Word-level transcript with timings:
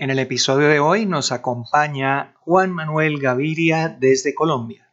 En 0.00 0.10
el 0.10 0.20
episodio 0.20 0.68
de 0.68 0.78
hoy 0.78 1.06
nos 1.06 1.32
acompaña 1.32 2.32
Juan 2.44 2.70
Manuel 2.70 3.18
Gaviria 3.18 3.88
desde 3.88 4.32
Colombia. 4.32 4.88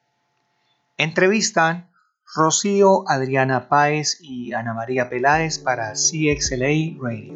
Entrevistan 0.98 1.92
Rocío 2.36 3.08
Adriana 3.08 3.70
Páez 3.70 4.18
y 4.20 4.54
Ana 4.54 4.74
María 4.74 5.08
Peláez 5.08 5.60
para 5.60 5.94
CXLA 5.94 6.98
Radio. 7.00 7.36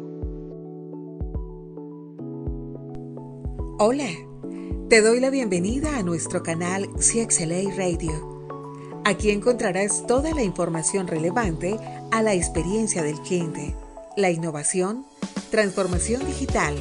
Hola, 3.78 4.10
te 4.88 5.00
doy 5.00 5.20
la 5.20 5.30
bienvenida 5.30 5.96
a 5.96 6.02
nuestro 6.02 6.42
canal 6.42 6.88
CXLA 6.96 7.72
Radio. 7.76 9.00
Aquí 9.04 9.30
encontrarás 9.30 10.08
toda 10.08 10.34
la 10.34 10.42
información 10.42 11.06
relevante 11.06 11.78
a 12.10 12.20
la 12.24 12.34
experiencia 12.34 13.04
del 13.04 13.20
cliente, 13.20 13.76
la 14.16 14.30
innovación, 14.30 15.06
transformación 15.52 16.26
digital, 16.26 16.74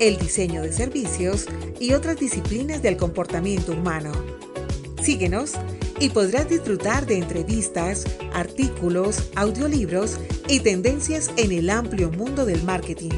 el 0.00 0.16
diseño 0.18 0.62
de 0.62 0.72
servicios 0.72 1.46
y 1.78 1.92
otras 1.92 2.18
disciplinas 2.18 2.82
del 2.82 2.96
comportamiento 2.96 3.72
humano. 3.72 4.10
Síguenos 5.00 5.52
y 6.00 6.08
podrás 6.08 6.48
disfrutar 6.48 7.06
de 7.06 7.18
entrevistas, 7.18 8.06
artículos, 8.32 9.30
audiolibros 9.36 10.18
y 10.48 10.60
tendencias 10.60 11.30
en 11.36 11.52
el 11.52 11.70
amplio 11.70 12.10
mundo 12.10 12.46
del 12.46 12.62
marketing. 12.64 13.10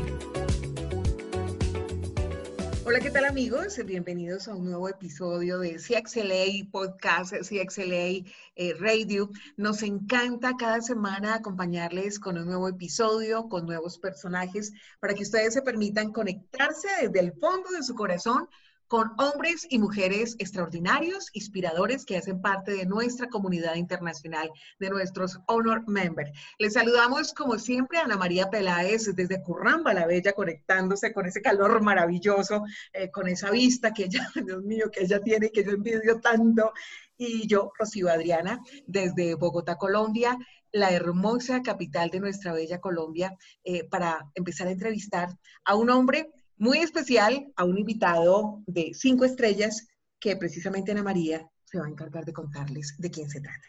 Hola, 2.93 3.01
¿qué 3.01 3.11
tal 3.11 3.25
amigos? 3.25 3.81
Bienvenidos 3.87 4.49
a 4.49 4.55
un 4.55 4.67
nuevo 4.67 4.87
episodio 4.87 5.59
de 5.59 5.77
CXLA 5.77 6.71
Podcast, 6.71 7.33
CXLA 7.33 8.31
eh, 8.55 8.75
Radio. 8.79 9.31
Nos 9.57 9.83
encanta 9.83 10.53
cada 10.59 10.83
semana 10.83 11.37
acompañarles 11.37 12.21
con 12.21 12.37
un 12.37 12.45
nuevo 12.45 12.69
episodio, 12.69 13.49
con 13.49 13.65
nuevos 13.65 13.97
personajes, 13.97 14.75
para 15.01 15.15
que 15.15 15.23
ustedes 15.23 15.55
se 15.55 15.63
permitan 15.63 16.13
conectarse 16.13 16.89
desde 17.01 17.21
el 17.21 17.33
fondo 17.33 17.71
de 17.71 17.83
su 17.83 17.95
corazón 17.95 18.47
con 18.93 19.11
hombres 19.17 19.67
y 19.71 19.79
mujeres 19.79 20.37
extraordinarios, 20.39 21.31
inspiradores 21.33 22.05
que 22.05 22.19
hacen 22.19 22.43
parte 22.43 22.73
de 22.73 22.85
nuestra 22.85 23.27
comunidad 23.29 23.77
internacional, 23.77 24.51
de 24.79 24.91
nuestros 24.91 25.41
Honor 25.47 25.89
Members. 25.89 26.31
Les 26.59 26.75
saludamos 26.75 27.33
como 27.33 27.59
siempre 27.59 27.97
a 27.97 28.03
Ana 28.03 28.19
María 28.19 28.51
Peláez 28.51 29.07
desde 29.17 29.43
Curramba 29.43 29.95
la 29.95 30.07
Bella, 30.07 30.35
conectándose 30.35 31.11
con 31.15 31.25
ese 31.25 31.41
calor 31.41 31.81
maravilloso, 31.81 32.65
eh, 32.93 33.11
con 33.11 33.29
esa 33.29 33.51
vista 33.51 33.95
que 33.95 34.05
ella, 34.05 34.29
Dios 34.47 34.63
mío, 34.63 34.91
que 34.93 35.05
ella 35.05 35.21
tiene, 35.23 35.49
que 35.49 35.65
yo 35.65 35.71
envidio 35.71 36.21
tanto. 36.21 36.75
Y 37.17 37.47
yo, 37.47 37.73
Rocío 37.79 38.11
Adriana, 38.11 38.61
desde 38.87 39.37
Bogotá, 39.37 39.77
Colombia, 39.77 40.37
la 40.71 40.91
hermosa 40.91 41.63
capital 41.63 42.11
de 42.11 42.21
nuestra 42.21 42.53
bella 42.53 42.79
Colombia, 42.79 43.39
eh, 43.65 43.89
para 43.89 44.31
empezar 44.35 44.67
a 44.69 44.73
entrevistar 44.73 45.31
a 45.65 45.77
un 45.77 45.89
hombre 45.89 46.31
muy 46.63 46.79
especial 46.79 47.53
a 47.57 47.65
un 47.65 47.77
invitado 47.77 48.63
de 48.69 48.93
cinco 48.95 49.25
estrellas 49.25 49.89
que 50.21 50.37
precisamente 50.37 50.93
Ana 50.93 51.03
María 51.03 51.51
se 51.65 51.77
va 51.77 51.87
a 51.87 51.89
encargar 51.89 52.25
de 52.25 52.33
contarles 52.33 52.95
de 52.99 53.11
quién 53.11 53.29
se 53.29 53.41
trata. 53.41 53.67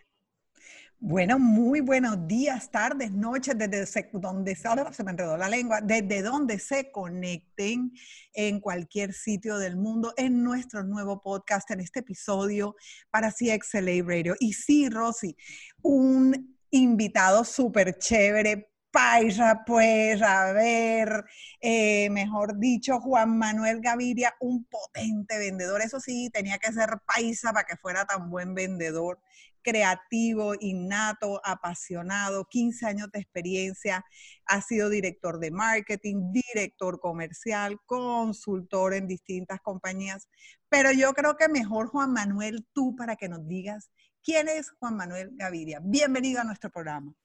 Bueno, 1.00 1.40
muy 1.40 1.82
buenos 1.82 2.28
días, 2.28 2.70
tardes, 2.70 3.12
noches, 3.12 3.58
desde 3.58 4.10
donde 4.14 4.56
se 4.56 5.04
me 5.04 5.10
enredó 5.10 5.36
la 5.38 5.50
lengua, 5.50 5.82
desde 5.82 6.22
donde 6.22 6.60
se 6.60 6.92
conecten 6.92 7.94
en 8.32 8.60
cualquier 8.60 9.12
sitio 9.14 9.58
del 9.58 9.76
mundo 9.76 10.14
en 10.16 10.44
nuestro 10.44 10.84
nuevo 10.84 11.20
podcast, 11.20 11.72
en 11.72 11.80
este 11.80 12.02
episodio 12.02 12.76
para 13.10 13.32
CXLA 13.32 14.04
Radio. 14.06 14.36
Y 14.40 14.54
sí, 14.54 14.88
Rosy, 14.88 15.36
un 15.82 16.60
invitado 16.70 17.44
súper 17.44 17.98
chévere, 17.98 18.70
paisa, 18.94 19.64
pues, 19.66 20.22
a 20.22 20.54
ver, 20.54 21.26
eh, 21.60 22.10
mejor 22.12 22.60
dicho, 22.60 23.00
Juan 23.02 23.38
Manuel 23.40 23.82
Gaviria, 23.82 24.36
un 24.40 24.66
potente 24.66 25.40
vendedor. 25.40 25.82
Eso 25.82 26.00
sí, 26.00 26.30
tenía 26.32 26.60
que 26.60 26.72
ser 26.72 27.00
paisa 27.06 27.52
para 27.52 27.66
que 27.66 27.76
fuera 27.78 28.06
tan 28.06 28.30
buen 28.30 28.54
vendedor, 28.54 29.20
creativo, 29.64 30.54
innato, 30.60 31.42
apasionado, 31.44 32.46
15 32.46 32.86
años 32.86 33.12
de 33.12 33.20
experiencia, 33.20 34.06
ha 34.46 34.62
sido 34.62 34.90
director 34.90 35.40
de 35.40 35.52
marketing, 35.52 36.32
director 36.32 37.00
comercial, 37.00 37.80
consultor 37.88 38.94
en 38.94 39.08
distintas 39.08 39.60
compañías. 39.62 40.28
Pero 40.70 40.92
yo 40.92 41.14
creo 41.14 41.36
que 41.36 41.50
mejor, 41.50 41.88
Juan 41.88 42.14
Manuel, 42.14 42.68
tú 42.74 42.96
para 42.96 43.16
que 43.16 43.30
nos 43.30 43.48
digas 43.48 43.90
quién 44.24 44.48
es 44.50 44.70
Juan 44.80 44.96
Manuel 44.98 45.32
Gaviria. 45.34 45.80
Bienvenido 45.82 46.42
a 46.42 46.44
nuestro 46.44 46.70
programa. 46.70 47.16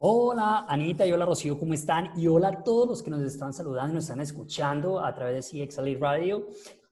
Hola 0.00 0.64
Anita 0.68 1.04
y 1.04 1.10
hola 1.10 1.26
Rocío, 1.26 1.58
¿cómo 1.58 1.74
están? 1.74 2.12
Y 2.16 2.28
hola 2.28 2.48
a 2.50 2.62
todos 2.62 2.86
los 2.86 3.02
que 3.02 3.10
nos 3.10 3.20
están 3.22 3.52
saludando 3.52 3.90
y 3.90 3.94
nos 3.96 4.04
están 4.04 4.20
escuchando 4.20 5.00
a 5.04 5.12
través 5.12 5.50
de 5.50 5.66
CXLA 5.66 5.98
Radio. 5.98 6.46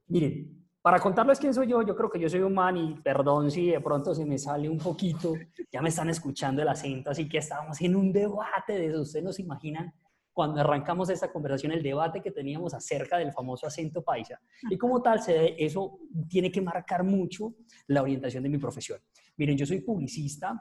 Miren, 0.08 0.66
para 0.82 0.98
contarles 0.98 1.38
quién 1.38 1.54
soy 1.54 1.68
yo, 1.68 1.82
yo 1.82 1.94
creo 1.94 2.10
que 2.10 2.18
yo 2.18 2.28
soy 2.28 2.40
un 2.40 2.54
man 2.54 2.76
y 2.76 3.00
perdón 3.02 3.48
si 3.52 3.70
de 3.70 3.80
pronto 3.80 4.12
se 4.12 4.24
me 4.24 4.36
sale 4.38 4.68
un 4.68 4.78
poquito, 4.78 5.34
ya 5.70 5.80
me 5.82 5.90
están 5.90 6.10
escuchando 6.10 6.62
el 6.62 6.68
acento, 6.68 7.10
así 7.10 7.28
que 7.28 7.38
estábamos 7.38 7.80
en 7.80 7.94
un 7.94 8.12
debate 8.12 8.72
de 8.72 8.86
eso. 8.88 9.02
Ustedes 9.02 9.24
nos 9.24 9.38
imaginan 9.38 9.94
cuando 10.32 10.60
arrancamos 10.60 11.08
esta 11.08 11.30
conversación, 11.32 11.70
el 11.70 11.84
debate 11.84 12.20
que 12.20 12.32
teníamos 12.32 12.74
acerca 12.74 13.18
del 13.18 13.32
famoso 13.32 13.68
acento 13.68 14.02
paisa. 14.02 14.40
Y 14.68 14.76
como 14.76 15.00
tal, 15.00 15.20
eso 15.56 16.00
tiene 16.28 16.50
que 16.50 16.60
marcar 16.60 17.04
mucho 17.04 17.54
la 17.86 18.02
orientación 18.02 18.42
de 18.42 18.48
mi 18.48 18.58
profesión. 18.58 18.98
Miren, 19.36 19.56
yo 19.56 19.64
soy 19.64 19.80
publicista, 19.80 20.60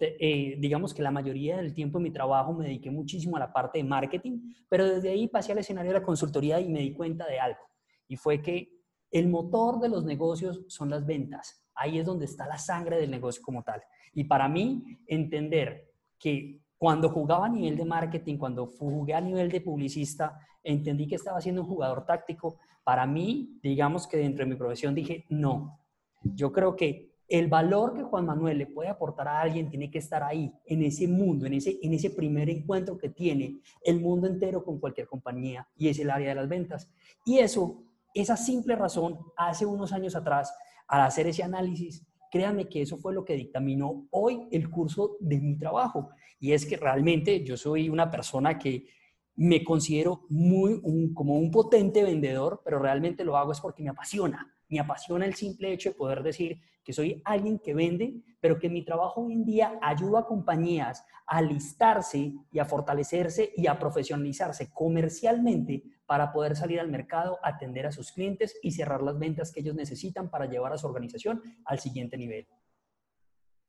eh, 0.00 0.56
digamos 0.58 0.94
que 0.94 1.02
la 1.02 1.10
mayoría 1.10 1.56
del 1.56 1.74
tiempo 1.74 1.98
en 1.98 2.04
mi 2.04 2.10
trabajo 2.10 2.52
me 2.52 2.66
dediqué 2.66 2.90
muchísimo 2.90 3.36
a 3.36 3.40
la 3.40 3.52
parte 3.52 3.78
de 3.78 3.84
marketing, 3.84 4.52
pero 4.68 4.88
desde 4.88 5.10
ahí 5.10 5.26
pasé 5.26 5.52
al 5.52 5.58
escenario 5.58 5.92
de 5.92 5.98
la 5.98 6.04
consultoría 6.04 6.60
y 6.60 6.68
me 6.68 6.80
di 6.80 6.92
cuenta 6.92 7.26
de 7.26 7.40
algo. 7.40 7.60
Y 8.06 8.16
fue 8.16 8.40
que 8.40 8.70
el 9.10 9.28
motor 9.28 9.80
de 9.80 9.88
los 9.88 10.04
negocios 10.04 10.64
son 10.68 10.90
las 10.90 11.04
ventas. 11.04 11.64
Ahí 11.74 11.98
es 11.98 12.06
donde 12.06 12.26
está 12.26 12.46
la 12.46 12.58
sangre 12.58 12.98
del 12.98 13.10
negocio 13.10 13.42
como 13.42 13.62
tal. 13.62 13.82
Y 14.14 14.24
para 14.24 14.48
mí, 14.48 14.98
entender 15.06 15.92
que 16.18 16.60
cuando 16.76 17.08
jugaba 17.08 17.46
a 17.46 17.48
nivel 17.48 17.76
de 17.76 17.84
marketing, 17.84 18.36
cuando 18.36 18.66
jugué 18.66 19.14
a 19.14 19.20
nivel 19.20 19.50
de 19.50 19.60
publicista, 19.60 20.38
entendí 20.62 21.08
que 21.08 21.16
estaba 21.16 21.40
siendo 21.40 21.62
un 21.62 21.68
jugador 21.68 22.06
táctico. 22.06 22.58
Para 22.84 23.06
mí, 23.06 23.58
digamos 23.62 24.06
que 24.06 24.18
dentro 24.18 24.44
de 24.44 24.50
mi 24.50 24.56
profesión 24.56 24.94
dije, 24.94 25.26
no, 25.28 25.80
yo 26.22 26.52
creo 26.52 26.76
que 26.76 27.07
el 27.28 27.48
valor 27.48 27.94
que 27.94 28.02
Juan 28.02 28.24
Manuel 28.24 28.56
le 28.56 28.66
puede 28.66 28.88
aportar 28.88 29.28
a 29.28 29.40
alguien 29.40 29.68
tiene 29.68 29.90
que 29.90 29.98
estar 29.98 30.22
ahí, 30.22 30.50
en 30.64 30.82
ese 30.82 31.06
mundo, 31.06 31.44
en 31.44 31.54
ese, 31.54 31.78
en 31.82 31.92
ese 31.92 32.10
primer 32.10 32.48
encuentro 32.48 32.96
que 32.96 33.10
tiene 33.10 33.60
el 33.84 34.00
mundo 34.00 34.26
entero 34.26 34.64
con 34.64 34.80
cualquier 34.80 35.06
compañía 35.06 35.68
y 35.76 35.88
es 35.88 35.98
el 35.98 36.10
área 36.10 36.30
de 36.30 36.34
las 36.34 36.48
ventas. 36.48 36.90
Y 37.26 37.38
eso, 37.38 37.84
esa 38.14 38.36
simple 38.36 38.76
razón, 38.76 39.18
hace 39.36 39.66
unos 39.66 39.92
años 39.92 40.16
atrás, 40.16 40.54
al 40.86 41.02
hacer 41.02 41.26
ese 41.26 41.42
análisis, 41.42 42.06
créanme 42.30 42.66
que 42.66 42.82
eso 42.82 42.96
fue 42.96 43.12
lo 43.12 43.24
que 43.24 43.34
dictaminó 43.34 44.06
hoy 44.10 44.48
el 44.50 44.70
curso 44.70 45.16
de 45.20 45.38
mi 45.38 45.58
trabajo. 45.58 46.10
Y 46.40 46.52
es 46.52 46.64
que 46.64 46.78
realmente 46.78 47.44
yo 47.44 47.58
soy 47.58 47.90
una 47.90 48.10
persona 48.10 48.58
que 48.58 48.86
me 49.36 49.62
considero 49.62 50.24
muy 50.30 50.80
como 51.14 51.38
un 51.38 51.50
potente 51.50 52.02
vendedor, 52.02 52.62
pero 52.64 52.78
realmente 52.78 53.24
lo 53.24 53.36
hago 53.36 53.52
es 53.52 53.60
porque 53.60 53.82
me 53.82 53.90
apasiona. 53.90 54.54
Me 54.68 54.80
apasiona 54.80 55.26
el 55.26 55.34
simple 55.34 55.72
hecho 55.72 55.90
de 55.90 55.94
poder 55.94 56.22
decir 56.22 56.60
que 56.88 56.94
soy 56.94 57.20
alguien 57.26 57.58
que 57.58 57.74
vende, 57.74 58.14
pero 58.40 58.58
que 58.58 58.70
mi 58.70 58.82
trabajo 58.82 59.20
hoy 59.20 59.34
en 59.34 59.44
día 59.44 59.78
ayuda 59.82 60.20
a 60.20 60.24
compañías 60.24 61.04
a 61.26 61.36
alistarse 61.36 62.32
y 62.50 62.58
a 62.58 62.64
fortalecerse 62.64 63.52
y 63.54 63.66
a 63.66 63.78
profesionalizarse 63.78 64.70
comercialmente 64.72 65.82
para 66.06 66.32
poder 66.32 66.56
salir 66.56 66.80
al 66.80 66.88
mercado, 66.88 67.38
atender 67.42 67.84
a 67.84 67.92
sus 67.92 68.10
clientes 68.10 68.58
y 68.62 68.70
cerrar 68.70 69.02
las 69.02 69.18
ventas 69.18 69.52
que 69.52 69.60
ellos 69.60 69.74
necesitan 69.74 70.30
para 70.30 70.46
llevar 70.46 70.72
a 70.72 70.78
su 70.78 70.86
organización 70.86 71.42
al 71.66 71.78
siguiente 71.78 72.16
nivel. 72.16 72.48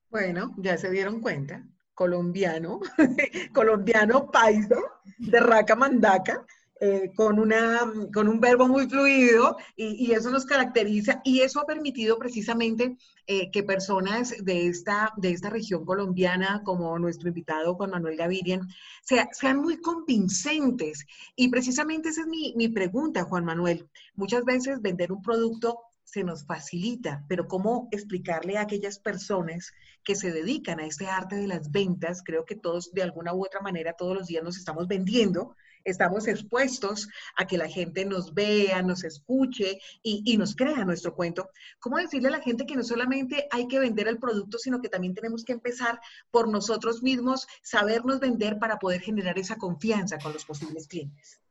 Bueno, 0.10 0.56
ya 0.58 0.78
se 0.78 0.90
dieron 0.90 1.20
cuenta, 1.20 1.68
colombiano, 1.94 2.80
colombiano 3.54 4.32
paisa 4.32 4.78
de 5.18 5.42
Raca 5.42 5.76
Mandaca, 5.76 6.46
eh, 6.82 7.12
con, 7.14 7.40
una, 7.40 7.92
con 8.14 8.30
un 8.30 8.40
verbo 8.40 8.68
muy 8.68 8.88
fluido 8.88 9.58
y, 9.76 10.12
eso 10.14 10.30
nos 10.30 10.46
caracteriza 10.46 11.20
y 11.26 11.42
eso 11.42 11.60
ha 11.60 11.66
permitido 11.66 12.18
precisamente 12.18 12.98
eh, 13.28 13.52
que 13.52 13.64
personas 13.64 14.34
de 14.44 14.68
esta, 14.68 15.12
de 15.18 15.32
esta 15.32 15.50
región 15.50 15.84
colombiana, 15.84 16.62
como 16.64 16.98
nuestro 16.98 17.28
invitado 17.28 17.76
Juan 17.76 17.92
Manuel 17.92 18.16
Gaviria, 18.16 18.62
sean 19.04 19.58
muy 19.60 19.82
convincentes. 19.82 21.06
Y 21.36 21.50
precisamente 21.50 22.10
esa 22.10 22.22
es 22.22 22.28
mi, 22.28 22.54
mi 22.56 22.70
pregunta, 22.70 23.24
Juan 23.24 23.44
Manuel. 23.44 23.90
Muchas 24.16 24.46
veces 24.46 24.82
vender 24.82 25.12
un 25.12 25.22
producto 25.22 25.80
se 26.10 26.24
nos 26.24 26.46
facilita, 26.46 27.24
pero 27.28 27.48
¿cómo 27.48 27.88
explicarle 27.92 28.58
a 28.58 28.62
aquellas 28.62 29.00
personas 29.00 29.72
que 30.04 30.16
se 30.16 30.32
dedican 30.32 30.80
a 30.80 30.86
este 30.86 31.08
arte 31.08 31.36
de 31.36 31.48
las 31.48 31.72
ventas? 31.72 32.24
Creo 32.24 32.46
que 32.46 32.56
todos, 32.56 32.92
de 32.94 33.04
alguna 33.04 33.34
u 33.34 33.46
otra 33.46 33.62
manera, 33.62 33.94
todos 33.94 34.16
los 34.16 34.28
días 34.28 34.44
nos 34.44 34.58
estamos 34.58 34.88
vendiendo, 34.88 35.56
estamos 35.84 36.28
expuestos 36.28 37.08
a 37.38 37.46
que 37.46 37.58
la 37.58 37.68
gente 37.68 38.06
nos 38.06 38.34
vea, 38.34 38.82
nos 38.82 39.04
escuche 39.04 39.80
y, 40.04 40.38
nos 40.38 40.56
crea 40.56 40.86
nuestro 40.86 41.16
cuento. 41.16 41.50
¿Cómo 41.80 41.98
decirle 41.98 42.30
a 42.30 42.32
la 42.32 42.42
gente 42.42 42.66
que 42.66 42.76
no 42.76 42.84
solamente 42.84 43.48
hay 43.52 43.68
que 43.68 43.80
vender 43.80 44.08
el 44.08 44.20
producto, 44.20 44.58
sino 44.58 44.82
que 44.82 44.90
también 44.90 45.14
tenemos 45.14 45.44
que 45.44 45.54
empezar 45.54 46.00
por 46.32 46.48
nosotros 46.48 47.04
mismos, 47.04 47.48
sabernos 47.62 48.20
vender 48.20 48.60
para 48.60 48.80
poder 48.80 49.02
generar 49.02 49.38
esa 49.38 49.58
confianza 49.58 50.18
con 50.20 50.34
los 50.34 50.46
posibles 50.46 50.88
clientes? 50.88 51.42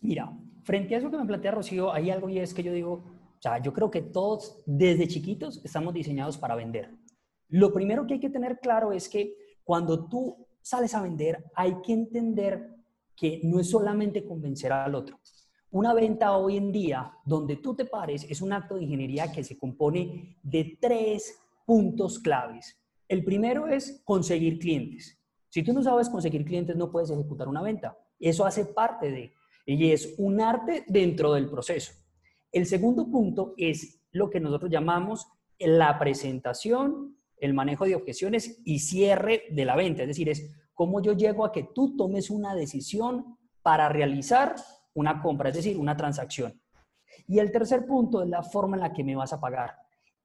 Mira, 0.00 0.32
frente 0.64 0.94
a 0.94 0.98
eso 0.98 1.10
que 1.10 1.16
me 1.16 1.26
plantea 1.26 1.52
Rocío, 1.52 1.92
hay 1.92 2.10
algo 2.10 2.28
y 2.28 2.38
es 2.38 2.54
que 2.54 2.62
yo 2.62 2.72
digo, 2.72 2.92
o 2.92 3.42
sea, 3.42 3.60
yo 3.62 3.72
creo 3.72 3.90
que 3.90 4.02
todos 4.02 4.62
desde 4.66 5.08
chiquitos 5.08 5.60
estamos 5.64 5.94
diseñados 5.94 6.38
para 6.38 6.54
vender. 6.54 6.94
Lo 7.48 7.72
primero 7.72 8.06
que 8.06 8.14
hay 8.14 8.20
que 8.20 8.30
tener 8.30 8.58
claro 8.60 8.92
es 8.92 9.08
que 9.08 9.36
cuando 9.64 10.08
tú 10.08 10.46
sales 10.62 10.94
a 10.94 11.02
vender, 11.02 11.44
hay 11.54 11.80
que 11.82 11.92
entender 11.92 12.70
que 13.16 13.40
no 13.44 13.60
es 13.60 13.70
solamente 13.70 14.24
convencer 14.24 14.72
al 14.72 14.94
otro. 14.94 15.20
Una 15.70 15.94
venta 15.94 16.36
hoy 16.36 16.58
en 16.58 16.70
día, 16.70 17.12
donde 17.24 17.56
tú 17.56 17.74
te 17.74 17.86
pares, 17.86 18.26
es 18.28 18.42
un 18.42 18.52
acto 18.52 18.74
de 18.74 18.82
ingeniería 18.82 19.32
que 19.32 19.42
se 19.42 19.56
compone 19.56 20.36
de 20.42 20.76
tres 20.80 21.38
puntos 21.64 22.18
claves. 22.18 22.78
El 23.08 23.24
primero 23.24 23.66
es 23.66 24.02
conseguir 24.04 24.58
clientes. 24.58 25.18
Si 25.48 25.62
tú 25.62 25.72
no 25.72 25.82
sabes 25.82 26.08
conseguir 26.08 26.44
clientes, 26.44 26.76
no 26.76 26.90
puedes 26.90 27.10
ejecutar 27.10 27.48
una 27.48 27.62
venta. 27.62 27.98
Eso 28.18 28.44
hace 28.44 28.66
parte 28.66 29.10
de, 29.10 29.32
y 29.66 29.90
es 29.90 30.14
un 30.18 30.40
arte 30.40 30.84
dentro 30.88 31.32
del 31.32 31.48
proceso. 31.48 31.92
El 32.50 32.66
segundo 32.66 33.10
punto 33.10 33.54
es 33.56 34.00
lo 34.12 34.28
que 34.28 34.40
nosotros 34.40 34.70
llamamos 34.70 35.26
la 35.58 35.98
presentación, 35.98 37.16
el 37.38 37.54
manejo 37.54 37.84
de 37.84 37.94
objeciones 37.94 38.60
y 38.64 38.80
cierre 38.80 39.44
de 39.50 39.64
la 39.64 39.76
venta. 39.76 40.02
Es 40.02 40.08
decir, 40.08 40.28
es 40.28 40.50
cómo 40.74 41.00
yo 41.02 41.12
llego 41.12 41.44
a 41.44 41.52
que 41.52 41.68
tú 41.74 41.96
tomes 41.96 42.30
una 42.30 42.54
decisión 42.54 43.38
para 43.62 43.88
realizar 43.88 44.54
una 44.94 45.22
compra, 45.22 45.50
es 45.50 45.56
decir, 45.56 45.78
una 45.78 45.96
transacción. 45.96 46.60
Y 47.26 47.38
el 47.38 47.52
tercer 47.52 47.86
punto 47.86 48.22
es 48.22 48.28
la 48.28 48.42
forma 48.42 48.76
en 48.76 48.82
la 48.82 48.92
que 48.92 49.04
me 49.04 49.16
vas 49.16 49.32
a 49.32 49.40
pagar. 49.40 49.76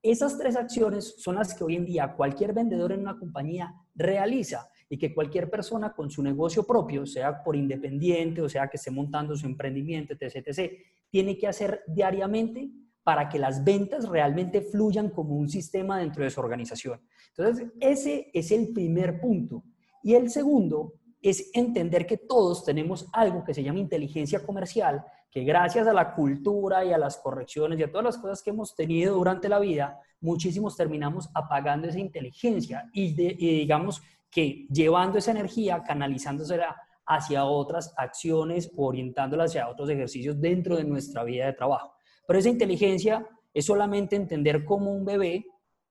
Esas 0.02 0.38
tres 0.38 0.56
acciones 0.56 1.16
son 1.18 1.36
las 1.36 1.54
que 1.54 1.64
hoy 1.64 1.76
en 1.76 1.86
día 1.86 2.14
cualquier 2.16 2.54
vendedor 2.54 2.92
en 2.92 3.02
una 3.02 3.18
compañía 3.18 3.74
realiza 3.96 4.70
y 4.90 4.98
que 4.98 5.14
cualquier 5.14 5.50
persona 5.50 5.94
con 5.94 6.10
su 6.10 6.24
negocio 6.24 6.64
propio, 6.64 7.06
sea 7.06 7.44
por 7.44 7.56
independiente 7.56 8.42
o 8.42 8.48
sea 8.48 8.68
que 8.68 8.78
esté 8.78 8.92
montando 8.92 9.36
su 9.36 9.46
emprendimiento, 9.46 10.16
etc., 10.20 10.72
tiene 11.10 11.38
que 11.38 11.48
hacer 11.48 11.84
diariamente 11.88 12.70
para 13.04 13.30
que 13.30 13.40
las 13.40 13.64
ventas 13.64 14.08
realmente 14.08 14.62
fluyan 14.62 15.10
como 15.10 15.36
un 15.36 15.50
sistema 15.50 15.98
dentro 16.00 16.24
de 16.24 16.30
su 16.30 16.42
organización. 16.42 17.00
Entonces, 17.30 17.68
ese 17.80 18.30
es 18.34 18.52
el 18.52 18.74
primer 18.74 19.22
punto. 19.22 19.64
Y 20.08 20.16
el 20.16 20.30
segundo 20.30 20.94
es 21.22 21.52
entender 21.54 22.08
que 22.08 22.16
todos 22.16 22.64
tenemos 22.64 23.10
algo 23.12 23.44
que 23.44 23.54
se 23.54 23.62
llama 23.62 23.80
inteligencia 23.80 24.42
comercial, 24.42 25.04
que 25.30 25.44
gracias 25.44 25.86
a 25.86 25.92
la 25.92 26.16
cultura 26.16 26.86
y 26.86 26.94
a 26.94 26.98
las 26.98 27.18
correcciones 27.18 27.78
y 27.78 27.84
a 27.84 27.92
todas 27.92 28.06
las 28.06 28.18
cosas 28.18 28.42
que 28.42 28.52
hemos 28.52 28.74
tenido 28.74 29.16
durante 29.16 29.50
la 29.50 29.60
vida, 29.60 30.00
muchísimos 30.22 30.78
terminamos 30.78 31.28
apagando 31.34 31.90
esa 31.90 32.00
inteligencia 32.00 32.90
y, 32.94 33.16
digamos 33.16 34.02
que 34.32 34.66
llevando 34.70 35.18
esa 35.18 35.32
energía, 35.32 35.84
canalizándosela 35.84 36.74
hacia 37.06 37.44
otras 37.44 37.94
acciones, 37.98 38.72
orientándola 38.78 39.44
hacia 39.44 39.68
otros 39.68 39.90
ejercicios 39.90 40.40
dentro 40.40 40.78
de 40.78 40.86
nuestra 40.86 41.26
vida 41.26 41.48
de 41.48 41.54
trabajo. 41.54 41.96
Pero 42.26 42.40
esa 42.40 42.48
inteligencia 42.48 43.28
es 43.54 43.66
solamente 43.66 44.16
entender 44.16 44.64
cómo 44.64 44.90
un 44.90 45.04
bebé, 45.04 45.46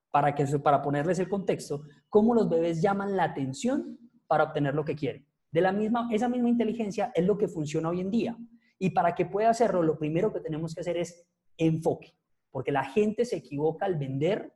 para, 0.09 0.33
que, 0.33 0.45
para 0.57 0.81
ponerles 0.81 1.19
el 1.19 1.29
contexto, 1.29 1.83
cómo 2.09 2.33
los 2.33 2.49
bebés 2.49 2.81
llaman 2.81 3.15
la 3.15 3.25
atención 3.25 3.99
para 4.27 4.43
obtener 4.43 4.75
lo 4.75 4.85
que 4.85 4.95
quieren. 4.95 5.25
De 5.51 5.61
la 5.61 5.71
misma, 5.71 6.09
esa 6.11 6.29
misma 6.29 6.49
inteligencia 6.49 7.11
es 7.15 7.25
lo 7.25 7.37
que 7.37 7.47
funciona 7.47 7.89
hoy 7.89 8.01
en 8.01 8.11
día. 8.11 8.37
Y 8.79 8.91
para 8.91 9.15
que 9.15 9.25
pueda 9.25 9.49
hacerlo, 9.49 9.81
lo 9.81 9.97
primero 9.97 10.31
que 10.31 10.39
tenemos 10.39 10.75
que 10.75 10.81
hacer 10.81 10.97
es 10.97 11.27
enfoque, 11.57 12.13
porque 12.51 12.71
la 12.71 12.83
gente 12.83 13.25
se 13.25 13.37
equivoca 13.37 13.85
al 13.85 13.95
vender, 13.95 14.53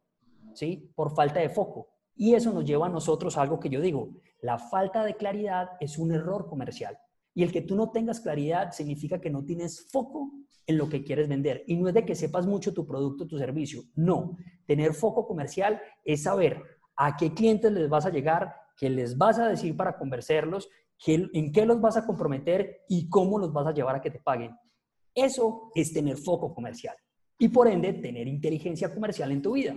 ¿sí? 0.53 0.91
Por 0.95 1.15
falta 1.15 1.39
de 1.39 1.49
foco. 1.49 1.89
Y 2.15 2.35
eso 2.35 2.51
nos 2.51 2.65
lleva 2.65 2.85
a 2.85 2.89
nosotros 2.89 3.37
a 3.37 3.41
algo 3.41 3.59
que 3.59 3.69
yo 3.69 3.81
digo, 3.81 4.11
la 4.41 4.59
falta 4.59 5.03
de 5.03 5.15
claridad 5.15 5.69
es 5.79 5.97
un 5.97 6.11
error 6.11 6.47
comercial. 6.47 6.97
Y 7.33 7.43
el 7.43 7.51
que 7.51 7.61
tú 7.61 7.75
no 7.75 7.91
tengas 7.91 8.19
claridad 8.19 8.71
significa 8.71 9.21
que 9.21 9.29
no 9.29 9.45
tienes 9.45 9.89
foco 9.89 10.31
en 10.67 10.77
lo 10.77 10.89
que 10.89 11.03
quieres 11.03 11.27
vender. 11.27 11.63
Y 11.67 11.77
no 11.77 11.87
es 11.87 11.93
de 11.93 12.05
que 12.05 12.15
sepas 12.15 12.45
mucho 12.45 12.73
tu 12.73 12.85
producto, 12.85 13.27
tu 13.27 13.37
servicio. 13.37 13.83
No, 13.95 14.37
tener 14.65 14.93
foco 14.93 15.25
comercial 15.25 15.81
es 16.03 16.23
saber 16.23 16.61
a 16.95 17.15
qué 17.15 17.33
clientes 17.33 17.71
les 17.71 17.89
vas 17.89 18.05
a 18.05 18.09
llegar, 18.09 18.53
qué 18.81 18.89
les 18.89 19.15
vas 19.15 19.37
a 19.37 19.47
decir 19.47 19.77
para 19.77 19.95
convencerlos, 19.95 20.67
en 21.05 21.51
qué 21.51 21.67
los 21.67 21.79
vas 21.79 21.97
a 21.97 22.05
comprometer 22.05 22.81
y 22.89 23.07
cómo 23.09 23.37
los 23.37 23.53
vas 23.53 23.67
a 23.67 23.73
llevar 23.73 23.95
a 23.95 24.01
que 24.01 24.09
te 24.09 24.19
paguen. 24.19 24.57
Eso 25.13 25.71
es 25.75 25.93
tener 25.93 26.17
foco 26.17 26.51
comercial 26.51 26.95
y 27.37 27.49
por 27.49 27.67
ende 27.67 27.93
tener 27.93 28.27
inteligencia 28.27 28.91
comercial 28.91 29.31
en 29.31 29.41
tu 29.43 29.53
vida. 29.53 29.75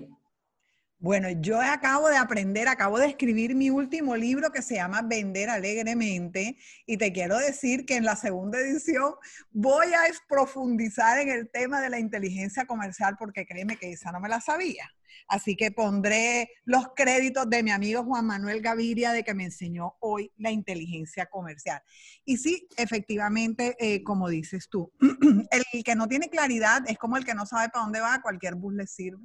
Bueno, 0.99 1.29
yo 1.39 1.61
acabo 1.61 2.09
de 2.09 2.17
aprender, 2.17 2.67
acabo 2.67 2.99
de 2.99 3.09
escribir 3.09 3.55
mi 3.55 3.69
último 3.69 4.17
libro 4.17 4.51
que 4.51 4.63
se 4.63 4.77
llama 4.77 5.03
Vender 5.03 5.51
alegremente 5.51 6.57
y 6.87 6.97
te 6.97 7.13
quiero 7.13 7.37
decir 7.37 7.85
que 7.85 7.97
en 7.97 8.05
la 8.05 8.17
segunda 8.17 8.59
edición 8.59 9.13
voy 9.51 9.89
a 9.89 10.01
profundizar 10.27 11.19
en 11.19 11.29
el 11.29 11.51
tema 11.51 11.83
de 11.83 11.91
la 11.91 11.99
inteligencia 11.99 12.65
comercial 12.65 13.17
porque 13.19 13.45
créeme 13.45 13.77
que 13.77 13.93
esa 13.93 14.13
no 14.13 14.21
me 14.21 14.31
la 14.31 14.41
sabía. 14.41 14.94
Así 15.29 15.57
que 15.57 15.71
pondré 15.71 16.51
los 16.65 16.89
créditos 16.95 17.49
de 17.49 17.63
mi 17.63 17.71
amigo 17.71 18.05
Juan 18.05 18.27
Manuel 18.27 18.61
Gaviria 18.61 19.13
de 19.13 19.25
que 19.25 19.35
me 19.35 19.45
enseñó 19.45 19.97
hoy 20.01 20.33
la 20.37 20.51
inteligencia 20.51 21.27
comercial. 21.27 21.83
Y 22.25 22.37
sí, 22.37 22.69
efectivamente, 22.77 23.77
eh, 23.79 24.03
como 24.03 24.29
dices 24.29 24.69
tú, 24.69 24.93
el 25.51 25.85
que 25.85 25.95
no 25.95 26.09
tiene 26.09 26.29
claridad 26.29 26.83
es 26.87 26.99
como 26.99 27.17
el 27.17 27.25
que 27.25 27.35
no 27.35 27.47
sabe 27.47 27.69
para 27.69 27.85
dónde 27.85 28.01
va, 28.01 28.23
cualquier 28.23 28.55
bus 28.55 28.75
le 28.75 28.87
sirve. 28.87 29.23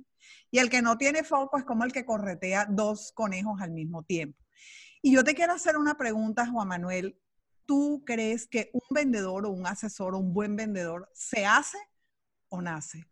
Y 0.51 0.59
el 0.59 0.69
que 0.69 0.81
no 0.81 0.97
tiene 0.97 1.23
foco 1.23 1.57
es 1.57 1.63
como 1.63 1.83
el 1.83 1.91
que 1.91 2.05
corretea 2.05 2.65
dos 2.69 3.11
conejos 3.13 3.61
al 3.61 3.71
mismo 3.71 4.03
tiempo. 4.03 4.37
Y 5.01 5.13
yo 5.13 5.23
te 5.23 5.33
quiero 5.33 5.53
hacer 5.53 5.77
una 5.77 5.95
pregunta, 5.95 6.47
Juan 6.47 6.67
Manuel. 6.67 7.17
¿Tú 7.65 8.03
crees 8.05 8.47
que 8.47 8.71
un 8.73 8.81
vendedor 8.89 9.45
o 9.45 9.51
un 9.51 9.67
asesor 9.67 10.15
o 10.15 10.19
un 10.19 10.33
buen 10.33 10.55
vendedor 10.55 11.09
se 11.13 11.45
hace 11.45 11.77
o 12.49 12.61
nace? 12.61 13.07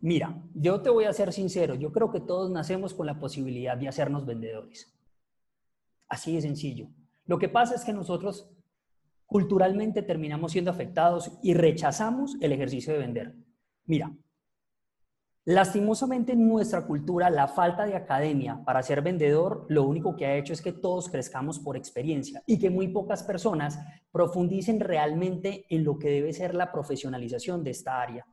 Mira, 0.00 0.42
yo 0.54 0.80
te 0.80 0.88
voy 0.88 1.04
a 1.04 1.12
ser 1.12 1.32
sincero, 1.32 1.74
yo 1.74 1.92
creo 1.92 2.10
que 2.10 2.20
todos 2.20 2.50
nacemos 2.50 2.94
con 2.94 3.06
la 3.06 3.18
posibilidad 3.18 3.76
de 3.76 3.88
hacernos 3.88 4.24
vendedores. 4.24 4.96
Así 6.08 6.34
de 6.34 6.40
sencillo. 6.40 6.88
Lo 7.26 7.38
que 7.38 7.48
pasa 7.48 7.74
es 7.74 7.84
que 7.84 7.92
nosotros 7.92 8.50
culturalmente 9.26 10.02
terminamos 10.02 10.52
siendo 10.52 10.70
afectados 10.70 11.38
y 11.42 11.54
rechazamos 11.54 12.36
el 12.40 12.52
ejercicio 12.52 12.92
de 12.92 12.98
vender. 12.98 13.36
Mira, 13.84 14.10
lastimosamente 15.44 16.32
en 16.32 16.48
nuestra 16.48 16.86
cultura 16.86 17.28
la 17.28 17.46
falta 17.46 17.84
de 17.84 17.94
academia 17.94 18.62
para 18.64 18.82
ser 18.82 19.02
vendedor 19.02 19.66
lo 19.68 19.84
único 19.84 20.16
que 20.16 20.26
ha 20.26 20.36
hecho 20.36 20.52
es 20.52 20.62
que 20.62 20.72
todos 20.72 21.08
crezcamos 21.10 21.60
por 21.60 21.76
experiencia 21.76 22.42
y 22.46 22.58
que 22.58 22.70
muy 22.70 22.88
pocas 22.88 23.22
personas 23.22 23.78
profundicen 24.10 24.80
realmente 24.80 25.66
en 25.68 25.84
lo 25.84 25.98
que 25.98 26.08
debe 26.08 26.32
ser 26.32 26.54
la 26.54 26.72
profesionalización 26.72 27.62
de 27.62 27.70
esta 27.70 28.00
área. 28.00 28.26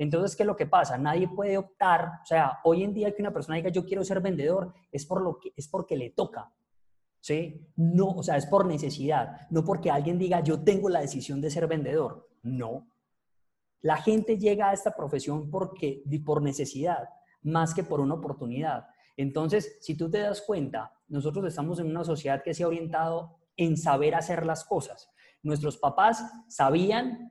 Entonces, 0.00 0.34
¿qué 0.34 0.44
es 0.44 0.46
lo 0.46 0.56
que 0.56 0.64
pasa? 0.64 0.96
Nadie 0.96 1.28
puede 1.28 1.58
optar, 1.58 2.06
o 2.22 2.24
sea, 2.24 2.58
hoy 2.64 2.84
en 2.84 2.94
día 2.94 3.14
que 3.14 3.20
una 3.20 3.34
persona 3.34 3.56
diga 3.56 3.68
yo 3.68 3.84
quiero 3.84 4.02
ser 4.02 4.22
vendedor, 4.22 4.72
es, 4.90 5.04
por 5.04 5.20
lo 5.20 5.38
que, 5.38 5.52
es 5.54 5.68
porque 5.68 5.94
le 5.94 6.08
toca, 6.08 6.50
¿sí? 7.20 7.68
No, 7.76 8.08
o 8.08 8.22
sea, 8.22 8.38
es 8.38 8.46
por 8.46 8.64
necesidad, 8.64 9.46
no 9.50 9.62
porque 9.62 9.90
alguien 9.90 10.18
diga 10.18 10.40
yo 10.40 10.64
tengo 10.64 10.88
la 10.88 11.02
decisión 11.02 11.42
de 11.42 11.50
ser 11.50 11.66
vendedor, 11.66 12.30
no. 12.42 12.88
La 13.82 13.98
gente 13.98 14.38
llega 14.38 14.70
a 14.70 14.72
esta 14.72 14.96
profesión 14.96 15.50
porque, 15.50 16.02
por 16.24 16.40
necesidad, 16.40 17.10
más 17.42 17.74
que 17.74 17.84
por 17.84 18.00
una 18.00 18.14
oportunidad. 18.14 18.86
Entonces, 19.18 19.76
si 19.82 19.98
tú 19.98 20.10
te 20.10 20.20
das 20.20 20.40
cuenta, 20.40 20.94
nosotros 21.08 21.44
estamos 21.44 21.78
en 21.78 21.88
una 21.88 22.04
sociedad 22.04 22.42
que 22.42 22.54
se 22.54 22.62
ha 22.62 22.68
orientado 22.68 23.36
en 23.54 23.76
saber 23.76 24.14
hacer 24.14 24.46
las 24.46 24.64
cosas. 24.64 25.10
Nuestros 25.42 25.76
papás 25.76 26.24
sabían 26.48 27.30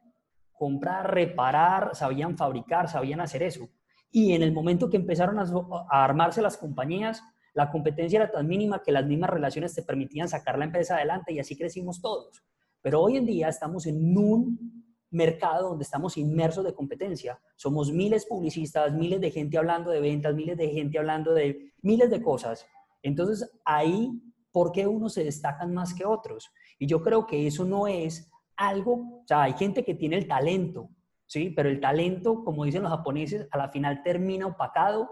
comprar, 0.60 1.12
reparar, 1.14 1.96
sabían 1.96 2.38
fabricar, 2.38 2.90
sabían 2.90 3.22
hacer 3.22 3.42
eso. 3.44 3.70
Y 4.12 4.34
en 4.34 4.44
el 4.44 4.52
momento 4.52 4.90
que 4.90 4.98
empezaron 4.98 5.40
a, 5.40 5.46
armarse 5.90 6.42
las 6.42 6.58
compañías, 6.58 7.24
la 7.54 7.72
competencia 7.72 8.18
era 8.18 8.32
tan 8.32 8.46
mínima 8.46 8.84
que 8.84 8.92
las 8.92 9.06
mismas 9.06 9.30
relaciones 9.30 9.74
te 9.74 9.84
permitían 9.84 10.28
sacar 10.28 10.60
la 10.60 10.66
empresa 10.66 10.96
adelante 10.96 11.32
y 11.32 11.40
así 11.40 11.58
crecimos 11.58 12.02
todos. 12.02 12.44
Pero 12.82 13.02
hoy 13.02 13.16
en 13.16 13.26
día 13.26 13.48
estamos 13.48 13.86
en 13.86 14.18
un 14.18 14.86
mercado 15.12 15.70
donde 15.70 15.84
estamos 15.84 16.18
inmersos 16.18 16.66
de 16.66 16.74
competencia. 16.74 17.40
Somos 17.56 17.94
miles 17.94 18.26
publicistas, 18.26 18.94
miles 18.94 19.22
de 19.22 19.32
gente 19.32 19.58
hablando 19.58 19.92
de 19.92 20.02
ventas, 20.02 20.36
miles 20.36 20.58
de 20.58 20.70
gente 20.70 21.00
hablando 21.00 21.34
de 21.34 21.72
miles 21.82 22.10
de 22.10 22.22
cosas. 22.22 22.66
Entonces, 23.02 23.50
ahí, 23.64 24.12
¿por 24.52 24.74
qué 24.74 24.86
unos 24.88 25.14
se 25.14 25.24
destacan 25.24 25.74
más 25.74 25.94
que 25.94 26.06
otros? 26.06 26.52
Y 26.78 26.86
yo 26.86 27.02
creo 27.02 27.26
que 27.26 27.48
eso 27.48 27.64
no 27.64 27.88
es 27.88 28.30
algo, 28.60 29.22
o 29.24 29.24
sea, 29.26 29.44
hay 29.44 29.54
gente 29.54 29.86
que 29.86 29.96
tiene 29.96 30.18
el 30.18 30.28
talento, 30.28 30.90
¿sí? 31.26 31.50
Pero 31.56 31.70
el 31.70 31.80
talento, 31.80 32.44
como 32.44 32.66
dicen 32.66 32.84
los 32.84 32.92
japoneses, 32.92 33.48
a 33.52 33.58
la 33.58 33.70
final 33.70 34.04
termina 34.04 34.48
opacado 34.48 35.10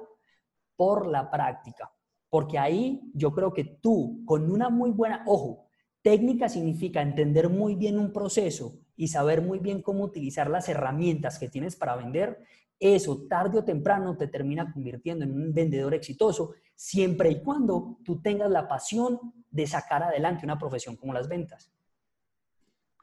por 0.76 1.08
la 1.08 1.32
práctica. 1.32 1.90
Porque 2.30 2.60
ahí 2.60 3.10
yo 3.14 3.32
creo 3.32 3.54
que 3.54 3.64
tú, 3.64 4.22
con 4.26 4.52
una 4.52 4.70
muy 4.70 4.92
buena, 4.92 5.24
ojo, 5.26 5.70
técnica 6.02 6.50
significa 6.50 7.02
entender 7.02 7.50
muy 7.50 7.76
bien 7.76 7.98
un 7.98 8.12
proceso 8.12 8.80
y 8.98 9.08
saber 9.08 9.42
muy 9.42 9.60
bien 9.60 9.82
cómo 9.82 10.04
utilizar 10.04 10.50
las 10.50 10.68
herramientas 10.68 11.40
que 11.40 11.48
tienes 11.48 11.78
para 11.78 11.96
vender, 11.96 12.44
eso 12.80 13.28
tarde 13.30 13.60
o 13.60 13.64
temprano 13.64 14.18
te 14.18 14.28
termina 14.28 14.72
convirtiendo 14.74 15.24
en 15.24 15.32
un 15.32 15.54
vendedor 15.54 15.94
exitoso, 15.94 16.52
siempre 16.76 17.32
y 17.32 17.42
cuando 17.42 17.98
tú 18.04 18.22
tengas 18.22 18.52
la 18.52 18.68
pasión 18.68 19.20
de 19.50 19.66
sacar 19.66 20.04
adelante 20.04 20.46
una 20.46 20.60
profesión 20.60 20.98
como 20.98 21.14
las 21.14 21.30
ventas. 21.30 21.72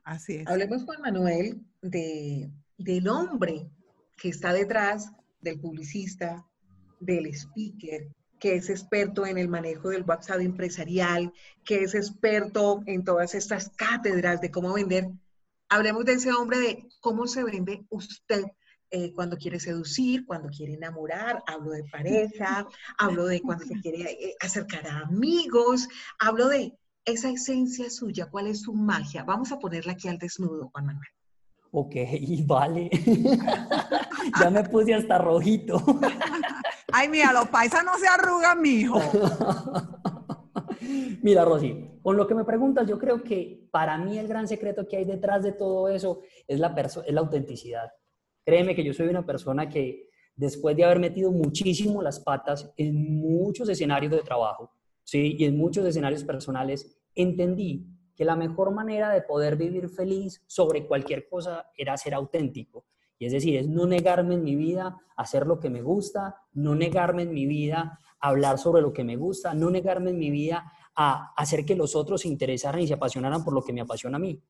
Así 0.05 0.37
es. 0.37 0.47
Hablemos, 0.47 0.85
Juan 0.85 1.01
Manuel, 1.01 1.61
de, 1.83 2.51
del 2.79 3.09
hombre 3.09 3.67
que 4.17 4.29
está 4.29 4.53
detrás 4.53 5.11
del 5.41 5.59
publicista, 5.61 6.47
del 7.01 7.27
speaker, 7.27 8.09
que 8.39 8.57
es 8.57 8.71
experto 8.71 9.27
en 9.27 9.39
el 9.39 9.49
manejo 9.49 9.89
del 9.89 10.05
WhatsApp 10.05 10.41
empresarial, 10.41 11.33
que 11.65 11.83
es 11.83 11.95
experto 11.95 12.83
en 12.87 13.05
todas 13.05 13.35
estas 13.35 13.71
cátedras 13.71 14.41
de 14.41 14.51
cómo 14.51 14.75
vender. 14.75 15.09
Hablemos 15.69 16.05
de 16.05 16.13
ese 16.13 16.33
hombre, 16.33 16.59
de 16.59 16.89
cómo 17.01 17.27
se 17.27 17.43
vende 17.43 17.87
usted 17.89 18.45
eh, 18.91 19.13
cuando 19.13 19.37
quiere 19.37 19.59
seducir, 19.59 20.25
cuando 20.27 20.49
quiere 20.51 20.75
enamorar, 20.75 21.43
hablo 21.47 21.71
de 21.71 21.85
pareja, 21.85 22.67
hablo 22.99 23.27
de 23.27 23.41
cuando 23.41 23.65
se 23.65 23.81
quiere 23.81 24.03
eh, 24.03 24.35
acercar 24.41 24.87
a 24.87 25.01
amigos, 25.01 25.89
hablo 26.19 26.49
de 26.49 26.79
esa 27.05 27.31
esencia 27.31 27.91
suya, 27.91 28.29
cuál 28.31 28.47
es 28.47 28.63
su 28.63 28.73
magia. 28.73 29.25
Vamos 29.25 29.53
a 29.53 29.59
ponerla 29.59 29.93
aquí 29.93 30.09
al 30.09 30.19
desnudo, 30.19 30.71
Juan 30.73 30.87
Manuel. 30.87 31.09
Ok, 31.71 31.95
vale. 32.47 32.91
ya 34.41 34.51
me 34.51 34.65
puse 34.65 34.95
hasta 34.95 35.19
rojito. 35.19 35.83
Ay, 36.93 37.09
mira, 37.09 37.33
los 37.33 37.49
paisas 37.49 37.85
no 37.85 37.99
se 37.99 38.07
arrugan, 38.07 38.63
mijo. 38.63 39.01
Mira, 41.23 41.45
Rosy, 41.45 41.99
con 42.03 42.17
lo 42.17 42.27
que 42.27 42.35
me 42.35 42.45
preguntas, 42.45 42.87
yo 42.87 42.99
creo 42.99 43.23
que 43.23 43.67
para 43.73 43.99
mí 43.99 44.19
el 44.19 44.29
gran 44.29 44.47
secreto 44.47 44.87
que 44.87 44.99
hay 44.99 45.05
detrás 45.05 45.43
de 45.43 45.53
todo 45.53 45.89
eso 45.89 46.21
es 46.47 46.61
la, 46.61 46.69
es 46.69 47.13
la 47.13 47.21
autenticidad. 47.21 47.91
Créeme 48.45 48.77
que 48.77 48.85
yo 48.85 48.93
soy 48.93 49.09
una 49.09 49.27
persona 49.27 49.69
que 49.69 50.11
después 50.37 50.77
de 50.77 50.85
haber 50.85 51.01
metido 51.01 51.33
muchísimo 51.33 52.03
las 52.03 52.21
patas 52.21 52.73
en 52.77 53.17
muchos 53.17 53.69
escenarios 53.69 54.13
de 54.13 54.23
trabajo, 54.23 54.71
¿sí? 55.05 55.37
Y 55.39 55.45
en 55.45 55.57
muchos 55.57 55.87
escenarios 55.87 56.25
personales, 56.25 56.99
entendí 57.15 57.87
que 58.17 58.25
la 58.25 58.37
mejor 58.37 58.73
manera 58.73 59.11
de 59.11 59.23
poder 59.23 59.57
vivir 59.57 59.89
feliz 59.89 60.43
sobre 60.47 60.87
cualquier 60.87 61.29
cosa 61.29 61.67
era 61.77 61.97
ser 61.97 62.15
auténtico. 62.15 62.87
Y 63.19 63.27
es 63.27 63.33
decir, 63.33 63.57
es 63.57 63.69
no 63.69 63.87
negarme 63.87 64.35
en 64.35 64.43
mi 64.43 64.57
vida 64.57 64.97
hacer 65.17 65.47
lo 65.47 65.61
que 65.61 65.71
me 65.71 65.83
gusta, 65.83 66.37
no 66.53 66.75
negarme 66.75 67.23
en 67.23 67.33
mi 67.33 67.47
vida 67.47 68.01
hablar 68.21 68.59
sobre 68.59 68.83
lo 68.83 68.93
que 68.93 69.05
me 69.05 69.17
gusta, 69.17 69.55
no 69.55 69.71
negarme 69.71 70.11
en 70.11 70.19
mi 70.19 70.31
vida 70.31 70.73
a 70.97 71.33
hacer 71.37 71.65
que 71.65 71.77
los 71.77 71.95
otros 71.95 72.23
se 72.23 72.29
interesaran 72.29 72.81
y 72.81 72.87
se 72.87 72.95
apasionaran 72.95 73.45
por 73.45 73.53
lo 73.53 73.63
que 73.63 73.73
me 73.73 73.81
apasiona 73.81 74.17
a 74.17 74.21
mí. 74.21 74.41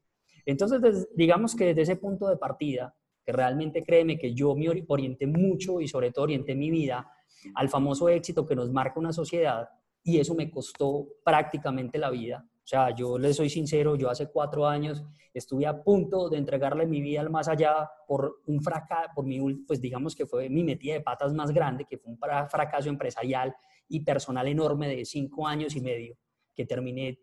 Entonces, 0.47 1.09
digamos 1.15 1.55
que 1.55 1.67
desde 1.67 1.83
ese 1.83 1.97
punto 1.97 2.29
de 2.29 2.37
partida, 2.37 2.95
que 3.25 3.33
realmente 3.33 3.83
créeme 3.83 4.19
que 4.19 4.35
yo 4.35 4.55
me 4.55 4.69
orienté 4.87 5.27
mucho 5.27 5.81
y 5.81 5.89
sobre 5.89 6.11
todo 6.11 6.25
orienté 6.25 6.55
mi 6.55 6.71
vida 6.71 7.11
al 7.55 7.69
famoso 7.69 8.09
éxito 8.09 8.47
que 8.47 8.55
nos 8.55 8.71
marca 8.71 9.01
una 9.01 9.13
sociedad 9.13 9.69
y 10.05 10.21
eso 10.21 10.35
me 10.35 10.51
costó 10.51 11.09
prácticamente 11.25 11.99
la 11.99 12.11
vida. 12.11 12.47
O 12.47 12.67
sea, 12.67 12.95
yo 12.95 13.19
les 13.19 13.37
soy 13.37 13.51
sincero, 13.51 13.97
yo 13.97 14.09
hace 14.09 14.31
cuatro 14.31 14.67
años 14.67 15.03
estuve 15.33 15.67
a 15.67 15.83
punto 15.83 16.29
de 16.29 16.39
entregarle 16.39 16.87
mi 16.87 17.01
vida 17.01 17.21
al 17.21 17.31
más 17.31 17.49
allá 17.49 17.91
por 18.07 18.41
un 18.47 18.63
fracaso, 18.63 19.11
por 19.15 19.27
mi, 19.27 19.41
pues 19.67 19.81
digamos 19.81 20.15
que 20.15 20.27
fue 20.27 20.49
mi 20.49 20.63
metida 20.63 20.95
de 20.95 21.01
patas 21.01 21.35
más 21.35 21.51
grande, 21.51 21.85
que 21.85 21.99
fue 21.99 22.13
un 22.13 22.19
fracaso 22.19 22.89
empresarial 22.89 23.55
y 23.89 24.01
personal 24.01 24.47
enorme 24.47 24.89
de 24.89 25.05
cinco 25.05 25.47
años 25.47 25.75
y 25.75 25.81
medio, 25.81 26.17
que 26.55 26.65
terminé 26.65 27.19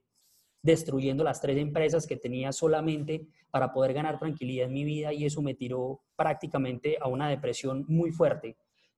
destruyendo 0.62 1.24
las 1.24 1.42
tres 1.42 1.58
empresas 1.58 2.06
que 2.06 2.18
tenía 2.18 2.52
solamente 2.52 3.28
para 3.50 3.74
poder 3.74 3.94
ganar 3.94 4.20
tranquilidad 4.20 4.68
en 4.68 4.74
mi 4.74 4.84
vida 4.84 5.12
y 5.14 5.26
eso 5.26 5.42
me 5.42 5.56
tiró 5.56 6.02
prácticamente 6.16 6.98
a 7.02 7.08
una 7.08 7.30
depresión 7.30 7.86
muy 7.88 8.12
fuerte. 8.12 8.58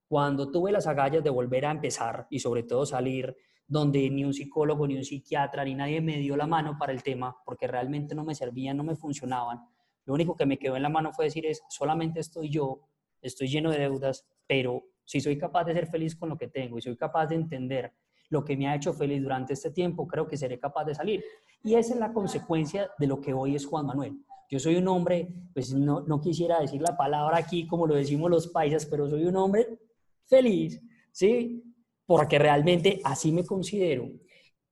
Cuando 0.10 0.52
tuve 0.52 0.72
las 0.72 0.88
agallas 0.88 1.24
de 1.24 1.30
volver 1.30 1.66
a 1.66 1.72
empezar 1.72 2.28
y 2.30 2.40
sobre 2.40 2.64
todo 2.64 2.86
salir 2.86 3.36
donde 3.68 4.10
ni 4.10 4.24
un 4.26 4.34
psicólogo, 4.34 4.88
ni 4.88 4.96
un 4.96 5.04
psiquiatra, 5.04 5.64
ni 5.64 5.76
nadie 5.76 6.02
me 6.02 6.18
dio 6.18 6.36
la 6.36 6.48
mano 6.48 6.78
para 6.78 6.92
el 6.92 7.02
tema, 7.02 7.36
porque 7.46 7.68
realmente 7.68 8.14
no 8.16 8.24
me 8.24 8.36
servían, 8.36 8.78
no 8.78 8.84
me 8.84 8.96
funcionaban. 8.96 9.60
Lo 10.06 10.14
único 10.14 10.36
que 10.36 10.46
me 10.46 10.58
quedó 10.58 10.76
en 10.76 10.84
la 10.84 10.90
mano 10.90 11.14
fue 11.14 11.26
decir 11.26 11.46
es, 11.46 11.62
solamente 11.70 12.20
estoy 12.20 12.50
yo, 12.50 12.82
estoy 13.22 13.48
lleno 13.48 13.72
de 13.72 13.80
deudas, 13.80 14.28
pero 14.48 14.84
si 15.06 15.22
soy 15.22 15.38
capaz 15.38 15.64
de 15.66 15.74
ser 15.74 15.88
feliz 15.88 16.16
con 16.16 16.30
lo 16.30 16.38
que 16.38 16.48
tengo 16.48 16.78
y 16.78 16.82
soy 16.82 16.96
capaz 16.98 17.28
de 17.28 17.36
entender 17.36 17.94
lo 18.30 18.44
que 18.44 18.58
me 18.58 18.68
ha 18.68 18.76
hecho 18.76 18.94
feliz 18.94 19.22
durante 19.22 19.54
este 19.54 19.72
tiempo, 19.72 20.08
creo 20.08 20.28
que 20.28 20.38
seré 20.38 20.60
capaz 20.60 20.86
de 20.86 20.96
salir. 20.96 21.24
Y 21.64 21.76
esa 21.76 21.94
es 21.94 22.00
la 22.00 22.12
consecuencia 22.12 22.90
de 22.98 23.08
lo 23.08 23.22
que 23.22 23.34
hoy 23.34 23.56
es 23.56 23.66
Juan 23.66 23.86
Manuel. 23.86 24.18
Yo 24.50 24.60
soy 24.60 24.76
un 24.76 24.88
hombre, 24.88 25.30
pues 25.54 25.74
no, 25.74 26.02
no 26.02 26.20
quisiera 26.20 26.60
decir 26.60 26.82
la 26.82 26.98
palabra 26.98 27.38
aquí 27.38 27.66
como 27.66 27.88
lo 27.88 27.96
decimos 27.96 28.30
los 28.30 28.48
paisas, 28.48 28.86
pero 28.86 29.10
soy 29.10 29.26
un 29.26 29.36
hombre 29.36 29.80
feliz, 30.26 30.82
¿sí? 31.12 31.64
Porque 32.06 32.40
realmente 32.40 33.02
así 33.04 33.32
me 33.32 33.46
considero. 33.46 34.10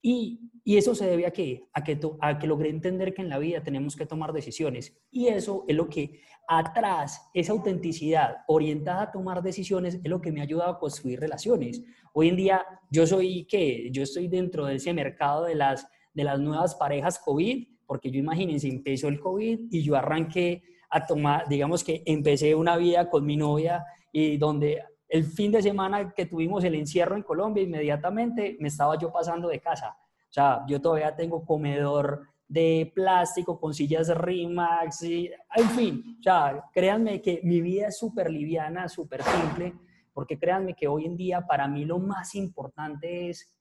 Y, 0.02 0.40
eso 0.64 0.94
se 0.94 1.08
debe 1.08 1.26
a 1.26 1.32
qué? 1.32 1.64
A 1.74 1.84
que, 1.84 2.00
a 2.22 2.38
que 2.38 2.48
logré 2.48 2.70
entender 2.70 3.14
que 3.14 3.22
en 3.24 3.30
la 3.30 3.40
vida 3.40 3.64
tenemos 3.64 3.96
que 3.96 4.06
tomar 4.06 4.32
decisiones. 4.32 4.96
Y 5.10 5.28
eso 5.28 5.66
es 5.68 5.76
lo 5.76 5.90
que 5.90 6.22
atrás, 6.48 7.30
esa 7.34 7.54
autenticidad 7.54 8.38
orientada 8.48 9.04
a 9.04 9.12
tomar 9.12 9.42
decisiones, 9.42 9.96
es 9.96 10.10
lo 10.10 10.22
que 10.22 10.32
me 10.32 10.40
ha 10.40 10.44
ayudado 10.44 10.72
a 10.72 10.80
construir 10.80 11.20
relaciones. 11.20 11.82
Hoy 12.14 12.30
en 12.30 12.36
día 12.36 12.66
yo 12.90 13.08
soy, 13.08 13.46
¿qué? 13.46 13.90
Yo 13.92 14.04
estoy 14.04 14.28
dentro 14.28 14.66
de 14.66 14.76
ese 14.76 14.94
mercado 14.94 15.46
de 15.46 15.56
las, 15.56 15.88
de 16.14 16.24
las 16.24 16.40
nuevas 16.40 16.76
parejas 16.76 17.20
COVID, 17.20 17.68
porque 17.86 18.12
yo 18.12 18.20
imagínense, 18.20 18.68
empezó 18.68 19.08
el 19.08 19.20
COVID 19.20 19.62
y 19.72 19.82
yo 19.82 19.96
arranqué 19.96 20.64
a 20.90 21.06
tomar, 21.06 21.48
digamos 21.48 21.84
que 21.84 22.04
empecé 22.06 22.54
una 22.54 22.78
vida 22.78 23.10
con 23.10 23.26
mi 23.26 23.38
novia 23.38 23.86
y 24.12 24.38
donde 24.38 24.84
el 25.12 25.26
fin 25.26 25.52
de 25.52 25.62
semana 25.62 26.14
que 26.14 26.26
tuvimos 26.26 26.64
el 26.64 26.74
encierro 26.74 27.18
en 27.18 27.24
Colombia, 27.24 27.62
inmediatamente 27.62 28.56
me 28.62 28.70
estaba 28.70 28.98
yo 28.98 29.12
pasando 29.12 29.50
de 29.50 29.60
casa. 29.60 29.98
O 30.00 30.34
sea, 30.34 30.64
yo 30.66 30.80
todavía 30.80 31.14
tengo 31.14 31.44
comedor 31.44 32.30
de 32.48 32.90
plástico 32.96 33.60
con 33.60 33.74
sillas 33.74 34.08
Rimax, 34.16 35.04
y, 35.04 35.30
en 35.56 35.70
fin, 35.72 36.18
o 36.18 36.24
sea, 36.24 36.64
créanme 36.74 37.22
que 37.22 37.42
mi 37.44 37.60
vida 37.60 37.88
es 37.88 37.98
súper 37.98 38.32
liviana, 38.32 38.88
súper 38.88 39.22
simple, 39.22 39.74
porque 40.14 40.40
créanme 40.40 40.76
que 40.76 40.88
hoy 40.88 41.06
en 41.06 41.18
día 41.18 41.46
para 41.46 41.68
mí 41.68 41.84
lo 41.84 42.00
más 42.00 42.34
importante 42.36 43.30
es 43.30 43.54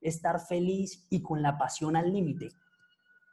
estar 0.00 0.38
feliz 0.38 1.08
y 1.10 1.20
con 1.20 1.42
la 1.42 1.58
pasión 1.58 1.96
al 1.96 2.12
límite. 2.12 2.50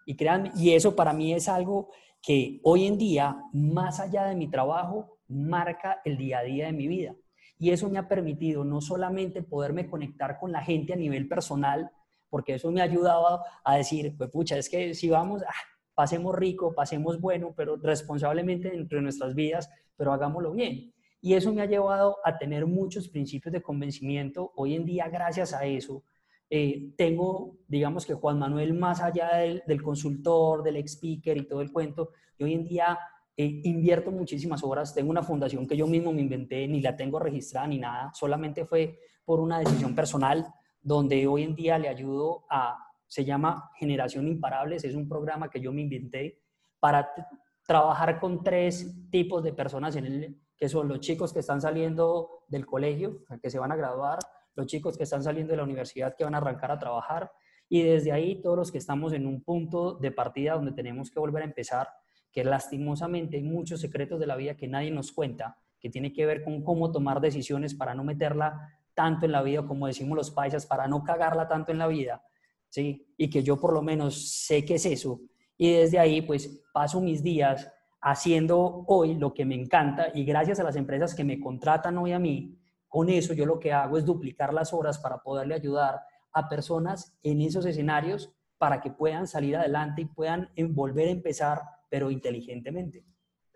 Y 0.08 0.16
créanme, 0.16 0.52
y 0.56 0.74
eso 0.74 0.96
para 0.96 1.14
mí 1.14 1.34
es 1.34 1.48
algo 1.48 1.92
que 2.20 2.60
hoy 2.64 2.88
en 2.88 2.98
día, 2.98 3.38
más 3.54 4.00
allá 4.00 4.26
de 4.26 4.36
mi 4.36 4.50
trabajo, 4.50 5.20
marca 5.28 6.02
el 6.04 6.18
día 6.18 6.40
a 6.40 6.44
día 6.44 6.66
de 6.66 6.74
mi 6.74 6.88
vida. 6.88 7.14
Y 7.60 7.72
eso 7.72 7.90
me 7.90 8.00
ha 8.00 8.08
permitido 8.08 8.64
no 8.64 8.80
solamente 8.80 9.44
poderme 9.44 9.88
conectar 9.88 10.40
con 10.40 10.52
la 10.52 10.64
gente 10.64 10.94
a 10.94 10.96
nivel 10.96 11.28
personal, 11.28 11.92
porque 12.30 12.56
eso 12.56 12.72
me 12.72 12.80
ha 12.80 12.86
ayudado 12.86 13.44
a 13.64 13.76
decir, 13.76 14.16
pues 14.18 14.30
pucha, 14.32 14.58
es 14.58 14.70
que 14.70 14.94
si 14.94 15.10
vamos, 15.10 15.44
ah, 15.44 15.54
pasemos 15.94 16.34
rico, 16.36 16.74
pasemos 16.74 17.20
bueno, 17.20 17.54
pero 17.56 17.76
responsablemente 17.76 18.70
dentro 18.70 18.98
de 18.98 19.04
nuestras 19.04 19.36
vidas, 19.36 19.70
pero 19.98 20.14
hagámoslo 20.14 20.54
bien. 20.54 20.94
Y 21.20 21.34
eso 21.34 21.54
me 21.54 21.62
ha 21.62 21.66
llevado 21.66 22.18
a 22.24 22.38
tener 22.38 22.66
muchos 22.66 23.10
principios 23.10 23.52
de 23.52 23.62
convencimiento. 23.62 24.54
Hoy 24.56 24.76
en 24.76 24.86
día, 24.86 25.10
gracias 25.10 25.54
a 25.54 25.66
eso, 25.66 26.06
eh, 26.50 26.94
tengo, 26.98 27.58
digamos 27.68 28.06
que 28.06 28.14
Juan 28.14 28.40
Manuel, 28.40 28.74
más 28.74 29.02
allá 29.02 29.36
del, 29.36 29.62
del 29.68 29.84
consultor, 29.84 30.64
del 30.64 30.78
ex 30.78 30.94
speaker 30.94 31.36
y 31.38 31.46
todo 31.46 31.62
el 31.62 31.74
cuento, 31.74 32.12
y 32.38 32.46
hoy 32.46 32.54
en 32.54 32.64
día 32.64 32.98
eh, 33.42 33.62
invierto 33.64 34.12
muchísimas 34.12 34.62
horas, 34.66 34.94
tengo 34.94 35.10
una 35.10 35.24
fundación 35.24 35.66
que 35.66 35.78
yo 35.78 35.88
mismo 35.88 36.12
me 36.12 36.20
inventé, 36.20 36.68
ni 36.68 36.82
la 36.82 36.98
tengo 36.98 37.20
registrada 37.20 37.68
ni 37.68 37.80
nada, 37.80 38.12
solamente 38.14 38.66
fue 38.66 39.00
por 39.24 39.40
una 39.40 39.60
decisión 39.60 39.96
personal 39.96 40.46
donde 40.82 41.26
hoy 41.26 41.44
en 41.44 41.56
día 41.56 41.80
le 41.80 41.88
ayudo 41.88 42.44
a, 42.50 42.78
se 43.08 43.24
llama 43.24 43.72
Generación 43.80 44.28
Imparables, 44.28 44.84
es 44.84 44.94
un 44.94 45.08
programa 45.08 45.50
que 45.50 45.62
yo 45.62 45.72
me 45.72 45.84
inventé 45.84 46.42
para 46.82 47.14
trabajar 47.66 48.20
con 48.20 48.44
tres 48.44 49.10
tipos 49.10 49.42
de 49.42 49.54
personas 49.54 49.96
en 49.96 50.06
el, 50.06 50.42
que 50.58 50.68
son 50.68 50.90
los 50.90 51.00
chicos 51.00 51.32
que 51.32 51.40
están 51.40 51.62
saliendo 51.62 52.44
del 52.50 52.66
colegio, 52.66 53.24
que 53.42 53.50
se 53.50 53.58
van 53.58 53.72
a 53.72 53.78
graduar, 53.78 54.20
los 54.54 54.66
chicos 54.66 54.98
que 54.98 55.04
están 55.04 55.24
saliendo 55.24 55.52
de 55.52 55.58
la 55.58 55.64
universidad, 55.64 56.14
que 56.14 56.26
van 56.26 56.36
a 56.36 56.40
arrancar 56.40 56.72
a 56.72 56.80
trabajar, 56.80 57.32
y 57.70 57.84
desde 57.84 58.12
ahí 58.12 58.42
todos 58.42 58.58
los 58.58 58.70
que 58.70 58.80
estamos 58.80 59.14
en 59.14 59.26
un 59.26 59.42
punto 59.46 59.94
de 59.94 60.12
partida 60.12 60.56
donde 60.56 60.74
tenemos 60.74 61.10
que 61.10 61.22
volver 61.22 61.44
a 61.44 61.46
empezar 61.46 61.88
que 62.32 62.44
lastimosamente 62.44 63.38
hay 63.38 63.44
muchos 63.44 63.82
secretos 63.82 64.20
de 64.20 64.28
la 64.28 64.36
vida 64.36 64.56
que 64.56 64.68
nadie 64.68 64.92
nos 64.92 65.12
cuenta, 65.12 65.58
que 65.80 65.90
tiene 65.90 66.14
que 66.14 66.26
ver 66.26 66.44
con 66.44 66.64
cómo 66.64 66.92
tomar 66.92 67.22
decisiones 67.22 67.74
para 67.74 67.96
no 67.96 68.04
meterla 68.04 68.80
tanto 68.94 69.26
en 69.26 69.32
la 69.32 69.42
vida, 69.42 69.66
como 69.66 69.88
decimos 69.88 70.16
los 70.16 70.32
paisas, 70.32 70.66
para 70.66 70.88
no 70.88 71.04
cagarla 71.04 71.48
tanto 71.48 71.72
en 71.72 71.78
la 71.78 71.88
vida, 71.88 72.22
¿sí? 72.68 73.08
Y 73.18 73.30
que 73.30 73.44
yo 73.44 73.60
por 73.60 73.74
lo 73.74 73.82
menos 73.82 74.30
sé 74.30 74.66
qué 74.66 74.76
es 74.76 74.86
eso. 74.86 75.22
Y 75.58 75.72
desde 75.74 76.00
ahí, 76.00 76.22
pues, 76.22 76.64
paso 76.74 77.02
mis 77.02 77.24
días 77.24 77.72
haciendo 78.02 78.86
hoy 78.88 79.16
lo 79.16 79.34
que 79.34 79.46
me 79.46 79.56
encanta 79.56 80.08
y 80.14 80.24
gracias 80.24 80.60
a 80.60 80.64
las 80.64 80.76
empresas 80.76 81.16
que 81.16 81.24
me 81.24 81.40
contratan 81.40 81.98
hoy 81.98 82.14
a 82.14 82.20
mí, 82.20 82.58
con 82.88 83.10
eso 83.10 83.34
yo 83.34 83.46
lo 83.46 83.60
que 83.60 83.72
hago 83.72 83.98
es 83.98 84.06
duplicar 84.06 84.54
las 84.54 84.74
horas 84.74 84.98
para 84.98 85.20
poderle 85.20 85.56
ayudar 85.56 86.02
a 86.32 86.48
personas 86.50 87.18
en 87.24 87.42
esos 87.42 87.66
escenarios 87.66 88.34
para 88.58 88.82
que 88.82 88.92
puedan 88.92 89.28
salir 89.28 89.56
adelante 89.56 90.02
y 90.02 90.06
puedan 90.06 90.50
volver 90.72 91.08
a 91.08 91.12
empezar 91.12 91.62
pero 91.90 92.12
inteligentemente. 92.12 93.04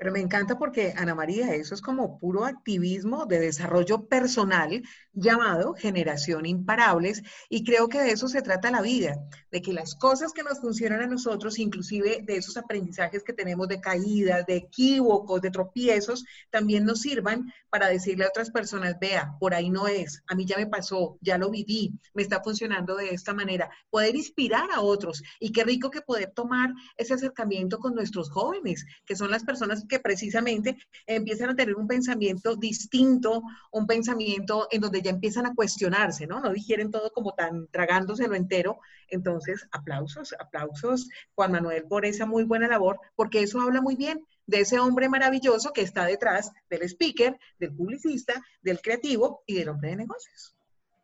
Pero 0.04 0.12
me 0.12 0.20
encanta 0.20 0.58
porque, 0.58 0.94
Ana 0.98 1.16
María, 1.16 1.56
eso 1.56 1.74
es 1.74 1.82
como 1.82 2.20
puro 2.20 2.44
activismo 2.44 3.26
de 3.26 3.40
desarrollo 3.40 4.06
personal 4.10 4.84
llamado 5.14 5.76
generación 5.76 6.46
imparables 6.46 7.22
y 7.48 7.64
creo 7.64 7.88
que 7.88 8.02
de 8.02 8.12
eso 8.12 8.28
se 8.28 8.42
trata 8.42 8.70
la 8.70 8.82
vida, 8.82 9.16
de 9.50 9.62
que 9.62 9.72
las 9.72 9.96
cosas 9.96 10.34
que 10.34 10.44
nos 10.44 10.60
funcionan 10.60 11.00
a 11.00 11.08
nosotros, 11.08 11.58
inclusive 11.58 12.22
de 12.22 12.36
esos 12.36 12.58
aprendizajes 12.58 13.24
que 13.24 13.32
tenemos 13.32 13.70
de 13.70 13.80
caídas, 13.80 14.46
de 14.46 14.58
equívocos, 14.58 15.42
de 15.42 15.52
tropiezos, 15.52 16.26
también 16.50 16.84
nos 16.84 17.00
sirvan 17.00 17.54
para 17.70 17.88
decirle 17.88 18.26
a 18.26 18.28
otras 18.28 18.52
personas, 18.52 18.98
vea, 19.00 19.36
por 19.40 19.54
ahí 19.54 19.70
no 19.70 19.88
es, 19.88 20.22
a 20.28 20.36
mí 20.36 20.46
ya 20.46 20.58
me 20.58 20.68
pasó, 20.68 21.18
ya 21.22 21.38
lo 21.38 21.50
viví, 21.50 21.98
me 22.14 22.24
está 22.24 22.44
funcionando 22.44 22.96
de 22.98 23.12
esta 23.12 23.34
manera, 23.34 23.70
poder 23.90 24.18
inspirar 24.18 24.70
a 24.74 24.82
otros 24.82 25.24
y 25.40 25.54
qué 25.54 25.64
rico 25.64 25.90
que 25.90 26.02
poder 26.02 26.34
tomar 26.36 26.74
ese 26.98 27.14
acercamiento 27.14 27.80
con 27.80 27.96
nuestros 27.96 28.30
jóvenes, 28.30 28.86
que 29.06 29.16
son 29.16 29.32
las 29.32 29.44
personas 29.44 29.86
que 29.88 29.93
que 29.94 30.00
precisamente 30.00 30.76
empiezan 31.06 31.52
a 31.52 31.56
tener 31.56 31.76
un 31.76 31.88
pensamiento 31.88 32.56
distinto, 32.56 33.44
un 33.72 33.86
pensamiento 33.86 34.68
en 34.72 34.82
donde 34.82 35.04
ya 35.04 35.12
empiezan 35.12 35.46
a 35.46 35.54
cuestionarse, 35.54 36.26
¿no? 36.26 36.40
No 36.40 36.52
digieren 36.52 36.90
todo 36.90 37.12
como 37.12 37.34
tan 37.34 37.68
tragándoselo 37.68 38.34
entero. 38.34 38.80
Entonces, 39.08 39.68
aplausos, 39.72 40.34
aplausos, 40.40 41.10
Juan 41.36 41.52
Manuel, 41.52 41.84
por 41.84 42.06
esa 42.06 42.26
muy 42.26 42.44
buena 42.44 42.68
labor, 42.68 43.00
porque 43.16 43.44
eso 43.44 43.62
habla 43.62 43.82
muy 43.82 43.96
bien 43.96 44.26
de 44.48 44.62
ese 44.62 44.80
hombre 44.80 45.10
maravilloso 45.10 45.72
que 45.74 45.82
está 45.82 46.06
detrás 46.06 46.52
del 46.72 46.82
speaker, 46.84 47.38
del 47.60 47.76
publicista, 47.76 48.34
del 48.64 48.82
creativo 48.82 49.44
y 49.46 49.54
del 49.54 49.70
hombre 49.70 49.92
de 49.92 49.98
negocios. 49.98 50.56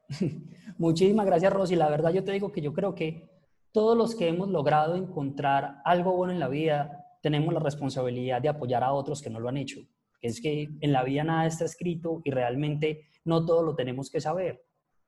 Muchísimas 0.79 1.27
gracias, 1.27 1.53
Rosy. 1.53 1.75
La 1.75 1.89
verdad, 1.89 2.11
yo 2.11 2.23
te 2.23 2.31
digo 2.31 2.51
que 2.51 2.61
yo 2.61 2.73
creo 2.73 2.95
que 2.95 3.29
todos 3.71 3.95
los 3.95 4.15
que 4.15 4.27
hemos 4.27 4.49
logrado 4.49 4.95
encontrar 4.95 5.83
algo 5.85 6.13
bueno 6.13 6.33
en 6.33 6.39
la 6.39 6.47
vida, 6.47 7.05
tenemos 7.21 7.53
la 7.53 7.59
responsabilidad 7.59 8.41
de 8.41 8.49
apoyar 8.49 8.83
a 8.83 8.93
otros 8.93 9.21
que 9.21 9.29
no 9.29 9.39
lo 9.39 9.49
han 9.49 9.57
hecho. 9.57 9.81
Es 10.21 10.41
que 10.41 10.69
en 10.81 10.91
la 10.91 11.03
vida 11.03 11.23
nada 11.23 11.45
está 11.45 11.65
escrito 11.65 12.21
y 12.23 12.31
realmente 12.31 13.07
no 13.25 13.45
todo 13.45 13.63
lo 13.63 13.75
tenemos 13.75 14.09
que 14.09 14.21
saber. 14.21 14.65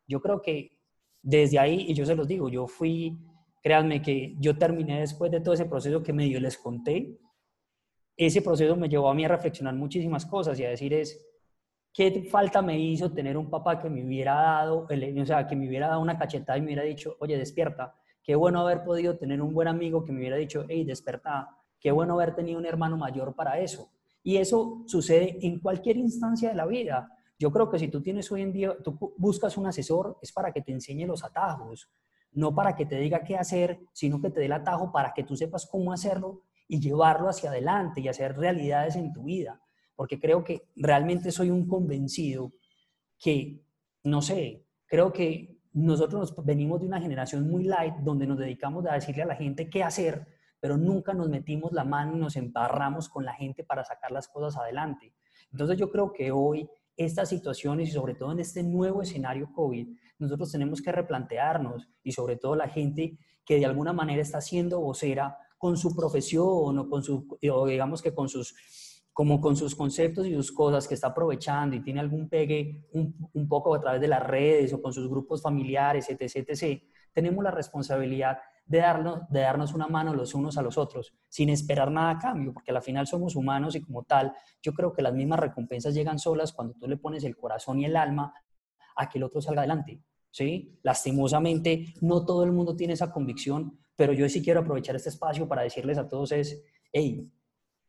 Yo 0.08 0.22
creo 0.22 0.42
que 0.42 0.80
desde 1.22 1.60
ahí, 1.60 1.86
y 1.88 1.94
yo 1.94 2.06
se 2.06 2.16
los 2.16 2.28
digo, 2.28 2.50
yo 2.50 2.68
fui, 2.68 3.18
créanme 3.62 4.02
que 4.02 4.36
yo 4.40 4.58
terminé 4.58 5.00
después 5.00 5.32
de 5.32 5.42
todo 5.42 5.54
ese 5.54 5.66
proceso 5.66 6.02
que 6.02 6.14
medio 6.14 6.40
les 6.40 6.58
conté, 6.58 7.20
ese 8.18 8.42
proceso 8.42 8.76
me 8.76 8.90
llevó 8.90 9.10
a 9.10 9.14
mí 9.14 9.26
a 9.26 9.30
reflexionar 9.30 9.76
muchísimas 9.76 10.26
cosas 10.26 10.60
y 10.60 10.66
a 10.66 10.70
decir 10.70 10.94
es, 10.94 11.26
¿qué 11.94 12.24
falta 12.30 12.62
me 12.62 12.80
hizo 12.80 13.12
tener 13.12 13.38
un 13.38 13.50
papá 13.50 13.80
que 13.80 13.90
me 13.90 14.04
hubiera 14.06 14.34
dado, 14.34 14.88
o 14.88 15.26
sea, 15.26 15.48
que 15.48 15.56
me 15.56 15.68
hubiera 15.68 15.88
dado 15.88 16.02
una 16.02 16.18
cachetada 16.18 16.58
y 16.58 16.62
me 16.62 16.68
hubiera 16.68 16.84
dicho, 16.84 17.16
oye, 17.20 17.38
despierta? 17.38 17.96
Qué 18.24 18.36
bueno 18.36 18.62
haber 18.62 18.84
podido 18.84 19.18
tener 19.18 19.42
un 19.42 19.54
buen 19.54 19.68
amigo 19.68 20.06
que 20.06 20.12
me 20.12 20.20
hubiera 20.20 20.38
dicho, 20.38 20.66
hey, 20.70 20.84
desperta, 20.84 21.58
Qué 21.82 21.92
bueno 21.92 22.14
haber 22.14 22.36
tenido 22.36 22.60
un 22.60 22.66
hermano 22.66 22.96
mayor 22.96 23.36
para 23.36 23.60
eso. 23.60 23.90
Y 24.24 24.38
eso 24.38 24.84
sucede 24.86 25.40
en 25.42 25.60
cualquier 25.60 25.98
instancia 25.98 26.50
de 26.50 26.56
la 26.56 26.68
vida. 26.68 27.12
Yo 27.40 27.52
creo 27.52 27.72
que 27.72 27.80
si 27.80 27.88
tú 27.88 28.02
tienes 28.04 28.32
hoy 28.32 28.44
en 28.44 28.54
día, 28.54 28.78
tú 28.84 29.16
buscas 29.18 29.58
un 29.58 29.66
asesor, 29.66 30.20
es 30.22 30.32
para 30.32 30.54
que 30.54 30.62
te 30.62 30.72
enseñe 30.72 31.08
los 31.08 31.24
atajos, 31.24 31.90
no 32.34 32.54
para 32.54 32.76
que 32.76 32.86
te 32.86 32.98
diga 32.98 33.24
qué 33.24 33.36
hacer, 33.36 33.80
sino 33.94 34.22
que 34.22 34.30
te 34.30 34.42
dé 34.42 34.46
el 34.46 34.52
atajo 34.52 34.92
para 34.92 35.12
que 35.12 35.24
tú 35.24 35.36
sepas 35.36 35.66
cómo 35.66 35.92
hacerlo 35.92 36.44
y 36.68 36.80
llevarlo 36.80 37.28
hacia 37.28 37.50
adelante 37.50 38.00
y 38.00 38.08
hacer 38.08 38.38
realidades 38.38 38.96
en 38.96 39.12
tu 39.12 39.24
vida. 39.24 39.60
Porque 39.96 40.20
creo 40.20 40.44
que 40.44 40.68
realmente 40.76 41.32
soy 41.32 41.50
un 41.50 41.68
convencido 41.68 42.54
que, 43.18 43.66
no 44.04 44.22
sé, 44.22 44.68
creo 44.86 45.12
que 45.12 45.58
nosotros 45.74 46.36
venimos 46.46 46.80
de 46.80 46.86
una 46.86 47.02
generación 47.02 47.50
muy 47.50 47.64
light 47.64 47.96
donde 47.96 48.28
nos 48.28 48.38
dedicamos 48.38 48.86
a 48.86 48.94
decirle 48.94 49.24
a 49.24 49.28
la 49.28 49.36
gente 49.36 49.68
qué 49.68 49.84
hacer 49.84 50.28
pero 50.62 50.78
nunca 50.78 51.14
nos 51.14 51.28
metimos 51.28 51.74
la 51.74 51.84
mano 51.84 52.16
y 52.16 52.20
nos 52.20 52.38
embarramos 52.38 53.10
con 53.10 53.26
la 53.26 53.34
gente 53.34 53.66
para 53.66 53.84
sacar 53.84 54.12
las 54.12 54.30
cosas 54.30 54.56
adelante. 54.62 55.14
Entonces 55.52 55.78
yo 55.78 55.92
creo 55.92 56.14
que 56.14 56.32
hoy 56.32 56.70
estas 56.96 57.30
situaciones 57.30 57.90
y 57.90 57.92
sobre 57.92 58.16
todo 58.16 58.32
en 58.32 58.40
este 58.40 58.64
nuevo 58.64 59.02
escenario 59.02 59.52
COVID, 59.52 59.90
nosotros 60.20 60.52
tenemos 60.52 60.82
que 60.82 60.92
replantearnos 60.92 61.90
y 62.04 62.12
sobre 62.12 62.36
todo 62.38 62.56
la 62.56 62.70
gente 62.70 63.18
que 63.44 63.58
de 63.58 63.66
alguna 63.66 63.92
manera 63.92 64.22
está 64.22 64.40
siendo 64.40 64.80
vocera 64.80 65.38
con 65.58 65.78
su 65.78 65.96
profesión 65.96 66.78
o 66.78 66.90
con 66.90 67.04
su, 67.04 67.28
o 67.52 67.68
digamos 67.68 68.02
que 68.02 68.14
con 68.14 68.30
sus, 68.30 68.56
como 69.14 69.42
con 69.42 69.56
sus 69.56 69.76
conceptos 69.76 70.28
y 70.28 70.34
sus 70.34 70.52
cosas 70.52 70.88
que 70.88 70.94
está 70.94 71.08
aprovechando 71.08 71.76
y 71.76 71.82
tiene 71.82 72.00
algún 72.00 72.30
pegue 72.30 72.88
un, 72.94 73.48
poco 73.48 73.74
a 73.76 73.82
través 73.82 74.02
de 74.02 74.08
las 74.08 74.24
redes 74.24 74.74
o 74.74 74.82
con 74.82 74.94
sus 74.94 75.10
grupos 75.10 75.42
familiares, 75.42 76.10
etc., 76.10 76.36
etc., 76.36 76.82
tenemos 77.14 77.44
la 77.44 77.52
responsabilidad 77.52 78.38
de 78.72 78.78
darnos, 78.78 79.30
de 79.30 79.42
darnos 79.42 79.74
una 79.74 79.88
mano 79.88 80.14
los 80.14 80.34
unos 80.34 80.58
a 80.58 80.62
los 80.62 80.78
otros, 80.78 81.14
sin 81.28 81.50
esperar 81.50 81.92
nada 81.92 82.12
a 82.12 82.18
cambio, 82.18 82.54
porque 82.54 82.72
al 82.72 82.82
final 82.82 83.06
somos 83.06 83.36
humanos 83.36 83.76
y 83.76 83.82
como 83.82 84.04
tal, 84.04 84.34
yo 84.62 84.72
creo 84.74 84.94
que 84.94 85.02
las 85.02 85.14
mismas 85.14 85.42
recompensas 85.42 85.94
llegan 85.94 86.18
solas 86.18 86.54
cuando 86.54 86.74
tú 86.76 86.88
le 86.88 86.96
pones 86.96 87.26
el 87.26 87.36
corazón 87.36 87.82
y 87.82 87.86
el 87.86 87.98
alma 87.98 88.34
a 88.96 89.10
que 89.10 89.18
el 89.18 89.26
otro 89.26 89.42
salga 89.42 89.62
adelante. 89.62 90.02
¿sí? 90.32 90.80
Lastimosamente, 90.84 91.94
no 92.00 92.24
todo 92.24 92.46
el 92.46 92.54
mundo 92.54 92.74
tiene 92.74 92.94
esa 92.94 93.12
convicción, 93.12 93.78
pero 93.98 94.14
yo 94.14 94.28
sí 94.30 94.42
quiero 94.42 94.62
aprovechar 94.62 94.96
este 94.96 95.10
espacio 95.10 95.50
para 95.50 95.64
decirles 95.64 95.98
a 95.98 96.08
todos 96.08 96.32
es, 96.32 96.64
hey, 96.94 97.30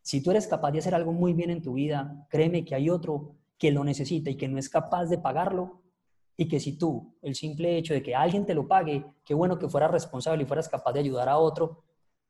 si 0.00 0.20
tú 0.20 0.32
eres 0.32 0.48
capaz 0.48 0.72
de 0.72 0.80
hacer 0.80 0.96
algo 0.96 1.12
muy 1.12 1.32
bien 1.32 1.50
en 1.50 1.62
tu 1.62 1.74
vida, 1.74 2.26
créeme 2.28 2.64
que 2.64 2.74
hay 2.74 2.90
otro 2.90 3.36
que 3.56 3.70
lo 3.70 3.84
necesita 3.84 4.30
y 4.30 4.36
que 4.36 4.48
no 4.48 4.58
es 4.58 4.68
capaz 4.68 5.06
de 5.06 5.18
pagarlo, 5.18 5.81
y 6.36 6.48
que 6.48 6.60
si 6.60 6.78
tú, 6.78 7.16
el 7.22 7.34
simple 7.34 7.76
hecho 7.76 7.94
de 7.94 8.02
que 8.02 8.14
alguien 8.14 8.46
te 8.46 8.54
lo 8.54 8.66
pague, 8.66 9.04
qué 9.24 9.34
bueno 9.34 9.58
que 9.58 9.68
fueras 9.68 9.90
responsable 9.90 10.42
y 10.42 10.46
fueras 10.46 10.68
capaz 10.68 10.92
de 10.92 11.00
ayudar 11.00 11.28
a 11.28 11.38
otro, 11.38 11.84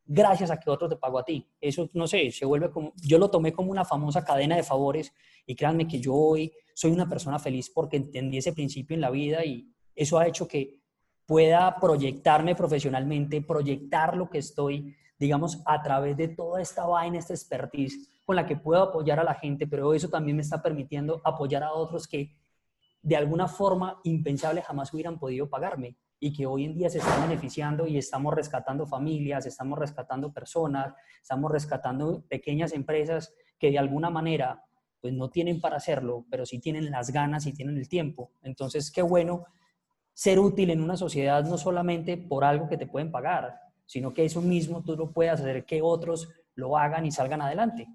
gracias 0.04 0.50
a 0.50 0.58
que 0.58 0.70
otro 0.70 0.88
te 0.88 0.96
pagó 0.96 1.18
a 1.18 1.24
ti. 1.24 1.46
Eso, 1.60 1.88
no 1.94 2.06
sé, 2.06 2.30
se 2.30 2.44
vuelve 2.44 2.70
como, 2.70 2.92
yo 2.96 3.18
lo 3.18 3.30
tomé 3.30 3.52
como 3.52 3.70
una 3.70 3.84
famosa 3.84 4.24
cadena 4.24 4.56
de 4.56 4.62
favores 4.62 5.12
y 5.46 5.54
créanme 5.54 5.86
que 5.86 6.00
yo 6.00 6.14
hoy 6.14 6.52
soy 6.74 6.90
una 6.90 7.08
persona 7.08 7.38
feliz 7.38 7.70
porque 7.70 7.96
entendí 7.96 8.38
ese 8.38 8.52
principio 8.52 8.94
en 8.94 9.00
la 9.00 9.10
vida 9.10 9.44
y 9.44 9.68
eso 9.94 10.18
ha 10.18 10.26
hecho 10.26 10.48
que 10.48 10.80
pueda 11.26 11.76
proyectarme 11.80 12.54
profesionalmente, 12.54 13.42
proyectar 13.42 14.16
lo 14.16 14.28
que 14.28 14.38
estoy, 14.38 14.94
digamos, 15.18 15.62
a 15.66 15.80
través 15.82 16.16
de 16.16 16.28
toda 16.28 16.60
esta 16.60 16.84
vaina, 16.86 17.18
esta 17.18 17.34
expertise 17.34 18.08
con 18.24 18.36
la 18.36 18.46
que 18.46 18.56
puedo 18.56 18.82
apoyar 18.82 19.18
a 19.20 19.24
la 19.24 19.34
gente, 19.34 19.66
pero 19.66 19.94
eso 19.94 20.08
también 20.08 20.36
me 20.36 20.42
está 20.42 20.62
permitiendo 20.62 21.20
apoyar 21.24 21.62
a 21.62 21.72
otros 21.72 22.06
que 22.06 22.36
de 23.02 23.16
alguna 23.16 23.48
forma 23.48 24.00
impensable 24.04 24.62
jamás 24.62 24.94
hubieran 24.94 25.18
podido 25.18 25.48
pagarme 25.50 25.96
y 26.20 26.32
que 26.32 26.46
hoy 26.46 26.64
en 26.64 26.74
día 26.74 26.88
se 26.88 26.98
están 26.98 27.28
beneficiando 27.28 27.86
y 27.86 27.98
estamos 27.98 28.32
rescatando 28.32 28.86
familias, 28.86 29.44
estamos 29.44 29.76
rescatando 29.76 30.32
personas, 30.32 30.94
estamos 31.20 31.50
rescatando 31.50 32.24
pequeñas 32.28 32.72
empresas 32.72 33.34
que 33.58 33.72
de 33.72 33.78
alguna 33.78 34.08
manera 34.08 34.64
pues 35.00 35.12
no 35.12 35.30
tienen 35.30 35.60
para 35.60 35.78
hacerlo, 35.78 36.24
pero 36.30 36.46
sí 36.46 36.60
tienen 36.60 36.88
las 36.92 37.10
ganas 37.10 37.44
y 37.46 37.52
tienen 37.52 37.76
el 37.76 37.88
tiempo. 37.88 38.30
Entonces, 38.42 38.92
qué 38.92 39.02
bueno 39.02 39.46
ser 40.14 40.38
útil 40.38 40.70
en 40.70 40.80
una 40.80 40.96
sociedad 40.96 41.44
no 41.44 41.58
solamente 41.58 42.16
por 42.16 42.44
algo 42.44 42.68
que 42.68 42.76
te 42.76 42.86
pueden 42.86 43.10
pagar, 43.10 43.58
sino 43.84 44.12
que 44.12 44.24
eso 44.24 44.40
mismo 44.40 44.84
tú 44.84 44.96
lo 44.96 45.10
puedas 45.10 45.40
hacer 45.40 45.64
que 45.64 45.82
otros 45.82 46.28
lo 46.54 46.78
hagan 46.78 47.04
y 47.04 47.10
salgan 47.10 47.42
adelante. 47.42 47.88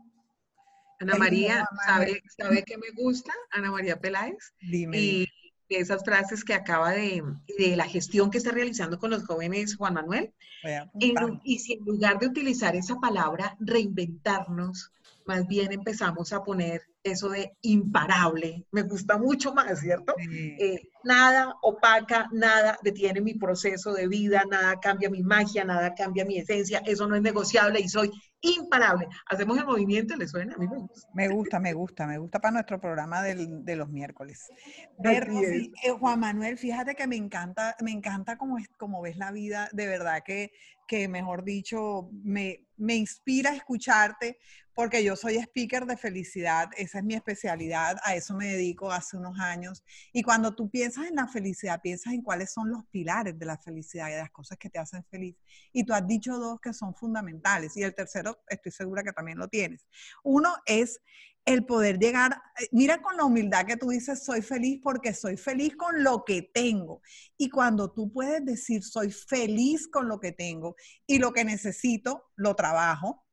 Ana 0.99 1.15
María, 1.15 1.65
¿sabe, 1.85 2.23
¿sabe 2.35 2.63
qué 2.63 2.77
me 2.77 2.89
gusta? 2.91 3.31
Ana 3.51 3.71
María 3.71 3.99
Peláez. 3.99 4.53
Dime. 4.59 4.97
Y 4.97 5.27
esas 5.69 6.03
frases 6.03 6.43
que 6.43 6.53
acaba 6.53 6.91
de, 6.91 7.21
de 7.57 7.75
la 7.75 7.85
gestión 7.85 8.31
que 8.31 8.37
está 8.37 8.51
realizando 8.51 8.99
con 8.99 9.11
los 9.11 9.25
jóvenes 9.25 9.75
Juan 9.75 9.95
Manuel. 9.95 10.33
y 11.43 11.59
si 11.59 11.73
en 11.73 11.85
lugar 11.85 12.19
de 12.19 12.27
utilizar 12.27 12.75
esa 12.75 12.95
palabra, 12.99 13.55
reinventarnos, 13.59 14.91
más 15.25 15.45
bien 15.47 15.73
empezamos 15.73 16.31
a 16.31 16.43
poner 16.43 16.83
eso 17.07 17.29
de 17.29 17.53
imparable, 17.61 18.65
me 18.71 18.83
gusta 18.83 19.17
mucho 19.17 19.53
más, 19.53 19.79
¿cierto? 19.79 20.13
Eh, 20.19 20.89
nada 21.03 21.55
opaca, 21.61 22.27
nada 22.31 22.77
detiene 22.83 23.21
mi 23.21 23.35
proceso 23.35 23.93
de 23.93 24.07
vida, 24.07 24.43
nada 24.49 24.79
cambia 24.79 25.09
mi 25.09 25.23
magia, 25.23 25.63
nada 25.63 25.93
cambia 25.95 26.25
mi 26.25 26.37
esencia, 26.37 26.81
eso 26.85 27.07
no 27.07 27.15
es 27.15 27.21
negociable 27.21 27.79
y 27.79 27.87
soy 27.87 28.11
imparable. 28.41 29.07
Hacemos 29.29 29.57
el 29.57 29.65
movimiento, 29.65 30.15
¿le 30.15 30.27
suena? 30.27 30.53
A 30.53 30.57
mí 30.57 30.67
me 30.67 30.77
gusta. 30.77 31.09
Me 31.13 31.27
gusta, 31.29 31.59
me 31.59 31.73
gusta, 31.73 32.07
me 32.07 32.17
gusta 32.17 32.39
para 32.39 32.51
nuestro 32.53 32.79
programa 32.79 33.21
de 33.23 33.75
los 33.75 33.89
miércoles. 33.89 34.47
Ver, 34.99 35.29
eh, 35.29 35.91
Juan 35.99 36.19
Manuel, 36.19 36.57
fíjate 36.57 36.95
que 36.95 37.07
me 37.07 37.15
encanta, 37.15 37.75
me 37.81 37.91
encanta 37.91 38.37
cómo, 38.37 38.57
es, 38.57 38.67
cómo 38.77 39.01
ves 39.01 39.17
la 39.17 39.31
vida, 39.31 39.69
de 39.71 39.87
verdad 39.87 40.21
que, 40.25 40.51
que 40.87 41.07
mejor 41.07 41.43
dicho, 41.43 42.09
me, 42.23 42.67
me 42.77 42.95
inspira 42.95 43.53
escucharte 43.55 44.37
porque 44.73 45.03
yo 45.03 45.15
soy 45.15 45.37
speaker 45.37 45.87
de 45.87 45.97
felicidad, 45.97 46.69
esa 46.77 46.96
es 46.99 47.05
mi 47.05 47.15
especialidad, 47.15 47.97
a 48.03 48.15
eso 48.15 48.35
me 48.35 48.47
dedico 48.47 48.91
hace 48.91 49.17
unos 49.17 49.39
años. 49.39 49.83
Y 50.13 50.23
cuando 50.23 50.55
tú 50.55 50.69
piensas 50.69 51.07
en 51.07 51.15
la 51.15 51.27
felicidad, 51.27 51.81
piensas 51.81 52.13
en 52.13 52.21
cuáles 52.21 52.51
son 52.51 52.69
los 52.69 52.85
pilares 52.87 53.37
de 53.37 53.45
la 53.45 53.57
felicidad 53.57 54.09
y 54.09 54.11
de 54.11 54.19
las 54.19 54.31
cosas 54.31 54.57
que 54.57 54.69
te 54.69 54.79
hacen 54.79 55.03
feliz. 55.05 55.35
Y 55.73 55.83
tú 55.83 55.93
has 55.93 56.05
dicho 56.07 56.37
dos 56.37 56.59
que 56.59 56.73
son 56.73 56.93
fundamentales 56.95 57.75
y 57.77 57.83
el 57.83 57.95
tercero 57.95 58.39
estoy 58.47 58.71
segura 58.71 59.03
que 59.03 59.11
también 59.11 59.37
lo 59.37 59.47
tienes. 59.47 59.85
Uno 60.23 60.53
es 60.65 60.99
el 61.47 61.65
poder 61.65 61.97
llegar, 61.97 62.41
eh, 62.59 62.67
mira 62.73 63.01
con 63.01 63.15
la 63.15 63.23
humildad 63.23 63.65
que 63.65 63.77
tú 63.77 63.89
dices, 63.89 64.25
soy 64.25 64.41
feliz 64.41 64.81
porque 64.83 65.13
soy 65.13 65.37
feliz 65.37 65.77
con 65.77 66.03
lo 66.03 66.25
que 66.25 66.41
tengo. 66.41 67.01
Y 67.37 67.49
cuando 67.49 67.89
tú 67.89 68.11
puedes 68.11 68.43
decir, 68.43 68.83
soy 68.83 69.11
feliz 69.11 69.87
con 69.87 70.09
lo 70.09 70.19
que 70.19 70.33
tengo 70.33 70.75
y 71.07 71.19
lo 71.19 71.31
que 71.31 71.45
necesito, 71.45 72.25
lo 72.35 72.53
trabajo, 72.53 73.25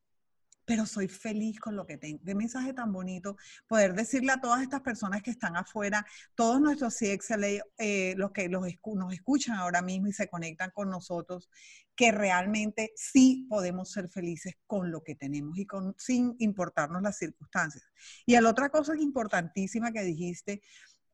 pero 0.65 0.87
soy 0.87 1.09
feliz 1.09 1.61
con 1.61 1.77
lo 1.77 1.87
que 1.87 1.99
tengo. 1.99 2.21
Qué 2.25 2.35
mensaje 2.35 2.73
tan 2.73 2.93
bonito 2.93 3.37
poder 3.67 3.95
decirle 3.95 4.33
a 4.33 4.41
todas 4.41 4.63
estas 4.63 4.81
personas 4.81 5.23
que 5.23 5.31
están 5.31 5.57
afuera, 5.57 6.07
todos 6.35 6.61
nuestros 6.61 6.97
CXLA, 6.97 7.65
eh, 7.79 8.15
los 8.17 8.33
que 8.33 8.49
los 8.49 8.63
nos 8.95 9.13
escuchan 9.13 9.57
ahora 9.57 9.83
mismo 9.83 10.09
y 10.09 10.13
se 10.13 10.29
conectan 10.29 10.71
con 10.71 10.91
nosotros, 10.91 11.49
que 11.97 12.13
realmente 12.13 12.93
sí 12.97 13.47
podemos 13.49 13.91
ser 13.91 14.09
felices 14.09 14.55
con 14.67 14.91
lo 14.91 15.03
que 15.03 15.15
tenemos 15.15 15.59
y 15.59 15.67
con, 15.67 15.95
sin 15.99 16.35
importarnos 16.39 17.03
las 17.03 17.19
circunstancias. 17.19 17.85
Y 18.27 18.39
la 18.39 18.49
otra 18.49 18.71
cosa 18.71 18.97
importantísima 18.97 19.93
que 19.93 20.03
dijiste 20.03 20.63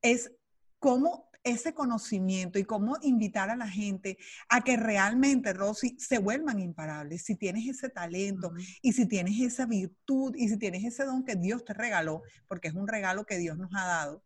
es 0.02 0.32
cómo 0.78 1.29
ese 1.42 1.74
conocimiento 1.74 2.58
y 2.58 2.64
cómo 2.64 2.96
invitar 3.02 3.50
a 3.50 3.56
la 3.56 3.68
gente 3.68 4.18
a 4.48 4.62
que 4.62 4.76
realmente, 4.76 5.52
Rosy, 5.52 5.96
se 5.98 6.18
vuelvan 6.18 6.60
imparables. 6.60 7.22
Si 7.22 7.36
tienes 7.36 7.66
ese 7.66 7.88
talento 7.88 8.52
y 8.82 8.92
si 8.92 9.06
tienes 9.06 9.40
esa 9.40 9.66
virtud 9.66 10.34
y 10.36 10.48
si 10.48 10.58
tienes 10.58 10.84
ese 10.84 11.04
don 11.04 11.24
que 11.24 11.36
Dios 11.36 11.64
te 11.64 11.74
regaló, 11.74 12.22
porque 12.48 12.68
es 12.68 12.74
un 12.74 12.88
regalo 12.88 13.24
que 13.24 13.38
Dios 13.38 13.56
nos 13.56 13.70
ha 13.74 13.86
dado, 13.86 14.24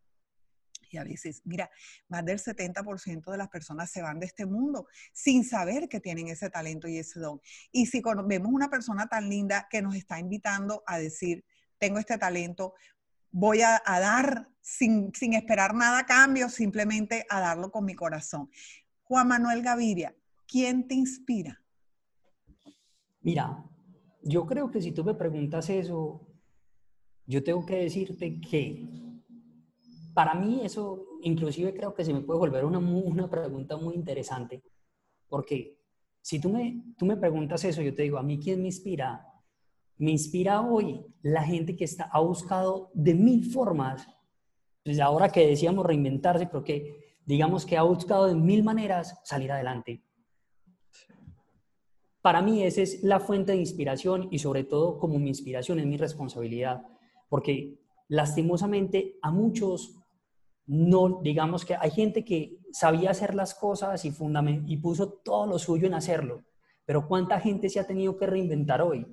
y 0.89 0.97
a 0.97 1.03
veces, 1.03 1.41
mira, 1.45 1.69
más 2.07 2.23
del 2.25 2.39
70% 2.39 3.31
de 3.31 3.37
las 3.37 3.49
personas 3.49 3.91
se 3.91 4.01
van 4.01 4.19
de 4.19 4.27
este 4.27 4.45
mundo 4.45 4.87
sin 5.13 5.43
saber 5.43 5.89
que 5.89 5.99
tienen 5.99 6.27
ese 6.27 6.49
talento 6.49 6.87
y 6.87 6.97
ese 6.97 7.19
don. 7.19 7.41
Y 7.71 7.87
si 7.87 8.01
vemos 8.25 8.51
una 8.51 8.69
persona 8.69 9.07
tan 9.07 9.29
linda 9.29 9.67
que 9.69 9.81
nos 9.81 9.95
está 9.95 10.19
invitando 10.19 10.83
a 10.85 10.97
decir, 10.97 11.43
tengo 11.77 11.99
este 11.99 12.17
talento, 12.17 12.73
voy 13.37 13.59
a, 13.61 13.81
dar 13.85 14.47
sin, 14.61 15.11
esperar 15.33 15.75
nada 15.75 15.99
a 15.99 16.05
cambio, 16.05 16.47
simplemente 16.47 17.25
a 17.29 17.41
darlo 17.41 17.69
con 17.69 17.83
mi 17.83 17.93
corazón. 17.93 18.49
Juan 19.03 19.27
Manuel 19.27 19.61
Gaviria, 19.61 20.15
¿quién 20.47 20.87
te 20.87 20.95
inspira? 20.95 21.61
Mira, 23.19 23.61
yo 24.23 24.45
creo 24.45 24.71
que 24.71 24.81
si 24.81 24.93
tú 24.93 25.03
me 25.03 25.15
preguntas 25.15 25.69
eso, 25.69 26.25
yo 27.25 27.43
tengo 27.43 27.65
que 27.65 27.75
decirte 27.75 28.39
que 28.39 28.87
para 30.13 30.33
mí 30.33 30.61
eso 30.63 31.05
inclusive 31.21 31.73
creo 31.73 31.93
que 31.93 32.05
se 32.05 32.13
me 32.13 32.21
puede 32.21 32.39
volver 32.39 32.63
una, 32.63 32.79
una 32.79 33.29
pregunta 33.29 33.75
muy 33.75 33.95
interesante, 33.95 34.63
porque 35.27 35.77
si 36.21 36.39
tú 36.39 36.49
me, 36.49 36.95
tú 36.97 37.05
me 37.05 37.17
preguntas 37.17 37.65
eso, 37.65 37.81
yo 37.81 37.93
te 37.93 38.03
digo, 38.03 38.17
a 38.17 38.23
mí 38.23 38.39
quién 38.39 38.61
me 38.61 38.67
inspira, 38.67 39.27
me 39.97 40.11
inspira 40.11 40.61
hoy 40.61 41.05
la 41.21 41.43
gente 41.43 41.75
que 41.75 41.85
está, 41.85 42.05
ha 42.11 42.19
buscado 42.19 42.91
de 42.93 43.13
mil 43.13 43.45
formas, 43.51 44.07
desde 44.83 45.01
ahora 45.01 45.29
que 45.29 45.47
decíamos 45.47 45.85
reinventarse, 45.85 46.47
pero 46.47 46.63
que 46.63 47.19
digamos 47.25 47.65
que 47.65 47.77
ha 47.77 47.83
buscado 47.83 48.27
de 48.27 48.35
mil 48.35 48.63
maneras 48.63 49.19
salir 49.23 49.51
adelante. 49.51 50.03
Para 52.21 52.41
mí 52.41 52.63
esa 52.63 52.81
es 52.81 53.03
la 53.03 53.19
fuente 53.19 53.51
de 53.51 53.59
inspiración 53.59 54.27
y 54.31 54.39
sobre 54.39 54.63
todo 54.63 54.97
como 54.97 55.19
mi 55.19 55.29
inspiración 55.29 55.79
es 55.79 55.85
mi 55.85 55.97
responsabilidad, 55.97 56.83
porque 57.29 57.79
lastimosamente 58.07 59.17
a 59.21 59.31
muchos 59.31 59.99
no, 60.67 61.21
digamos 61.21 61.63
que 61.63 61.75
hay 61.75 61.91
gente 61.91 62.25
que 62.25 62.57
sabía 62.71 63.11
hacer 63.11 63.35
las 63.35 63.53
cosas 63.53 64.03
y, 64.05 64.13
y 64.65 64.77
puso 64.77 65.13
todo 65.23 65.45
lo 65.45 65.59
suyo 65.59 65.85
en 65.85 65.93
hacerlo, 65.93 66.43
pero 66.85 67.07
¿cuánta 67.07 67.39
gente 67.39 67.69
se 67.69 67.79
ha 67.79 67.85
tenido 67.85 68.17
que 68.17 68.25
reinventar 68.25 68.81
hoy? 68.81 69.05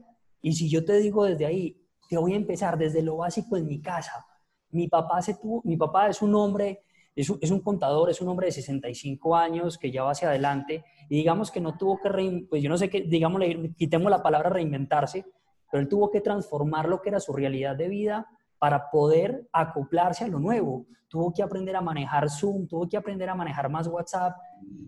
Y 0.42 0.52
si 0.52 0.68
yo 0.68 0.84
te 0.84 0.98
digo 0.98 1.24
desde 1.24 1.46
ahí, 1.46 1.82
te 2.08 2.18
voy 2.18 2.34
a 2.34 2.36
empezar 2.36 2.76
desde 2.76 3.02
lo 3.02 3.16
básico 3.16 3.56
en 3.56 3.66
mi 3.66 3.80
casa. 3.80 4.26
Mi 4.70 4.88
papá, 4.88 5.22
se 5.22 5.34
tuvo, 5.34 5.62
mi 5.64 5.76
papá 5.76 6.08
es 6.08 6.20
un 6.20 6.34
hombre, 6.34 6.84
es 7.14 7.50
un, 7.50 7.60
contador, 7.60 8.10
es 8.10 8.20
un 8.20 8.28
hombre 8.28 8.46
de 8.46 8.52
65 8.52 9.36
años 9.36 9.78
que 9.78 9.90
ya 9.90 10.02
va 10.02 10.12
hacia 10.12 10.28
adelante 10.28 10.84
y 11.08 11.16
digamos 11.16 11.50
que 11.50 11.60
no 11.60 11.76
tuvo 11.76 12.00
que, 12.00 12.46
pues 12.48 12.62
yo 12.62 12.70
no 12.70 12.78
sé 12.78 12.88
qué, 12.88 13.02
digamos, 13.02 13.42
quitemos 13.76 14.10
la 14.10 14.22
palabra 14.22 14.50
reinventarse, 14.50 15.26
pero 15.70 15.82
él 15.82 15.88
tuvo 15.88 16.10
que 16.10 16.20
transformar 16.20 16.88
lo 16.88 17.00
que 17.00 17.10
era 17.10 17.20
su 17.20 17.32
realidad 17.32 17.76
de 17.76 17.88
vida 17.88 18.26
para 18.58 18.90
poder 18.90 19.48
acoplarse 19.52 20.24
a 20.24 20.28
lo 20.28 20.38
nuevo. 20.38 20.86
Tuvo 21.08 21.32
que 21.32 21.42
aprender 21.42 21.76
a 21.76 21.82
manejar 21.82 22.30
Zoom, 22.30 22.66
tuvo 22.66 22.88
que 22.88 22.96
aprender 22.96 23.28
a 23.28 23.34
manejar 23.34 23.68
más 23.68 23.86
WhatsApp, 23.88 24.36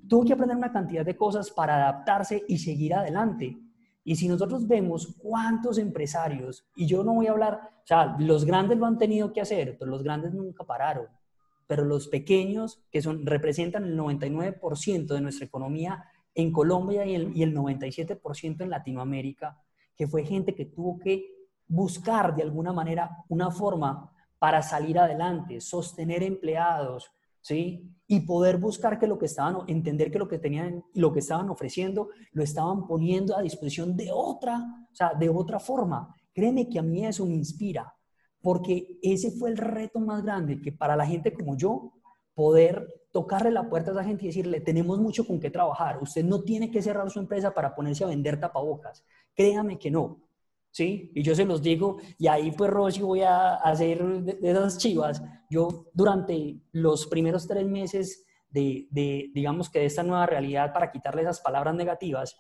tuvo 0.09 0.25
que 0.25 0.33
aprender 0.33 0.57
una 0.57 0.73
cantidad 0.73 1.05
de 1.05 1.17
cosas 1.17 1.51
para 1.51 1.77
adaptarse 1.77 2.43
y 2.49 2.57
seguir 2.57 2.95
adelante. 2.95 3.57
Y 4.05 4.17
si 4.17 4.29
nosotros 4.29 4.69
vemos 4.69 5.17
cuántos 5.19 5.79
empresarios, 5.79 6.67
y 6.77 6.87
yo 6.87 7.03
no 7.03 7.15
voy 7.15 7.27
a 7.27 7.33
hablar, 7.33 7.59
o 7.83 7.87
sea, 7.87 8.17
los 8.19 8.45
grandes 8.45 8.79
lo 8.79 8.87
han 8.87 8.99
tenido 8.99 9.33
que 9.33 9.41
hacer, 9.41 9.77
pero 9.79 9.91
los 9.91 10.03
grandes 10.03 10.35
nunca 10.35 10.65
pararon. 10.65 11.09
Pero 11.67 11.85
los 11.85 12.09
pequeños, 12.09 12.85
que 12.91 13.01
son, 13.01 13.25
representan 13.25 13.85
el 13.85 13.99
99% 13.99 15.07
de 15.07 15.21
nuestra 15.23 15.47
economía 15.47 16.05
en 16.35 16.53
Colombia 16.53 17.07
y 17.07 17.15
el, 17.15 17.35
y 17.35 17.43
el 17.43 17.57
97% 17.57 18.61
en 18.61 18.71
Latinoamérica, 18.71 19.59
que 19.97 20.07
fue 20.07 20.25
gente 20.25 20.55
que 20.55 20.67
tuvo 20.67 20.99
que 20.99 21.25
buscar 21.67 22.35
de 22.37 22.43
alguna 22.43 22.73
manera 22.73 23.25
una 23.29 23.51
forma 23.51 24.13
para 24.39 24.61
salir 24.61 24.99
adelante, 24.99 25.63
sostener 25.63 26.23
empleados, 26.23 27.11
¿sí? 27.45 27.95
Y 28.07 28.21
poder 28.21 28.57
buscar 28.57 28.99
que 28.99 29.07
lo 29.07 29.19
que 29.19 29.27
estaban, 29.27 29.59
entender 29.69 30.11
que 30.11 30.19
lo 30.19 30.29
que 30.29 30.39
tenían, 30.39 30.83
lo 30.95 31.13
que 31.13 31.19
estaban 31.19 31.51
ofreciendo, 31.51 32.09
lo 32.33 32.43
estaban 32.43 32.87
poniendo 32.87 33.37
a 33.37 33.43
disposición 33.43 33.97
de 33.97 34.09
otra, 34.11 34.59
o 34.91 34.95
sea, 34.95 35.13
de 35.15 35.29
otra 35.29 35.61
forma. 35.61 36.15
Créeme 36.33 36.69
que 36.69 36.79
a 36.79 36.83
mí 36.83 37.05
eso 37.05 37.27
me 37.27 37.35
inspira, 37.35 37.95
porque 38.41 38.99
ese 39.03 39.31
fue 39.31 39.51
el 39.51 39.59
reto 39.59 40.01
más 40.01 40.25
grande, 40.25 40.61
que 40.61 40.73
para 40.73 40.97
la 40.97 41.07
gente 41.07 41.35
como 41.35 41.55
yo, 41.57 41.93
poder 42.35 42.89
tocarle 43.13 43.51
la 43.51 43.69
puerta 43.69 43.91
a 43.91 43.95
esa 43.95 44.05
gente 44.05 44.25
y 44.25 44.29
decirle, 44.29 44.61
tenemos 44.61 44.99
mucho 44.99 45.27
con 45.27 45.39
qué 45.39 45.51
trabajar, 45.51 46.03
usted 46.03 46.25
no 46.25 46.43
tiene 46.43 46.71
que 46.71 46.83
cerrar 46.83 47.11
su 47.11 47.21
empresa 47.21 47.53
para 47.53 47.75
ponerse 47.75 48.05
a 48.05 48.09
vender 48.09 48.41
tapabocas, 48.41 49.05
créame 49.35 49.79
que 49.79 49.91
no, 49.91 50.24
¿sí? 50.75 51.13
Y 51.15 51.23
yo 51.23 51.37
se 51.37 51.45
los 51.45 51.63
digo, 51.63 51.99
y 52.19 52.27
ahí 52.27 52.51
pues 52.51 52.69
Rosy 52.69 53.01
voy 53.01 53.21
a 53.21 53.55
hacer 53.55 54.05
de, 54.25 54.39
esas 54.43 54.77
chivas. 54.77 55.23
Yo 55.49 55.87
durante 55.95 56.59
los 56.73 57.07
primeros 57.07 57.47
tres 57.47 57.65
meses 57.65 58.27
de, 58.51 58.89
digamos 59.33 59.71
que 59.71 59.79
de 59.79 59.85
esta 59.85 60.03
nueva 60.03 60.27
realidad 60.27 60.73
para 60.73 60.91
quitarle 60.91 61.23
esas 61.23 61.41
palabras 61.41 61.77
negativas, 61.77 62.37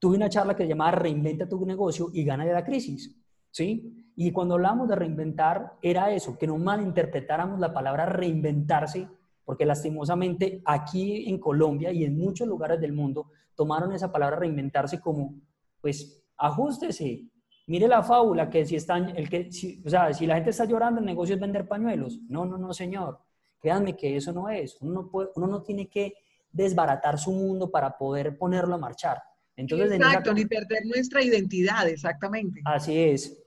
tuve 0.00 0.16
una 0.16 0.28
charla 0.28 0.56
que 0.56 0.64
se 0.64 0.68
llamaba 0.68 0.90
Reinventa 0.90 1.48
tu 1.48 1.64
negocio 1.64 2.10
y 2.12 2.24
gana 2.24 2.44
de 2.44 2.52
la 2.52 2.64
crisis, 2.64 3.16
¿sí? 3.52 4.12
Y 4.16 4.32
cuando 4.32 4.56
hablamos 4.56 4.88
de 4.88 4.96
reinventar, 4.96 5.74
era 5.80 6.10
eso, 6.10 6.36
que 6.36 6.48
no 6.48 6.58
malinterpretáramos 6.58 7.60
la 7.60 7.72
palabra 7.72 8.06
reinventarse, 8.06 9.08
porque 9.44 9.64
lastimosamente 9.64 10.60
aquí 10.64 11.28
en 11.28 11.38
Colombia 11.38 11.92
y 11.92 12.02
en 12.04 12.18
muchos 12.18 12.48
lugares 12.48 12.80
del 12.80 12.92
mundo 12.92 13.30
tomaron 13.54 13.92
esa 13.92 14.10
palabra 14.10 14.40
reinventarse 14.40 15.00
como, 15.00 15.36
pues, 15.80 16.24
ajustese. 16.38 17.24
Mire 17.66 17.86
la 17.86 18.02
fábula 18.02 18.48
que 18.48 18.64
si 18.64 18.76
están, 18.76 19.14
el 19.16 19.28
que, 19.28 19.50
o 19.84 19.90
sea, 19.90 20.14
si 20.14 20.26
la 20.26 20.36
gente 20.36 20.50
está 20.50 20.64
llorando, 20.64 21.00
el 21.00 21.06
negocio 21.06 21.34
es 21.34 21.40
vender 21.40 21.68
pañuelos. 21.68 22.18
No, 22.28 22.46
no, 22.46 22.56
no, 22.56 22.72
señor. 22.72 23.18
Créanme 23.60 23.96
que 23.96 24.16
eso 24.16 24.32
no 24.32 24.48
es. 24.48 24.78
Uno 24.80 25.02
no, 25.02 25.10
puede, 25.10 25.28
uno 25.34 25.46
no 25.48 25.62
tiene 25.62 25.88
que 25.88 26.14
desbaratar 26.50 27.18
su 27.18 27.32
mundo 27.32 27.70
para 27.70 27.98
poder 27.98 28.38
ponerlo 28.38 28.76
a 28.76 28.78
marchar. 28.78 29.20
Entonces, 29.56 29.92
Exacto, 29.92 30.32
ni 30.32 30.46
perder 30.46 30.86
nuestra 30.86 31.22
identidad, 31.22 31.88
exactamente. 31.88 32.60
Así 32.64 32.96
es, 32.96 33.42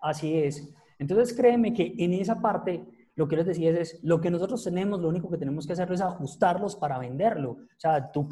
así 0.00 0.34
es. 0.34 0.72
Entonces, 0.98 1.36
créeme 1.36 1.74
que 1.74 1.94
en 1.98 2.14
esa 2.14 2.40
parte, 2.40 2.86
lo 3.16 3.26
que 3.26 3.36
les 3.36 3.46
decía 3.46 3.70
es, 3.70 3.94
es, 3.94 4.04
lo 4.04 4.20
que 4.20 4.30
nosotros 4.30 4.62
tenemos, 4.62 5.00
lo 5.00 5.08
único 5.08 5.28
que 5.28 5.38
tenemos 5.38 5.66
que 5.66 5.72
hacer 5.72 5.90
es 5.92 6.00
ajustarlos 6.00 6.76
para 6.76 6.98
venderlo. 6.98 7.50
O 7.50 7.78
sea, 7.78 8.10
tú, 8.12 8.28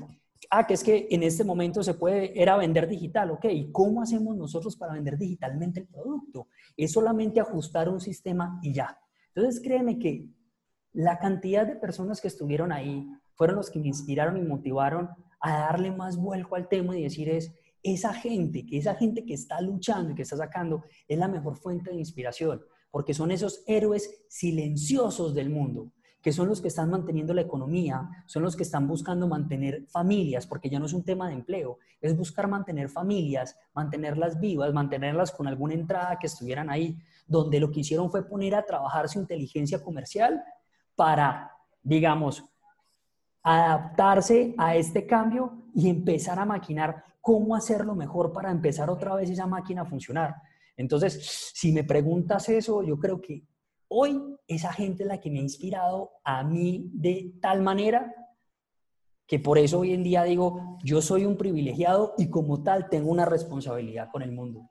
ah, 0.51 0.67
que 0.67 0.75
es 0.75 0.85
que 0.85 1.09
en 1.11 1.23
este 1.23 1.45
momento 1.45 1.83
se 1.83 1.95
puede, 1.95 2.41
era 2.41 2.57
vender 2.57 2.89
digital, 2.89 3.31
ok, 3.31 3.47
¿y 3.51 3.71
cómo 3.71 4.03
hacemos 4.03 4.37
nosotros 4.37 4.77
para 4.77 4.95
vender 4.95 5.19
digitalmente 5.19 5.81
el 5.81 5.87
producto? 5.87 6.49
Es 6.77 6.93
solamente 6.93 7.41
ajustar 7.41 7.89
un 7.89 8.01
sistema 8.01 8.59
y 8.63 8.73
ya. 8.73 8.99
Entonces, 9.35 9.63
créeme 9.63 9.99
que 9.99 10.29
la 10.93 11.19
cantidad 11.19 11.67
de 11.67 11.77
personas 11.77 12.21
que 12.21 12.29
estuvieron 12.29 12.73
ahí 12.73 13.07
fueron 13.35 13.57
los 13.57 13.71
que 13.71 13.81
me 13.81 13.89
inspiraron 13.89 14.37
y 14.37 14.43
motivaron 14.43 15.11
a 15.41 15.59
darle 15.59 15.91
más 15.91 16.17
vuelco 16.17 16.57
al 16.57 16.69
tema 16.69 16.97
y 16.97 17.03
decir 17.03 17.29
es, 17.29 17.53
esa 17.83 18.15
gente, 18.15 18.65
que 18.65 18.79
esa 18.79 18.95
gente 18.95 19.27
que 19.27 19.35
está 19.35 19.61
luchando 19.61 20.13
y 20.13 20.15
que 20.15 20.23
está 20.23 20.37
sacando, 20.37 20.85
es 21.07 21.19
la 21.19 21.29
mejor 21.29 21.57
fuente 21.57 21.91
de 21.91 21.97
inspiración, 21.97 22.63
porque 22.91 23.13
son 23.13 23.31
esos 23.31 23.63
héroes 23.67 24.25
silenciosos 24.29 25.35
del 25.35 25.51
mundo 25.51 25.93
que 26.25 26.33
son 26.33 26.49
los 26.49 26.63
que 26.63 26.69
están 26.69 26.89
manteniendo 26.89 27.35
la 27.35 27.43
economía, 27.43 28.09
son 28.25 28.45
los 28.45 28.57
que 28.57 28.63
están 28.63 28.89
buscando 28.89 29.29
mantener 29.29 29.85
familias, 29.89 30.47
porque 30.47 30.71
ya 30.71 30.79
no 30.79 30.87
es 30.87 30.95
un 30.95 31.05
tema 31.05 31.29
de 31.29 31.35
empleo, 31.35 31.77
es 32.01 32.17
buscar 32.17 32.49
mantener 32.49 32.89
familias, 32.89 33.59
mantenerlas 33.75 34.41
vivas, 34.41 34.73
mantenerlas 34.73 35.31
con 35.33 35.47
alguna 35.47 35.75
entrada 35.75 36.17
que 36.19 36.29
estuvieran 36.29 36.71
ahí, 36.71 36.97
donde 37.27 37.61
lo 37.61 37.71
que 37.71 37.81
hicieron 37.81 38.11
fue 38.11 38.27
poner 38.27 38.55
a 38.55 38.65
trabajar 38.65 39.07
su 39.11 39.21
inteligencia 39.21 39.83
comercial 39.83 40.43
para, 40.97 41.53
digamos, 41.83 42.43
adaptarse 43.43 44.55
a 44.57 44.77
este 44.77 45.07
cambio 45.07 45.67
y 45.75 45.91
empezar 45.91 46.39
a 46.39 46.47
maquinar 46.47 47.05
cómo 47.21 47.55
hacerlo 47.55 47.95
mejor 47.95 48.33
para 48.33 48.51
empezar 48.51 48.89
otra 48.89 49.15
vez 49.15 49.29
esa 49.29 49.47
máquina 49.47 49.83
a 49.83 49.85
funcionar. 49.85 50.37
Entonces, 50.75 51.53
si 51.53 51.71
me 51.71 51.85
preguntas 51.85 52.49
eso, 52.49 52.83
yo 52.83 52.99
creo 52.99 53.21
que 53.21 53.45
Hoy 53.97 54.21
esa 54.49 54.73
gente 54.73 55.05
es 55.05 55.09
la 55.09 55.21
que 55.21 55.31
me 55.31 55.39
ha 55.39 55.43
inspirado 55.43 56.11
a 56.25 56.43
mí 56.43 56.91
de 56.95 57.33
tal 57.41 57.63
manera 57.63 58.13
que 59.25 59.39
por 59.39 59.57
eso 59.57 59.79
hoy 59.79 59.93
en 59.93 60.03
día 60.03 60.25
digo, 60.25 60.79
yo 60.83 61.01
soy 61.01 61.25
un 61.25 61.37
privilegiado 61.37 62.13
y 62.19 62.29
como 62.29 62.65
tal 62.65 62.89
tengo 62.91 63.09
una 63.13 63.25
responsabilidad 63.25 64.09
con 64.11 64.23
el 64.23 64.33
mundo. 64.33 64.69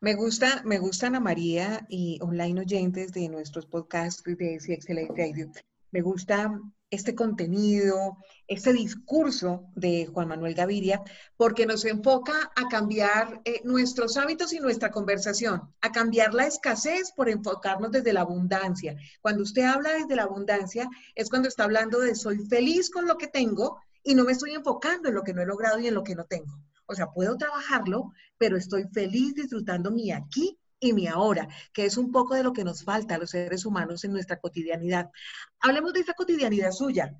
Me 0.00 0.14
gusta, 0.14 0.62
me 0.64 0.78
gusta 0.78 1.08
Ana 1.08 1.20
María 1.20 1.86
y 1.90 2.18
online 2.22 2.62
oyentes 2.62 3.12
de 3.12 3.28
nuestros 3.28 3.66
podcasts 3.66 4.22
de 4.24 4.58
CXL 4.60 5.14
Radio. 5.14 5.50
Me 5.90 6.00
gusta 6.00 6.58
este 6.90 7.14
contenido, 7.14 8.16
este 8.46 8.72
discurso 8.72 9.68
de 9.74 10.06
Juan 10.06 10.28
Manuel 10.28 10.54
Gaviria, 10.54 11.02
porque 11.36 11.66
nos 11.66 11.84
enfoca 11.84 12.52
a 12.54 12.68
cambiar 12.68 13.40
eh, 13.44 13.60
nuestros 13.64 14.16
hábitos 14.16 14.52
y 14.52 14.60
nuestra 14.60 14.90
conversación, 14.90 15.74
a 15.80 15.90
cambiar 15.90 16.32
la 16.32 16.46
escasez 16.46 17.12
por 17.12 17.28
enfocarnos 17.28 17.90
desde 17.90 18.12
la 18.12 18.20
abundancia. 18.20 18.96
Cuando 19.20 19.42
usted 19.42 19.64
habla 19.64 19.94
desde 19.94 20.16
la 20.16 20.24
abundancia, 20.24 20.88
es 21.14 21.28
cuando 21.28 21.48
está 21.48 21.64
hablando 21.64 21.98
de 22.00 22.14
soy 22.14 22.38
feliz 22.46 22.90
con 22.90 23.06
lo 23.06 23.18
que 23.18 23.26
tengo 23.26 23.80
y 24.02 24.14
no 24.14 24.24
me 24.24 24.32
estoy 24.32 24.52
enfocando 24.52 25.08
en 25.08 25.14
lo 25.16 25.22
que 25.22 25.34
no 25.34 25.42
he 25.42 25.46
logrado 25.46 25.80
y 25.80 25.88
en 25.88 25.94
lo 25.94 26.04
que 26.04 26.14
no 26.14 26.24
tengo. 26.24 26.60
O 26.86 26.94
sea, 26.94 27.10
puedo 27.10 27.36
trabajarlo, 27.36 28.12
pero 28.38 28.56
estoy 28.56 28.84
feliz 28.92 29.34
disfrutando 29.34 29.90
mi 29.90 30.12
aquí 30.12 30.56
y 30.80 30.92
mi 30.92 31.06
ahora, 31.06 31.48
que 31.72 31.84
es 31.84 31.96
un 31.96 32.12
poco 32.12 32.34
de 32.34 32.42
lo 32.42 32.52
que 32.52 32.64
nos 32.64 32.84
falta 32.84 33.14
a 33.14 33.18
los 33.18 33.30
seres 33.30 33.64
humanos 33.64 34.04
en 34.04 34.12
nuestra 34.12 34.38
cotidianidad. 34.38 35.10
Hablemos 35.60 35.92
de 35.92 36.00
esa 36.00 36.14
cotidianidad 36.14 36.72
suya. 36.72 37.14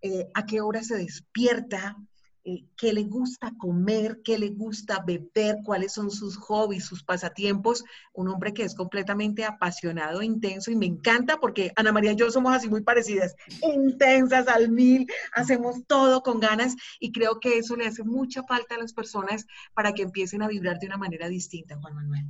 Eh, 0.00 0.28
¿A 0.34 0.46
qué 0.46 0.60
hora 0.60 0.82
se 0.82 0.96
despierta? 0.96 1.96
Eh, 2.44 2.64
qué 2.76 2.92
le 2.92 3.02
gusta 3.02 3.52
comer, 3.58 4.20
qué 4.24 4.38
le 4.38 4.48
gusta 4.50 5.02
beber, 5.04 5.58
cuáles 5.64 5.92
son 5.92 6.10
sus 6.10 6.36
hobbies, 6.36 6.86
sus 6.86 7.04
pasatiempos. 7.04 7.84
Un 8.14 8.28
hombre 8.28 8.54
que 8.54 8.62
es 8.62 8.74
completamente 8.74 9.44
apasionado, 9.44 10.22
intenso 10.22 10.70
y 10.70 10.76
me 10.76 10.86
encanta 10.86 11.38
porque 11.38 11.72
Ana 11.76 11.92
María 11.92 12.12
y 12.12 12.16
yo 12.16 12.30
somos 12.30 12.54
así 12.54 12.68
muy 12.68 12.82
parecidas, 12.82 13.34
intensas 13.62 14.48
al 14.48 14.70
mil, 14.70 15.06
hacemos 15.34 15.84
todo 15.86 16.22
con 16.22 16.40
ganas 16.40 16.74
y 17.00 17.12
creo 17.12 17.38
que 17.38 17.58
eso 17.58 17.76
le 17.76 17.86
hace 17.86 18.02
mucha 18.02 18.42
falta 18.44 18.76
a 18.76 18.78
las 18.78 18.92
personas 18.92 19.46
para 19.74 19.92
que 19.92 20.02
empiecen 20.02 20.42
a 20.42 20.48
vibrar 20.48 20.78
de 20.78 20.86
una 20.86 20.96
manera 20.96 21.28
distinta, 21.28 21.76
Juan 21.76 21.94
Manuel. 21.96 22.24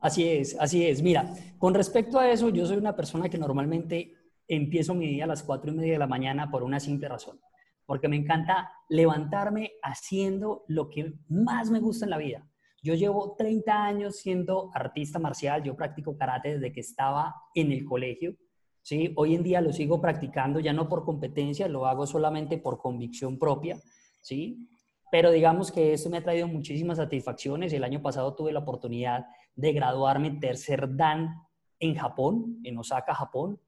Así 0.00 0.26
es, 0.26 0.56
así 0.58 0.86
es. 0.86 1.02
Mira, 1.02 1.32
con 1.58 1.74
respecto 1.74 2.18
a 2.18 2.30
eso, 2.30 2.48
yo 2.48 2.66
soy 2.66 2.78
una 2.78 2.96
persona 2.96 3.28
que 3.28 3.36
normalmente 3.36 4.14
empiezo 4.48 4.94
mi 4.94 5.06
día 5.06 5.24
a 5.24 5.28
las 5.28 5.42
cuatro 5.42 5.70
y 5.70 5.74
media 5.74 5.92
de 5.92 5.98
la 5.98 6.06
mañana 6.06 6.50
por 6.50 6.62
una 6.62 6.80
simple 6.80 7.06
razón, 7.06 7.38
porque 7.84 8.08
me 8.08 8.16
encanta 8.16 8.72
levantarme 8.88 9.72
haciendo 9.82 10.64
lo 10.68 10.88
que 10.88 11.12
más 11.28 11.70
me 11.70 11.80
gusta 11.80 12.06
en 12.06 12.10
la 12.10 12.18
vida. 12.18 12.46
Yo 12.82 12.94
llevo 12.94 13.34
30 13.36 13.84
años 13.84 14.16
siendo 14.16 14.70
artista 14.74 15.18
marcial, 15.18 15.62
yo 15.62 15.76
practico 15.76 16.16
karate 16.16 16.54
desde 16.54 16.72
que 16.72 16.80
estaba 16.80 17.34
en 17.54 17.70
el 17.70 17.84
colegio, 17.84 18.36
¿sí? 18.80 19.12
Hoy 19.16 19.34
en 19.34 19.42
día 19.42 19.60
lo 19.60 19.70
sigo 19.70 20.00
practicando 20.00 20.60
ya 20.60 20.72
no 20.72 20.88
por 20.88 21.04
competencia, 21.04 21.68
lo 21.68 21.86
hago 21.86 22.06
solamente 22.06 22.56
por 22.56 22.78
convicción 22.78 23.38
propia, 23.38 23.78
¿sí? 24.22 24.66
Pero 25.10 25.30
digamos 25.30 25.70
que 25.70 25.92
esto 25.92 26.08
me 26.08 26.18
ha 26.18 26.22
traído 26.22 26.48
muchísimas 26.48 26.96
satisfacciones. 26.96 27.72
El 27.72 27.84
año 27.84 28.00
pasado 28.00 28.34
tuve 28.34 28.52
la 28.52 28.60
oportunidad 28.60 29.26
de 29.54 29.72
graduarme 29.72 30.32
tercer 30.32 30.96
dan 30.96 31.34
en 31.78 31.94
Japón, 31.94 32.60
en 32.64 32.78
Osaka, 32.78 33.14
Japón, 33.14 33.60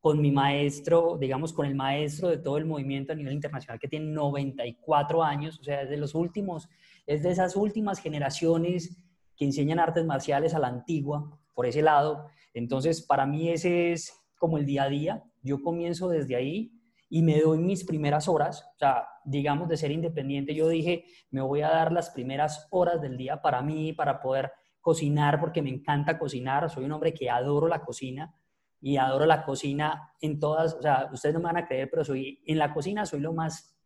con 0.00 0.20
mi 0.20 0.30
maestro, 0.30 1.18
digamos, 1.18 1.52
con 1.52 1.66
el 1.66 1.74
maestro 1.74 2.28
de 2.28 2.38
todo 2.38 2.56
el 2.56 2.64
movimiento 2.64 3.12
a 3.12 3.16
nivel 3.16 3.34
internacional 3.34 3.78
que 3.78 3.88
tiene 3.88 4.06
94 4.06 5.22
años, 5.22 5.58
o 5.60 5.62
sea, 5.62 5.82
es 5.82 5.90
de 5.90 5.98
los 5.98 6.14
últimos, 6.14 6.68
es 7.06 7.22
de 7.22 7.30
esas 7.30 7.54
últimas 7.54 8.00
generaciones 8.00 8.96
que 9.36 9.44
enseñan 9.44 9.78
artes 9.78 10.04
marciales 10.04 10.54
a 10.54 10.58
la 10.58 10.68
antigua, 10.68 11.38
por 11.54 11.66
ese 11.66 11.82
lado. 11.82 12.28
Entonces, 12.54 13.02
para 13.02 13.26
mí 13.26 13.50
ese 13.50 13.92
es 13.92 14.18
como 14.38 14.56
el 14.56 14.64
día 14.64 14.84
a 14.84 14.88
día. 14.88 15.22
Yo 15.42 15.62
comienzo 15.62 16.08
desde 16.08 16.36
ahí 16.36 16.72
y 17.10 17.22
me 17.22 17.40
doy 17.40 17.58
mis 17.58 17.84
primeras 17.84 18.28
horas, 18.28 18.64
o 18.76 18.78
sea, 18.78 19.06
digamos, 19.24 19.68
de 19.68 19.76
ser 19.76 19.90
independiente, 19.90 20.54
yo 20.54 20.68
dije, 20.68 21.04
me 21.30 21.42
voy 21.42 21.60
a 21.60 21.68
dar 21.68 21.92
las 21.92 22.10
primeras 22.10 22.68
horas 22.70 23.02
del 23.02 23.16
día 23.16 23.42
para 23.42 23.62
mí, 23.62 23.92
para 23.92 24.20
poder 24.20 24.52
cocinar, 24.80 25.40
porque 25.40 25.62
me 25.62 25.70
encanta 25.70 26.18
cocinar, 26.18 26.70
soy 26.70 26.84
un 26.84 26.92
hombre 26.92 27.12
que 27.12 27.30
adoro 27.30 27.68
la 27.68 27.82
cocina 27.82 28.34
y 28.80 28.96
adoro 28.96 29.26
la 29.26 29.44
cocina 29.44 30.14
en 30.20 30.38
todas, 30.38 30.74
o 30.74 30.82
sea, 30.82 31.08
ustedes 31.12 31.34
no 31.34 31.40
me 31.40 31.46
van 31.46 31.58
a 31.58 31.66
creer, 31.66 31.88
pero 31.90 32.04
soy, 32.04 32.42
en 32.46 32.58
la 32.58 32.72
cocina 32.72 33.04
soy 33.04 33.20
lo 33.20 33.32
más, 33.32 33.76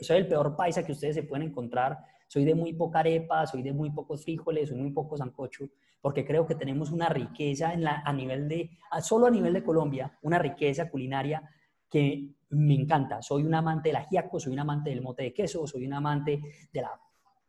soy 0.00 0.16
el 0.16 0.26
peor 0.26 0.56
paisa 0.56 0.84
que 0.84 0.92
ustedes 0.92 1.14
se 1.14 1.22
pueden 1.22 1.48
encontrar, 1.48 1.98
soy 2.26 2.44
de 2.44 2.54
muy 2.54 2.72
poca 2.72 3.00
arepa, 3.00 3.46
soy 3.46 3.62
de 3.62 3.72
muy 3.72 3.90
pocos 3.90 4.24
frijoles, 4.24 4.68
soy 4.70 4.78
muy 4.78 4.90
poco 4.90 5.16
sancocho, 5.16 5.68
porque 6.00 6.24
creo 6.24 6.46
que 6.46 6.56
tenemos 6.56 6.90
una 6.90 7.08
riqueza 7.08 7.72
en 7.72 7.84
la, 7.84 8.02
a 8.04 8.12
nivel 8.12 8.48
de, 8.48 8.70
solo 9.00 9.26
a 9.26 9.30
nivel 9.30 9.52
de 9.52 9.62
Colombia, 9.62 10.18
una 10.22 10.38
riqueza 10.38 10.90
culinaria 10.90 11.48
que 11.88 12.34
me 12.50 12.74
encanta. 12.74 13.22
Soy 13.22 13.44
un 13.44 13.54
amante 13.54 13.90
del 13.90 13.96
ajiaco, 13.96 14.40
soy 14.40 14.52
un 14.52 14.60
amante 14.60 14.90
del 14.90 15.02
mote 15.02 15.22
de 15.22 15.32
queso, 15.32 15.66
soy 15.66 15.86
un 15.86 15.92
amante 15.92 16.40
de 16.72 16.80
la 16.80 16.90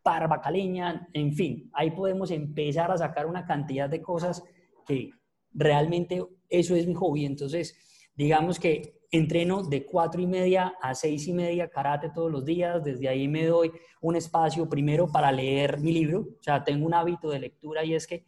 parva 0.08 0.40
caleña, 0.40 1.06
en 1.12 1.34
fin, 1.34 1.70
ahí 1.74 1.92
podemos 1.92 2.32
empezar 2.32 2.90
a 2.90 2.98
sacar 2.98 3.26
una 3.26 3.46
cantidad 3.46 3.90
de 3.90 4.02
cosas 4.02 4.42
que 4.86 5.10
realmente 5.54 6.24
eso 6.48 6.78
es 6.78 6.88
mi 6.88 6.94
hobby. 6.94 7.26
Entonces, 7.26 7.76
digamos 8.16 8.58
que 8.58 9.02
entreno 9.12 9.64
de 9.64 9.86
cuatro 9.86 10.22
y 10.22 10.26
media 10.26 10.76
a 10.82 10.96
seis 10.96 11.28
y 11.28 11.34
media 11.34 11.70
karate 11.70 12.10
todos 12.16 12.32
los 12.32 12.46
días. 12.46 12.82
Desde 12.86 13.10
ahí 13.10 13.28
me 13.28 13.48
doy 13.48 13.70
un 14.00 14.16
espacio 14.16 14.70
primero 14.70 15.12
para 15.12 15.30
leer 15.30 15.82
mi 15.82 15.92
libro. 15.92 16.22
O 16.40 16.42
sea, 16.42 16.64
tengo 16.64 16.86
un 16.86 16.94
hábito 16.94 17.30
de 17.30 17.40
lectura 17.40 17.84
y 17.84 17.94
es 17.94 18.08
que 18.08 18.24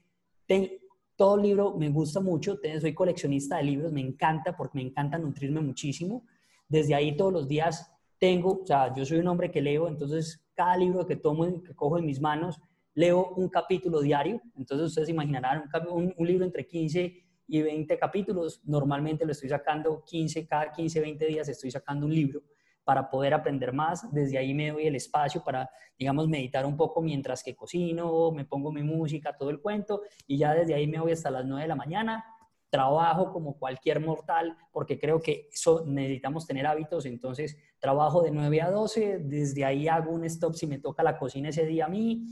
tengo, 0.46 0.68
todo 1.16 1.38
libro 1.38 1.78
me 1.78 1.88
gusta 1.88 2.20
mucho. 2.20 2.58
Soy 2.82 2.94
coleccionista 2.94 3.56
de 3.56 3.64
libros, 3.64 3.94
me 3.94 4.02
encanta 4.02 4.54
porque 4.54 4.80
me 4.80 4.84
encanta 4.84 5.18
nutrirme 5.18 5.62
muchísimo. 5.62 6.26
Desde 6.68 6.94
ahí 6.94 7.16
todos 7.16 7.32
los 7.32 7.48
días 7.48 7.90
tengo, 8.18 8.64
o 8.64 8.66
sea, 8.66 8.94
yo 8.94 9.06
soy 9.06 9.20
un 9.20 9.30
hombre 9.30 9.50
que 9.50 9.62
leo, 9.62 9.88
entonces 9.88 10.46
cada 10.60 10.76
libro 10.76 11.08
que 11.08 11.16
tomo, 11.16 11.64
que 11.64 11.74
cojo 11.74 11.98
en 11.98 12.06
mis 12.06 12.20
manos, 12.20 12.60
leo 12.94 13.30
un 13.38 13.48
capítulo 13.48 14.02
diario. 14.02 14.42
Entonces 14.58 14.88
ustedes 14.88 15.08
imaginarán 15.08 15.70
un, 15.90 16.14
un, 16.18 16.28
libro 16.28 16.44
entre 16.44 16.68
15 16.68 17.14
y 17.48 17.62
20 17.62 17.98
capítulos. 17.98 18.62
Normalmente 18.66 19.26
lo 19.26 19.32
estoy 19.32 19.48
sacando 19.48 20.04
15, 20.04 20.46
cada 20.48 20.70
15, 20.74 21.00
20 21.00 21.26
días 21.28 21.48
estoy 21.48 21.72
sacando 21.72 22.06
un 22.06 22.14
libro 22.14 22.42
para 22.84 23.10
poder 23.10 23.34
aprender 23.34 23.72
más. 23.72 24.12
Desde 24.12 24.38
ahí 24.38 24.54
me 24.54 24.72
doy 24.72 24.86
el 24.86 24.96
espacio 24.96 25.42
para, 25.46 25.70
digamos, 25.98 26.28
meditar 26.28 26.66
un 26.66 26.76
poco 26.76 27.02
mientras 27.02 27.42
que 27.42 27.56
cocino, 27.56 28.30
me 28.34 28.44
pongo 28.44 28.74
mi 28.74 28.84
música, 28.84 29.38
todo 29.38 29.52
el 29.52 29.62
cuento, 29.62 30.02
y 30.28 30.40
ya 30.40 30.54
desde 30.54 30.74
ahí 30.74 30.88
me 30.88 31.00
voy 31.00 31.14
hasta 31.14 31.32
las 31.32 31.46
9 31.46 31.62
de 31.62 31.68
la 31.70 31.76
mañana 31.78 32.26
trabajo 32.70 33.32
como 33.32 33.58
cualquier 33.58 34.00
mortal, 34.00 34.56
porque 34.72 35.00
creo 35.00 35.22
que 35.22 35.50
eso 35.52 35.84
necesitamos 35.86 36.46
tener 36.46 36.68
hábitos, 36.68 37.06
entonces 37.06 37.58
trabajo 37.80 38.22
de 38.22 38.32
9 38.32 38.62
a 38.62 38.72
12, 38.72 39.20
desde 39.20 39.66
ahí 39.66 39.88
hago 39.88 40.12
un 40.12 40.24
stop 40.26 40.54
si 40.54 40.68
me 40.68 40.80
toca 40.80 41.02
la 41.02 41.18
cocina 41.18 41.50
ese 41.50 41.66
día 41.66 41.86
a 41.86 41.90
mí, 41.90 42.26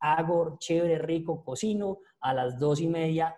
hago 0.00 0.56
chévere, 0.58 0.98
rico, 0.98 1.44
cocino, 1.44 1.98
a 2.20 2.34
las 2.34 2.58
2 2.58 2.80
y 2.80 2.88
media 2.88 3.36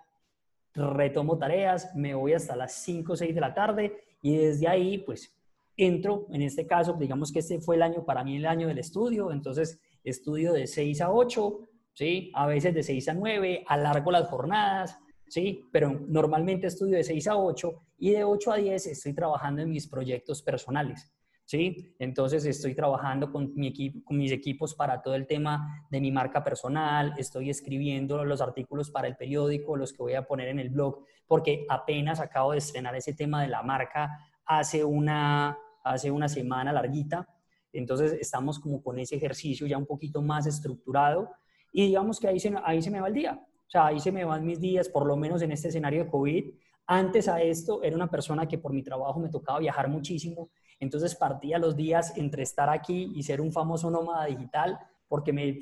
retomo 0.75 1.39
tareas, 1.39 1.95
me 1.95 2.15
voy 2.15 2.33
hasta 2.33 2.57
las 2.57 2.73
5 2.83 3.13
o 3.13 3.17
6 3.17 3.35
de 3.35 3.41
la 3.41 3.55
tarde 3.55 3.97
y 4.23 4.37
desde 4.37 4.69
ahí 4.69 4.99
pues 4.99 5.35
entro, 5.77 6.27
en 6.31 6.43
este 6.43 6.67
caso 6.67 6.95
digamos 6.95 7.33
que 7.33 7.41
este 7.41 7.61
fue 7.61 7.77
el 7.77 7.83
año, 7.83 8.05
para 8.05 8.25
mí 8.25 8.37
el 8.37 8.47
año 8.47 8.69
del 8.69 8.79
estudio, 8.79 9.33
entonces 9.33 9.81
estudio 10.05 10.53
de 10.53 10.67
6 10.67 11.01
a 11.01 11.13
8, 11.13 11.61
¿sí? 11.95 12.31
a 12.35 12.47
veces 12.47 12.75
de 12.75 12.83
6 12.83 13.09
a 13.09 13.15
9, 13.15 13.65
alargo 13.67 14.11
las 14.11 14.29
jornadas, 14.29 14.99
¿sí? 15.29 15.69
Pero 15.71 16.01
normalmente 16.09 16.67
estudio 16.67 16.97
de 16.97 17.05
6 17.05 17.29
a 17.29 17.37
8 17.37 17.73
y 17.99 18.11
de 18.11 18.25
8 18.25 18.53
a 18.53 18.57
10 18.57 18.87
estoy 18.87 19.13
trabajando 19.15 19.63
en 19.63 19.71
mis 19.71 19.87
proyectos 19.87 20.43
personales, 20.43 21.13
¿sí? 21.45 21.95
Entonces 21.99 22.45
estoy 22.45 22.75
trabajando 22.75 23.31
con, 23.31 23.55
mi 23.55 23.69
equipo, 23.69 24.05
con 24.05 24.19
mis 24.19 24.33
equipos 24.33 24.75
para 24.75 25.01
todo 25.03 25.15
el 25.15 25.27
tema 25.27 25.87
de 25.91 26.01
mi 26.01 26.11
marca 26.11 26.43
personal, 26.43 27.15
estoy 27.19 27.51
escribiendo 27.51 28.25
los 28.25 28.41
artículos 28.41 28.91
para 28.91 29.09
el 29.09 29.17
periódico, 29.17 29.77
los 29.77 29.93
que 29.93 30.03
voy 30.03 30.15
a 30.15 30.27
poner 30.27 30.49
en 30.49 30.59
el 30.59 30.71
blog, 30.71 31.05
porque 31.27 31.67
apenas 31.69 32.21
acabo 32.21 32.53
de 32.53 32.59
estrenar 32.59 32.95
ese 32.97 33.15
tema 33.15 33.43
de 33.43 33.49
la 33.49 33.63
marca 33.63 34.11
hace 34.45 34.85
una, 34.85 35.59
hace 35.85 36.11
una 36.11 36.29
semana 36.29 36.73
larguita, 36.73 37.29
entonces 37.73 38.15
estamos 38.15 38.59
como 38.59 38.83
con 38.83 38.99
ese 38.99 39.17
ejercicio 39.17 39.67
ya 39.67 39.77
un 39.77 39.87
poquito 39.87 40.23
más 40.23 40.47
estructurado 40.47 41.31
y 41.71 41.87
digamos 41.87 42.19
que 42.19 42.29
ahí 42.29 42.41
se, 42.41 42.55
ahí 42.65 42.81
se 42.81 42.91
me 42.91 43.01
va 43.01 43.09
el 43.09 43.15
día. 43.15 43.48
O 43.69 43.71
sea, 43.71 43.87
ahí 43.87 44.01
se 44.01 44.11
me 44.11 44.25
van 44.25 44.47
mis 44.47 44.59
días, 44.59 44.89
por 44.89 45.07
lo 45.07 45.15
menos 45.15 45.43
en 45.43 45.53
este 45.53 45.69
escenario 45.69 46.05
de 46.05 46.11
COVID. 46.11 46.55
Antes 46.87 47.29
a 47.29 47.43
esto 47.43 47.83
era 47.83 47.95
una 47.95 48.11
persona 48.11 48.49
que 48.49 48.57
por 48.57 48.73
mi 48.73 48.83
trabajo 48.83 49.21
me 49.21 49.29
tocaba 49.29 49.59
viajar 49.59 49.91
muchísimo, 49.91 50.49
entonces 50.81 51.15
partía 51.15 51.59
los 51.59 51.77
días 51.77 52.17
entre 52.17 52.43
estar 52.43 52.71
aquí 52.71 53.13
y 53.15 53.23
ser 53.23 53.43
un 53.43 53.53
famoso 53.53 53.91
nómada 53.91 54.25
digital, 54.25 54.79
porque 55.07 55.35
me, 55.35 55.59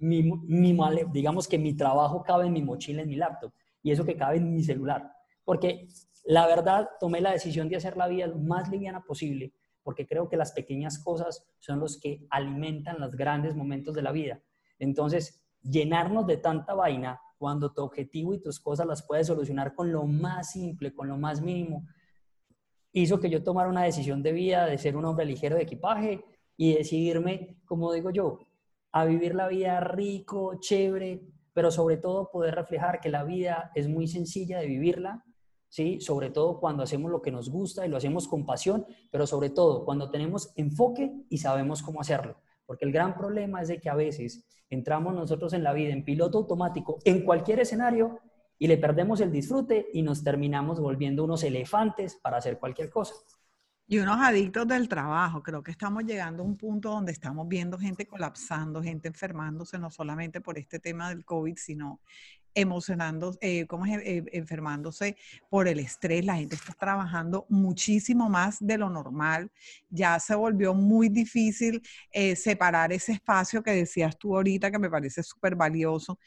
mi, 0.00 0.28
digamos 1.12 1.46
que 1.46 1.56
mi 1.56 1.74
trabajo 1.74 2.24
cabe 2.24 2.46
en 2.46 2.52
mi 2.52 2.62
mochila, 2.62 3.02
en 3.02 3.08
mi 3.08 3.14
laptop, 3.14 3.52
y 3.80 3.92
eso 3.92 4.04
que 4.04 4.16
cabe 4.16 4.38
en 4.38 4.52
mi 4.52 4.64
celular. 4.64 5.12
Porque 5.44 5.86
la 6.24 6.48
verdad 6.48 6.88
tomé 6.98 7.20
la 7.20 7.30
decisión 7.30 7.68
de 7.68 7.76
hacer 7.76 7.96
la 7.96 8.08
vida 8.08 8.26
lo 8.26 8.38
más 8.38 8.68
liviana 8.68 9.04
posible, 9.04 9.52
porque 9.84 10.04
creo 10.04 10.28
que 10.28 10.36
las 10.36 10.50
pequeñas 10.50 10.98
cosas 10.98 11.46
son 11.60 11.78
los 11.78 12.00
que 12.00 12.26
alimentan 12.28 12.98
los 12.98 13.14
grandes 13.14 13.54
momentos 13.54 13.94
de 13.94 14.02
la 14.02 14.10
vida. 14.10 14.40
Entonces, 14.80 15.40
llenarnos 15.62 16.26
de 16.26 16.38
tanta 16.38 16.74
vaina 16.74 17.20
cuando 17.38 17.72
tu 17.72 17.82
objetivo 17.82 18.34
y 18.34 18.40
tus 18.40 18.60
cosas 18.60 18.86
las 18.86 19.06
puedes 19.06 19.26
solucionar 19.26 19.74
con 19.74 19.92
lo 19.92 20.04
más 20.06 20.52
simple, 20.52 20.94
con 20.94 21.08
lo 21.08 21.16
más 21.16 21.40
mínimo, 21.40 21.86
hizo 22.92 23.20
que 23.20 23.28
yo 23.28 23.42
tomara 23.42 23.68
una 23.68 23.82
decisión 23.82 24.22
de 24.22 24.32
vida 24.32 24.66
de 24.66 24.78
ser 24.78 24.96
un 24.96 25.04
hombre 25.04 25.26
ligero 25.26 25.56
de 25.56 25.62
equipaje 25.62 26.24
y 26.56 26.74
decidirme, 26.74 27.58
como 27.66 27.92
digo 27.92 28.10
yo, 28.10 28.38
a 28.92 29.04
vivir 29.04 29.34
la 29.34 29.48
vida 29.48 29.80
rico, 29.80 30.58
chévere, 30.58 31.22
pero 31.52 31.70
sobre 31.70 31.98
todo 31.98 32.30
poder 32.30 32.54
reflejar 32.54 33.00
que 33.00 33.10
la 33.10 33.24
vida 33.24 33.70
es 33.74 33.88
muy 33.88 34.06
sencilla 34.06 34.58
de 34.58 34.66
vivirla, 34.66 35.24
¿sí? 35.68 36.00
Sobre 36.00 36.30
todo 36.30 36.58
cuando 36.58 36.82
hacemos 36.82 37.10
lo 37.10 37.20
que 37.20 37.30
nos 37.30 37.50
gusta 37.50 37.84
y 37.84 37.88
lo 37.88 37.98
hacemos 37.98 38.28
con 38.28 38.46
pasión, 38.46 38.86
pero 39.10 39.26
sobre 39.26 39.50
todo 39.50 39.84
cuando 39.84 40.10
tenemos 40.10 40.52
enfoque 40.56 41.12
y 41.28 41.38
sabemos 41.38 41.82
cómo 41.82 42.00
hacerlo. 42.00 42.38
Porque 42.66 42.84
el 42.84 42.92
gran 42.92 43.14
problema 43.14 43.62
es 43.62 43.68
de 43.68 43.80
que 43.80 43.88
a 43.88 43.94
veces 43.94 44.44
entramos 44.68 45.14
nosotros 45.14 45.52
en 45.52 45.62
la 45.62 45.72
vida 45.72 45.92
en 45.92 46.04
piloto 46.04 46.38
automático 46.38 46.98
en 47.04 47.24
cualquier 47.24 47.60
escenario 47.60 48.20
y 48.58 48.66
le 48.66 48.78
perdemos 48.78 49.20
el 49.20 49.30
disfrute 49.30 49.88
y 49.92 50.02
nos 50.02 50.24
terminamos 50.24 50.80
volviendo 50.80 51.24
unos 51.24 51.44
elefantes 51.44 52.16
para 52.16 52.38
hacer 52.38 52.58
cualquier 52.58 52.90
cosa. 52.90 53.14
Y 53.88 53.98
unos 53.98 54.18
adictos 54.20 54.66
del 54.66 54.88
trabajo. 54.88 55.44
Creo 55.44 55.62
que 55.62 55.70
estamos 55.70 56.04
llegando 56.04 56.42
a 56.42 56.46
un 56.46 56.56
punto 56.56 56.90
donde 56.90 57.12
estamos 57.12 57.46
viendo 57.46 57.78
gente 57.78 58.04
colapsando, 58.06 58.82
gente 58.82 59.06
enfermándose, 59.06 59.78
no 59.78 59.90
solamente 59.90 60.40
por 60.40 60.58
este 60.58 60.80
tema 60.80 61.08
del 61.10 61.24
COVID, 61.24 61.56
sino 61.56 62.00
emocionando, 62.56 63.36
eh, 63.40 63.66
¿cómo? 63.66 63.86
Eh, 63.86 64.24
enfermándose 64.32 65.16
por 65.48 65.68
el 65.68 65.78
estrés. 65.78 66.24
La 66.24 66.36
gente 66.36 66.56
está 66.56 66.72
trabajando 66.72 67.46
muchísimo 67.48 68.28
más 68.28 68.56
de 68.58 68.78
lo 68.78 68.90
normal. 68.90 69.52
Ya 69.88 70.18
se 70.18 70.34
volvió 70.34 70.74
muy 70.74 71.08
difícil 71.08 71.82
eh, 72.10 72.34
separar 72.34 72.92
ese 72.92 73.12
espacio 73.12 73.62
que 73.62 73.72
decías 73.72 74.18
tú 74.18 74.34
ahorita, 74.34 74.70
que 74.70 74.78
me 74.78 74.90
parece 74.90 75.22
súper 75.22 75.54
valioso, 75.54 76.18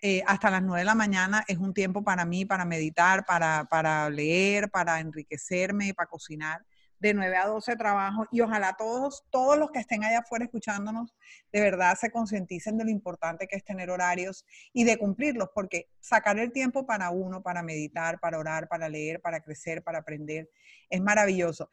eh, 0.00 0.22
hasta 0.26 0.50
las 0.50 0.62
9 0.62 0.80
de 0.80 0.84
la 0.84 0.94
mañana 0.94 1.44
es 1.48 1.58
un 1.58 1.74
tiempo 1.74 2.04
para 2.04 2.24
mí, 2.24 2.44
para 2.44 2.64
meditar, 2.64 3.24
para, 3.24 3.64
para 3.64 4.08
leer, 4.08 4.70
para 4.70 5.00
enriquecerme, 5.00 5.92
para 5.94 6.08
cocinar. 6.08 6.64
De 7.00 7.14
9 7.14 7.36
a 7.36 7.46
12 7.46 7.76
trabajo 7.76 8.26
y 8.32 8.40
ojalá 8.40 8.74
todos, 8.76 9.24
todos 9.30 9.56
los 9.56 9.70
que 9.70 9.78
estén 9.78 10.02
allá 10.02 10.18
afuera 10.18 10.44
escuchándonos, 10.44 11.14
de 11.52 11.60
verdad 11.60 11.96
se 11.96 12.10
concienticen 12.10 12.76
de 12.76 12.84
lo 12.84 12.90
importante 12.90 13.46
que 13.46 13.56
es 13.56 13.64
tener 13.64 13.90
horarios 13.90 14.44
y 14.72 14.84
de 14.84 14.96
cumplirlos, 14.96 15.50
porque 15.54 15.88
sacar 16.00 16.38
el 16.38 16.50
tiempo 16.50 16.86
para 16.86 17.10
uno, 17.10 17.42
para 17.42 17.62
meditar, 17.62 18.18
para 18.18 18.38
orar, 18.38 18.68
para 18.68 18.88
leer, 18.88 19.20
para 19.20 19.40
crecer, 19.40 19.82
para 19.82 19.98
aprender, 19.98 20.50
es 20.90 21.00
maravilloso. 21.00 21.70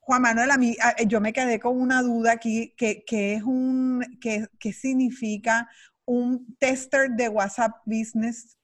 Juan 0.00 0.22
Manuel, 0.22 0.50
a 0.50 0.58
mí, 0.58 0.76
yo 1.06 1.20
me 1.20 1.32
quedé 1.32 1.58
con 1.58 1.80
una 1.80 2.02
duda 2.02 2.32
aquí, 2.32 2.74
que, 2.76 3.04
que 3.04 3.34
es 3.34 3.42
un, 3.42 4.18
que, 4.20 4.46
que 4.58 4.72
significa 4.72 5.68
un 6.04 6.54
tester 6.58 7.10
de 7.10 7.28
WhatsApp 7.28 7.72
Business. 7.86 8.58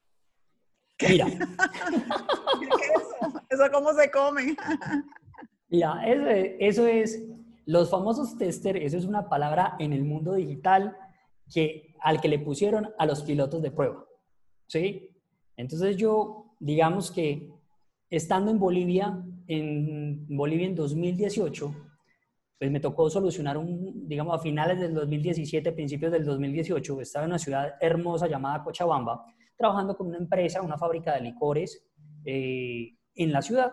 Mira. 1.01 1.25
eso? 1.27 3.41
¿Eso 3.49 3.71
cómo 3.71 3.93
se 3.93 4.11
come? 4.11 4.55
Mira, 5.71 6.03
eso, 6.59 6.85
es, 6.85 7.25
los 7.65 7.89
famosos 7.89 8.37
tester, 8.37 8.75
eso 8.75 8.97
es 8.97 9.05
una 9.05 9.29
palabra 9.29 9.77
en 9.79 9.93
el 9.93 10.03
mundo 10.03 10.33
digital 10.33 10.97
que, 11.49 11.95
al 12.01 12.19
que 12.19 12.27
le 12.27 12.39
pusieron 12.39 12.89
a 12.99 13.05
los 13.05 13.23
pilotos 13.23 13.61
de 13.61 13.71
prueba. 13.71 14.05
¿Sí? 14.67 15.09
Entonces 15.55 15.95
yo, 15.95 16.55
digamos 16.59 17.09
que 17.09 17.53
estando 18.09 18.51
en 18.51 18.59
Bolivia, 18.59 19.23
en 19.47 20.27
Bolivia 20.27 20.67
en 20.67 20.75
2018, 20.75 21.73
pues 22.59 22.69
me 22.69 22.81
tocó 22.81 23.09
solucionar 23.09 23.57
un, 23.57 24.09
digamos, 24.09 24.35
a 24.35 24.39
finales 24.39 24.77
del 24.77 24.93
2017, 24.93 25.71
principios 25.71 26.11
del 26.11 26.25
2018, 26.25 26.99
estaba 26.99 27.23
en 27.23 27.31
una 27.31 27.39
ciudad 27.39 27.75
hermosa 27.79 28.27
llamada 28.27 28.61
Cochabamba, 28.61 29.23
trabajando 29.55 29.95
con 29.95 30.07
una 30.07 30.17
empresa, 30.17 30.61
una 30.61 30.77
fábrica 30.77 31.13
de 31.13 31.21
licores 31.21 31.87
eh, 32.25 32.89
en 33.15 33.31
la 33.31 33.41
ciudad. 33.41 33.71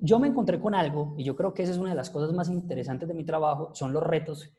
Yo 0.00 0.18
me 0.18 0.28
encontré 0.28 0.60
con 0.60 0.74
algo, 0.74 1.14
y 1.16 1.24
yo 1.24 1.36
creo 1.36 1.54
que 1.54 1.62
esa 1.62 1.72
es 1.72 1.78
una 1.78 1.90
de 1.90 1.96
las 1.96 2.10
cosas 2.10 2.32
más 2.32 2.48
interesantes 2.48 3.08
de 3.08 3.14
mi 3.14 3.24
trabajo, 3.24 3.74
son 3.74 3.92
los 3.92 4.02
retos 4.02 4.52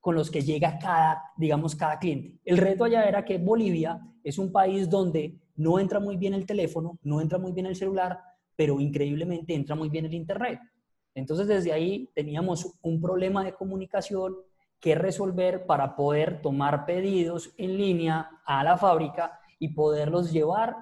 con 0.00 0.14
los 0.14 0.30
que 0.30 0.42
llega 0.42 0.78
cada, 0.78 1.22
digamos, 1.36 1.74
cada 1.74 1.98
cliente. 1.98 2.38
El 2.44 2.56
reto 2.56 2.84
allá 2.84 3.04
era 3.04 3.24
que 3.24 3.38
Bolivia 3.38 4.00
es 4.22 4.38
un 4.38 4.52
país 4.52 4.88
donde 4.88 5.40
no 5.56 5.80
entra 5.80 5.98
muy 5.98 6.16
bien 6.16 6.34
el 6.34 6.46
teléfono, 6.46 6.98
no 7.02 7.20
entra 7.20 7.38
muy 7.38 7.52
bien 7.52 7.66
el 7.66 7.74
celular, 7.74 8.20
pero 8.54 8.80
increíblemente 8.80 9.54
entra 9.54 9.74
muy 9.74 9.88
bien 9.88 10.04
el 10.04 10.14
Internet. 10.14 10.60
Entonces 11.14 11.48
desde 11.48 11.72
ahí 11.72 12.08
teníamos 12.14 12.78
un 12.80 13.00
problema 13.00 13.42
de 13.42 13.54
comunicación 13.54 14.36
que 14.78 14.94
resolver 14.94 15.66
para 15.66 15.96
poder 15.96 16.40
tomar 16.40 16.86
pedidos 16.86 17.52
en 17.56 17.76
línea 17.76 18.30
a 18.44 18.62
la 18.62 18.76
fábrica 18.76 19.40
y 19.58 19.74
poderlos 19.74 20.32
llevar, 20.32 20.76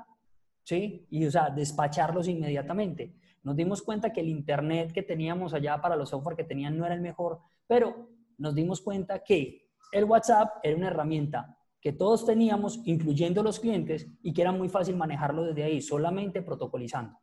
¿sí? 0.63 1.07
Y 1.09 1.25
o 1.25 1.31
sea, 1.31 1.49
despacharlos 1.49 2.29
inmediatamente. 2.29 3.17
Nos 3.47 3.55
dimos 3.55 3.81
cuenta 3.81 4.13
que 4.13 4.23
el 4.23 4.29
internet 4.29 4.91
que 4.91 5.05
teníamos 5.05 5.55
allá 5.55 5.81
para 5.81 5.95
los 5.95 6.11
software 6.11 6.37
que 6.37 6.43
tenían 6.43 6.77
no 6.77 6.85
era 6.85 6.97
el 6.97 7.01
mejor, 7.01 7.39
pero 7.69 8.09
nos 8.39 8.57
dimos 8.57 8.81
cuenta 8.81 9.23
que 9.23 9.69
el 9.93 10.03
WhatsApp 10.03 10.57
era 10.65 10.77
una 10.77 10.89
herramienta 10.89 11.57
que 11.81 11.93
todos 11.93 12.27
teníamos, 12.27 12.81
incluyendo 12.87 13.45
los 13.45 13.61
clientes, 13.61 14.09
y 14.21 14.33
que 14.33 14.43
era 14.43 14.51
muy 14.51 14.69
fácil 14.69 14.97
manejarlo 14.97 15.45
desde 15.45 15.63
ahí, 15.63 15.81
solamente 15.81 16.43
protocolizando. 16.43 17.21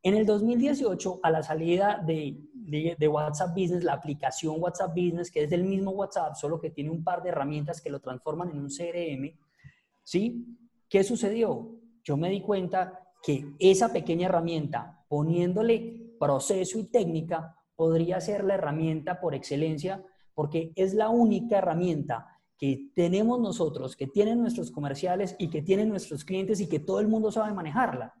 En 0.00 0.14
el 0.14 0.26
2018, 0.26 1.18
a 1.24 1.30
la 1.32 1.42
salida 1.42 2.00
de, 2.06 2.38
WhatsApp 3.08 3.50
Business, 3.50 3.82
la 3.82 3.94
aplicación 3.94 4.62
WhatsApp 4.62 4.90
Business, 4.90 5.28
que 5.28 5.42
es 5.42 5.50
del 5.50 5.64
mismo 5.64 5.90
WhatsApp, 5.90 6.36
solo 6.36 6.60
que 6.60 6.70
tiene 6.70 6.90
un 6.90 7.02
par 7.02 7.20
de 7.20 7.30
herramientas 7.30 7.80
que 7.80 7.90
lo 7.90 7.98
transforman 7.98 8.50
en 8.50 8.60
un 8.60 8.68
CRM, 8.68 9.36
¿sí? 10.04 10.56
¿Qué 10.88 11.02
sucedió? 11.02 11.74
Yo 12.04 12.16
me 12.16 12.30
di 12.30 12.42
cuenta 12.42 13.07
que 13.22 13.46
esa 13.58 13.92
pequeña 13.92 14.26
herramienta, 14.26 15.04
poniéndole 15.08 16.14
proceso 16.18 16.78
y 16.78 16.84
técnica, 16.84 17.56
podría 17.76 18.20
ser 18.20 18.44
la 18.44 18.54
herramienta 18.54 19.20
por 19.20 19.34
excelencia, 19.34 20.04
porque 20.34 20.72
es 20.74 20.94
la 20.94 21.08
única 21.08 21.58
herramienta 21.58 22.26
que 22.56 22.90
tenemos 22.94 23.40
nosotros, 23.40 23.94
que 23.94 24.08
tienen 24.08 24.40
nuestros 24.40 24.70
comerciales 24.70 25.36
y 25.38 25.48
que 25.48 25.62
tienen 25.62 25.88
nuestros 25.88 26.24
clientes 26.24 26.60
y 26.60 26.68
que 26.68 26.80
todo 26.80 27.00
el 27.00 27.08
mundo 27.08 27.30
sabe 27.30 27.54
manejarla. 27.54 28.14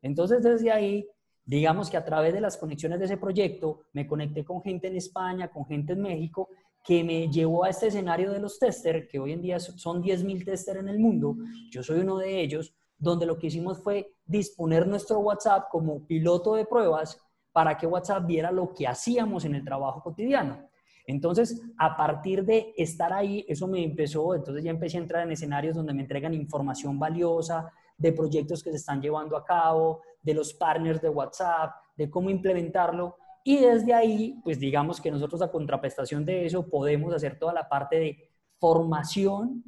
Entonces, 0.00 0.42
desde 0.42 0.70
ahí 0.70 1.06
Digamos 1.46 1.90
que 1.90 1.98
a 1.98 2.04
través 2.04 2.32
de 2.32 2.40
las 2.40 2.56
conexiones 2.56 2.98
de 2.98 3.04
ese 3.04 3.18
proyecto 3.18 3.82
me 3.92 4.06
conecté 4.06 4.44
con 4.44 4.62
gente 4.62 4.88
en 4.88 4.96
España, 4.96 5.48
con 5.48 5.66
gente 5.66 5.92
en 5.92 6.00
México, 6.00 6.48
que 6.82 7.04
me 7.04 7.28
llevó 7.28 7.64
a 7.64 7.70
este 7.70 7.88
escenario 7.88 8.32
de 8.32 8.40
los 8.40 8.58
testers, 8.58 9.06
que 9.08 9.18
hoy 9.18 9.32
en 9.32 9.42
día 9.42 9.60
son 9.60 10.02
10.000 10.02 10.44
testers 10.44 10.80
en 10.80 10.88
el 10.88 10.98
mundo. 10.98 11.36
Yo 11.70 11.82
soy 11.82 12.00
uno 12.00 12.16
de 12.16 12.40
ellos, 12.40 12.74
donde 13.04 13.26
lo 13.26 13.38
que 13.38 13.46
hicimos 13.46 13.78
fue 13.78 14.14
disponer 14.24 14.86
nuestro 14.86 15.20
WhatsApp 15.20 15.68
como 15.70 16.06
piloto 16.06 16.54
de 16.54 16.64
pruebas 16.64 17.20
para 17.52 17.76
que 17.76 17.86
WhatsApp 17.86 18.26
viera 18.26 18.50
lo 18.50 18.74
que 18.74 18.88
hacíamos 18.88 19.44
en 19.44 19.54
el 19.54 19.64
trabajo 19.64 20.02
cotidiano. 20.02 20.68
Entonces, 21.06 21.62
a 21.78 21.96
partir 21.96 22.44
de 22.44 22.72
estar 22.76 23.12
ahí, 23.12 23.44
eso 23.46 23.68
me 23.68 23.84
empezó, 23.84 24.34
entonces 24.34 24.64
ya 24.64 24.70
empecé 24.70 24.96
a 24.96 25.02
entrar 25.02 25.22
en 25.22 25.32
escenarios 25.32 25.76
donde 25.76 25.92
me 25.92 26.00
entregan 26.00 26.32
información 26.32 26.98
valiosa 26.98 27.70
de 27.96 28.12
proyectos 28.12 28.62
que 28.62 28.70
se 28.70 28.78
están 28.78 29.00
llevando 29.00 29.36
a 29.36 29.44
cabo, 29.44 30.00
de 30.22 30.34
los 30.34 30.54
partners 30.54 31.02
de 31.02 31.10
WhatsApp, 31.10 31.74
de 31.96 32.10
cómo 32.10 32.30
implementarlo. 32.30 33.16
Y 33.44 33.58
desde 33.58 33.92
ahí, 33.92 34.40
pues 34.42 34.58
digamos 34.58 35.00
que 35.00 35.10
nosotros 35.10 35.42
a 35.42 35.50
contraprestación 35.50 36.24
de 36.24 36.46
eso 36.46 36.68
podemos 36.68 37.12
hacer 37.12 37.38
toda 37.38 37.52
la 37.52 37.68
parte 37.68 37.96
de 37.96 38.30
formación 38.58 39.62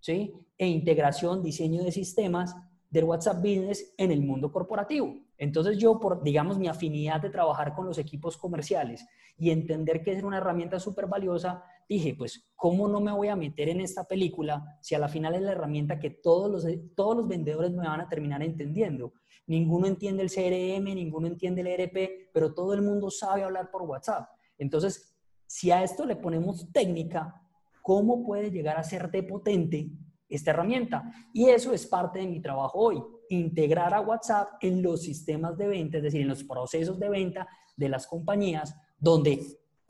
¿sí? 0.00 0.34
e 0.58 0.66
integración, 0.66 1.42
diseño 1.42 1.82
de 1.82 1.92
sistemas 1.92 2.54
del 2.90 3.04
WhatsApp 3.04 3.38
Business 3.38 3.94
en 3.96 4.10
el 4.10 4.20
mundo 4.20 4.50
corporativo. 4.52 5.14
Entonces 5.38 5.78
yo, 5.78 5.98
por, 5.98 6.22
digamos, 6.22 6.58
mi 6.58 6.68
afinidad 6.68 7.20
de 7.20 7.30
trabajar 7.30 7.74
con 7.74 7.86
los 7.86 7.98
equipos 7.98 8.36
comerciales 8.36 9.06
y 9.38 9.50
entender 9.50 10.02
que 10.02 10.12
es 10.12 10.22
una 10.22 10.36
herramienta 10.38 10.78
súper 10.78 11.06
valiosa, 11.06 11.64
dije, 11.88 12.14
pues, 12.14 12.50
¿cómo 12.56 12.88
no 12.88 13.00
me 13.00 13.12
voy 13.12 13.28
a 13.28 13.36
meter 13.36 13.68
en 13.70 13.80
esta 13.80 14.04
película 14.04 14.78
si 14.82 14.94
a 14.94 14.98
la 14.98 15.08
final 15.08 15.34
es 15.34 15.42
la 15.42 15.52
herramienta 15.52 15.98
que 15.98 16.10
todos 16.10 16.50
los, 16.50 16.66
todos 16.94 17.16
los 17.16 17.28
vendedores 17.28 17.70
me 17.70 17.86
van 17.86 18.00
a 18.00 18.08
terminar 18.08 18.42
entendiendo? 18.42 19.14
Ninguno 19.46 19.86
entiende 19.86 20.22
el 20.22 20.30
CRM, 20.30 20.94
ninguno 20.94 21.26
entiende 21.26 21.62
el 21.62 21.68
ERP, 21.68 22.30
pero 22.32 22.52
todo 22.52 22.74
el 22.74 22.82
mundo 22.82 23.10
sabe 23.10 23.44
hablar 23.44 23.70
por 23.70 23.82
WhatsApp. 23.82 24.28
Entonces, 24.58 25.16
si 25.46 25.70
a 25.70 25.82
esto 25.82 26.04
le 26.04 26.16
ponemos 26.16 26.70
técnica, 26.70 27.42
¿cómo 27.90 28.22
puede 28.22 28.52
llegar 28.52 28.78
a 28.78 28.84
ser 28.84 29.10
de 29.10 29.24
potente 29.24 29.90
esta 30.28 30.52
herramienta? 30.52 31.10
Y 31.32 31.48
eso 31.48 31.72
es 31.72 31.88
parte 31.88 32.20
de 32.20 32.28
mi 32.28 32.40
trabajo 32.40 32.78
hoy, 32.78 33.02
integrar 33.30 33.92
a 33.94 34.00
WhatsApp 34.00 34.52
en 34.60 34.80
los 34.80 35.02
sistemas 35.02 35.58
de 35.58 35.66
venta, 35.66 35.96
es 35.96 36.04
decir, 36.04 36.20
en 36.20 36.28
los 36.28 36.44
procesos 36.44 37.00
de 37.00 37.08
venta 37.08 37.48
de 37.76 37.88
las 37.88 38.06
compañías, 38.06 38.76
donde 38.96 39.40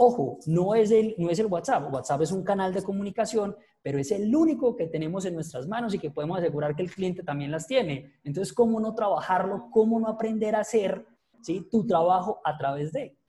Ojo, 0.02 0.38
no 0.46 0.74
es, 0.74 0.90
el, 0.92 1.14
no 1.18 1.28
es 1.28 1.38
el 1.40 1.44
WhatsApp. 1.44 1.92
WhatsApp 1.92 2.22
es 2.22 2.32
un 2.32 2.42
canal 2.42 2.72
de 2.72 2.82
comunicación, 2.82 3.54
pero 3.82 3.98
es 3.98 4.10
el 4.12 4.34
único 4.34 4.74
que 4.74 4.86
tenemos 4.86 5.26
en 5.26 5.34
nuestras 5.34 5.68
manos 5.68 5.92
y 5.92 5.98
que 5.98 6.10
podemos 6.10 6.38
asegurar 6.38 6.74
que 6.74 6.80
el 6.80 6.90
cliente 6.90 7.22
también 7.22 7.50
las 7.50 7.66
tiene. 7.66 8.14
Entonces, 8.24 8.54
¿cómo 8.54 8.80
no 8.80 8.94
trabajarlo? 8.94 9.68
¿Cómo 9.70 10.00
no 10.00 10.08
aprender 10.08 10.56
a 10.56 10.60
hacer 10.60 11.06
¿sí? 11.42 11.68
tu 11.70 11.86
trabajo 11.86 12.40
a 12.46 12.56
través 12.56 12.92
de? 12.92 13.19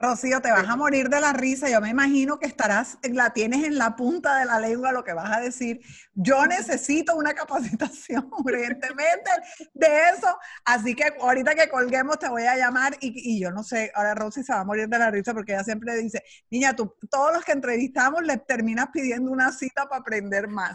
Rocío, 0.00 0.40
te 0.40 0.50
vas 0.50 0.66
a 0.66 0.76
morir 0.76 1.10
de 1.10 1.20
la 1.20 1.34
risa. 1.34 1.68
Yo 1.68 1.78
me 1.82 1.90
imagino 1.90 2.38
que 2.38 2.46
estarás, 2.46 2.96
la 3.02 3.34
tienes 3.34 3.64
en 3.64 3.76
la 3.76 3.96
punta 3.96 4.38
de 4.38 4.46
la 4.46 4.58
lengua 4.58 4.92
lo 4.92 5.04
que 5.04 5.12
vas 5.12 5.30
a 5.30 5.40
decir. 5.40 5.82
Yo 6.14 6.46
necesito 6.46 7.16
una 7.16 7.34
capacitación 7.34 8.30
urgentemente 8.38 9.30
de 9.74 9.86
eso. 10.16 10.38
Así 10.64 10.94
que 10.94 11.04
ahorita 11.20 11.54
que 11.54 11.68
colguemos 11.68 12.18
te 12.18 12.30
voy 12.30 12.44
a 12.44 12.56
llamar 12.56 12.96
y, 13.00 13.38
yo 13.38 13.50
no 13.50 13.62
sé, 13.62 13.92
ahora 13.94 14.14
Rosy 14.14 14.42
se 14.42 14.54
va 14.54 14.60
a 14.60 14.64
morir 14.64 14.88
de 14.88 14.98
la 14.98 15.10
risa 15.10 15.34
porque 15.34 15.52
ella 15.52 15.64
siempre 15.64 15.94
dice, 15.96 16.24
niña, 16.48 16.74
tú 16.74 16.96
todos 17.10 17.34
los 17.34 17.44
que 17.44 17.52
entrevistamos 17.52 18.22
le 18.22 18.38
terminas 18.38 18.88
pidiendo 18.90 19.30
una 19.30 19.52
cita 19.52 19.86
para 19.86 20.00
aprender 20.00 20.48
más. 20.48 20.72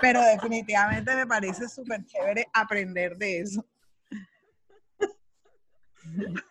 Pero 0.00 0.22
definitivamente 0.22 1.16
me 1.16 1.26
parece 1.26 1.68
súper 1.68 2.04
chévere 2.04 2.46
aprender 2.52 3.16
de 3.16 3.40
eso. 3.40 3.66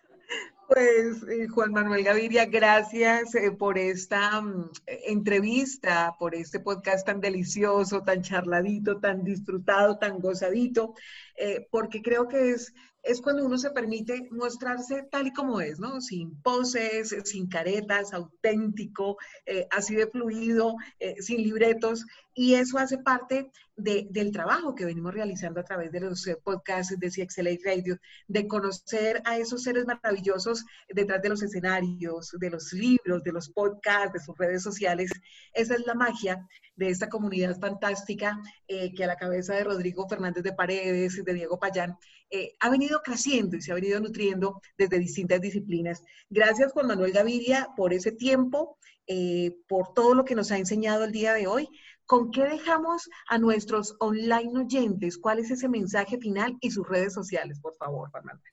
Pues 0.70 1.24
eh, 1.28 1.48
Juan 1.48 1.72
Manuel 1.72 2.04
Gaviria, 2.04 2.44
gracias 2.46 3.34
eh, 3.34 3.50
por 3.50 3.76
esta 3.76 4.40
mm, 4.40 4.70
entrevista, 4.86 6.14
por 6.16 6.32
este 6.36 6.60
podcast 6.60 7.04
tan 7.04 7.20
delicioso, 7.20 8.04
tan 8.04 8.22
charladito, 8.22 9.00
tan 9.00 9.24
disfrutado, 9.24 9.98
tan 9.98 10.20
gozadito, 10.20 10.94
eh, 11.34 11.66
porque 11.72 12.02
creo 12.02 12.28
que 12.28 12.52
es 12.52 12.72
es 13.02 13.20
cuando 13.20 13.44
uno 13.44 13.56
se 13.56 13.70
permite 13.70 14.28
mostrarse 14.30 15.04
tal 15.10 15.28
y 15.28 15.32
como 15.32 15.60
es, 15.60 15.78
¿no? 15.78 16.00
Sin 16.00 16.40
poses, 16.42 17.14
sin 17.24 17.48
caretas, 17.48 18.12
auténtico, 18.12 19.16
eh, 19.46 19.66
así 19.70 19.94
de 19.94 20.06
fluido, 20.06 20.76
eh, 20.98 21.16
sin 21.20 21.42
libretos. 21.42 22.04
Y 22.34 22.54
eso 22.54 22.78
hace 22.78 22.98
parte 22.98 23.50
del 23.76 24.30
trabajo 24.30 24.74
que 24.74 24.84
venimos 24.84 25.14
realizando 25.14 25.60
a 25.60 25.64
través 25.64 25.90
de 25.90 26.00
los 26.00 26.26
eh, 26.26 26.36
podcasts 26.42 26.94
de 26.98 27.10
CXLA 27.10 27.50
Radio, 27.64 27.98
de 28.28 28.46
conocer 28.46 29.22
a 29.24 29.38
esos 29.38 29.62
seres 29.62 29.86
maravillosos 29.86 30.64
detrás 30.88 31.22
de 31.22 31.30
los 31.30 31.42
escenarios, 31.42 32.30
de 32.38 32.50
los 32.50 32.72
libros, 32.74 33.22
de 33.24 33.32
los 33.32 33.48
podcasts, 33.48 34.12
de 34.12 34.20
sus 34.20 34.36
redes 34.36 34.62
sociales. 34.62 35.10
Esa 35.54 35.74
es 35.74 35.86
la 35.86 35.94
magia 35.94 36.46
de 36.76 36.90
esta 36.90 37.08
comunidad 37.08 37.58
fantástica 37.58 38.38
que 38.66 39.04
a 39.04 39.06
la 39.06 39.16
cabeza 39.16 39.54
de 39.54 39.64
Rodrigo 39.64 40.08
Fernández 40.08 40.42
de 40.44 40.52
Paredes, 40.52 41.18
y 41.18 41.22
de 41.22 41.34
Diego 41.34 41.58
Payán, 41.58 41.96
eh, 42.30 42.54
ha 42.60 42.70
venido 42.70 43.00
creciendo 43.02 43.56
y 43.56 43.62
se 43.62 43.72
ha 43.72 43.74
venido 43.74 43.98
nutriendo 44.00 44.60
desde 44.78 44.98
distintas 44.98 45.40
disciplinas. 45.40 46.02
Gracias 46.28 46.72
Juan 46.72 46.86
Manuel 46.86 47.12
Gaviria 47.12 47.68
por 47.76 47.92
ese 47.92 48.12
tiempo, 48.12 48.78
eh, 49.06 49.56
por 49.68 49.92
todo 49.94 50.14
lo 50.14 50.24
que 50.24 50.36
nos 50.36 50.52
ha 50.52 50.58
enseñado 50.58 51.04
el 51.04 51.12
día 51.12 51.34
de 51.34 51.48
hoy. 51.48 51.68
¿Con 52.06 52.30
qué 52.30 52.42
dejamos 52.44 53.08
a 53.28 53.38
nuestros 53.38 53.96
online 53.98 54.60
oyentes? 54.60 55.18
¿Cuál 55.18 55.40
es 55.40 55.50
ese 55.50 55.68
mensaje 55.68 56.18
final 56.18 56.56
y 56.60 56.70
sus 56.70 56.88
redes 56.88 57.12
sociales, 57.14 57.58
por 57.60 57.74
favor, 57.74 58.10
Juan 58.10 58.24
Manuel? 58.24 58.52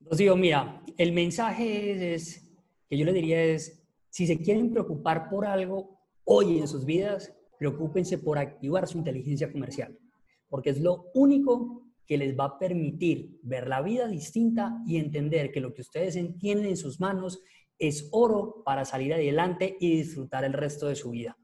Rocío, 0.00 0.34
mira, 0.36 0.82
el 0.96 1.12
mensaje 1.12 2.14
es, 2.14 2.50
que 2.88 2.96
yo 2.96 3.04
le 3.04 3.12
diría 3.12 3.42
es, 3.42 3.82
si 4.08 4.26
se 4.26 4.38
quieren 4.38 4.72
preocupar 4.72 5.28
por 5.28 5.44
algo 5.44 6.00
hoy 6.24 6.58
en 6.58 6.66
sus 6.66 6.86
vidas, 6.86 7.32
preocúpense 7.58 8.16
por 8.16 8.38
activar 8.38 8.88
su 8.88 8.96
inteligencia 8.96 9.52
comercial, 9.52 9.98
porque 10.48 10.70
es 10.70 10.80
lo 10.80 11.10
único 11.12 11.89
que 12.10 12.18
les 12.18 12.36
va 12.36 12.46
a 12.46 12.58
permitir 12.58 13.38
ver 13.40 13.68
la 13.68 13.82
vida 13.82 14.08
distinta 14.08 14.82
y 14.84 14.96
entender 14.96 15.52
que 15.52 15.60
lo 15.60 15.72
que 15.72 15.82
ustedes 15.82 16.16
entienden 16.16 16.70
en 16.70 16.76
sus 16.76 16.98
manos 16.98 17.40
es 17.78 18.08
oro 18.10 18.64
para 18.64 18.84
salir 18.84 19.14
adelante 19.14 19.76
y 19.78 19.98
disfrutar 19.98 20.42
el 20.42 20.52
resto 20.52 20.88
de 20.88 20.96
su 20.96 21.10
vida. 21.10 21.38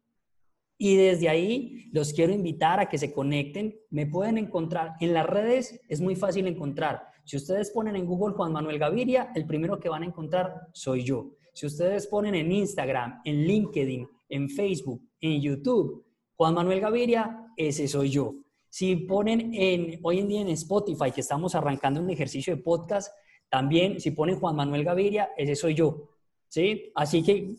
Y 0.76 0.96
desde 0.96 1.28
ahí 1.28 1.88
los 1.92 2.12
quiero 2.12 2.32
invitar 2.32 2.80
a 2.80 2.88
que 2.88 2.98
se 2.98 3.12
conecten. 3.12 3.76
Me 3.90 4.08
pueden 4.08 4.38
encontrar 4.38 4.94
en 4.98 5.14
las 5.14 5.24
redes, 5.24 5.80
es 5.88 6.00
muy 6.00 6.16
fácil 6.16 6.48
encontrar. 6.48 7.00
Si 7.24 7.36
ustedes 7.36 7.70
ponen 7.70 7.94
en 7.94 8.04
Google 8.04 8.34
Juan 8.34 8.50
Manuel 8.50 8.80
Gaviria, 8.80 9.30
el 9.36 9.46
primero 9.46 9.78
que 9.78 9.88
van 9.88 10.02
a 10.02 10.06
encontrar 10.06 10.52
soy 10.72 11.04
yo. 11.04 11.30
Si 11.54 11.66
ustedes 11.66 12.08
ponen 12.08 12.34
en 12.34 12.50
Instagram, 12.50 13.20
en 13.24 13.44
LinkedIn, 13.44 14.08
en 14.30 14.50
Facebook, 14.50 15.00
en 15.20 15.40
YouTube, 15.40 16.04
Juan 16.34 16.54
Manuel 16.54 16.80
Gaviria, 16.80 17.52
ese 17.56 17.86
soy 17.86 18.10
yo. 18.10 18.34
Si 18.76 18.94
ponen 18.94 19.54
en, 19.54 20.00
hoy 20.02 20.18
en 20.18 20.28
día 20.28 20.42
en 20.42 20.48
Spotify, 20.48 21.10
que 21.10 21.22
estamos 21.22 21.54
arrancando 21.54 21.98
un 21.98 22.10
ejercicio 22.10 22.54
de 22.54 22.62
podcast, 22.62 23.10
también 23.48 23.98
si 24.00 24.10
ponen 24.10 24.38
Juan 24.38 24.54
Manuel 24.54 24.84
Gaviria, 24.84 25.30
ese 25.38 25.56
soy 25.56 25.72
yo. 25.72 26.10
¿sí? 26.48 26.92
Así 26.94 27.22
que 27.22 27.56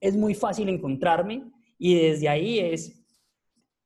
es 0.00 0.16
muy 0.16 0.34
fácil 0.34 0.68
encontrarme 0.68 1.48
y 1.78 1.94
desde 1.94 2.28
ahí 2.28 2.58
es, 2.58 3.06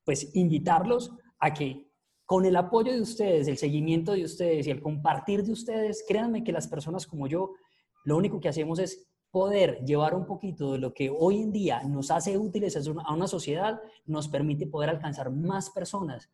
pues, 0.03 0.35
invitarlos 0.35 1.13
a 1.39 1.53
que 1.53 1.91
con 2.25 2.47
el 2.47 2.57
apoyo 2.57 2.91
de 2.91 3.03
ustedes, 3.03 3.49
el 3.49 3.59
seguimiento 3.59 4.13
de 4.13 4.25
ustedes 4.25 4.67
y 4.67 4.71
el 4.71 4.81
compartir 4.81 5.43
de 5.43 5.53
ustedes, 5.53 6.03
créanme 6.09 6.43
que 6.43 6.53
las 6.53 6.69
personas 6.69 7.07
como 7.07 7.27
yo, 7.27 7.53
lo 8.03 8.17
único 8.17 8.41
que 8.41 8.49
hacemos 8.49 8.79
es 8.79 9.11
poder 9.31 9.85
llevar 9.85 10.15
un 10.15 10.25
poquito 10.25 10.73
de 10.73 10.79
lo 10.79 10.95
que 10.95 11.11
hoy 11.11 11.43
en 11.43 11.53
día 11.53 11.83
nos 11.83 12.11
hace 12.11 12.39
útiles 12.39 12.75
a 12.79 13.13
una 13.13 13.29
sociedad, 13.29 13.79
nos 14.07 14.27
permite 14.27 14.67
poder 14.67 14.89
alcanzar 14.89 15.31
más 15.31 15.69
personas 15.69 16.31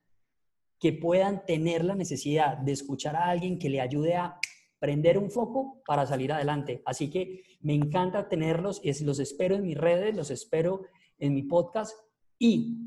que 0.79 0.93
puedan 0.93 1.45
tener 1.45 1.85
la 1.85 1.95
necesidad 1.95 2.59
de 2.59 2.73
escuchar 2.73 3.17
a 3.17 3.27
alguien 3.27 3.59
que 3.59 3.69
le 3.69 3.81
ayude 3.81 4.15
a 4.15 4.39
prender 4.79 5.19
un 5.19 5.31
foco 5.31 5.83
para 5.87 6.07
salir 6.07 6.33
adelante. 6.33 6.83
Así 6.85 7.11
que 7.11 7.43
me 7.61 7.75
encanta 7.75 8.29
tenerlos, 8.29 8.81
los 9.03 9.19
espero 9.19 9.57
en 9.57 9.63
mis 9.63 9.77
redes, 9.77 10.15
los 10.15 10.31
espero 10.31 10.83
en 11.19 11.35
mi 11.35 11.43
podcast 11.43 11.95
y 12.39 12.79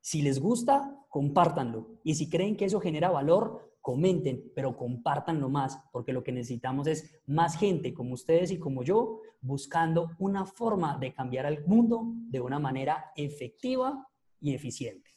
si 0.00 0.22
les 0.22 0.40
gusta, 0.40 0.96
compártanlo. 1.08 2.00
Y 2.04 2.14
si 2.14 2.28
creen 2.28 2.56
que 2.56 2.64
eso 2.64 2.80
genera 2.80 3.10
valor, 3.10 3.72
comenten, 3.80 4.52
pero 4.54 4.76
compártanlo 4.76 5.48
más, 5.48 5.78
porque 5.92 6.12
lo 6.12 6.22
que 6.22 6.32
necesitamos 6.32 6.86
es 6.86 7.20
más 7.26 7.56
gente 7.56 7.92
como 7.92 8.14
ustedes 8.14 8.50
y 8.52 8.58
como 8.58 8.84
yo, 8.84 9.20
buscando 9.40 10.10
una 10.18 10.46
forma 10.46 10.98
de 10.98 11.12
cambiar 11.12 11.46
al 11.46 11.66
mundo 11.66 12.04
de 12.30 12.40
una 12.40 12.60
manera 12.60 13.12
efectiva 13.16 14.08
y 14.40 14.54
eficiente. 14.54 15.10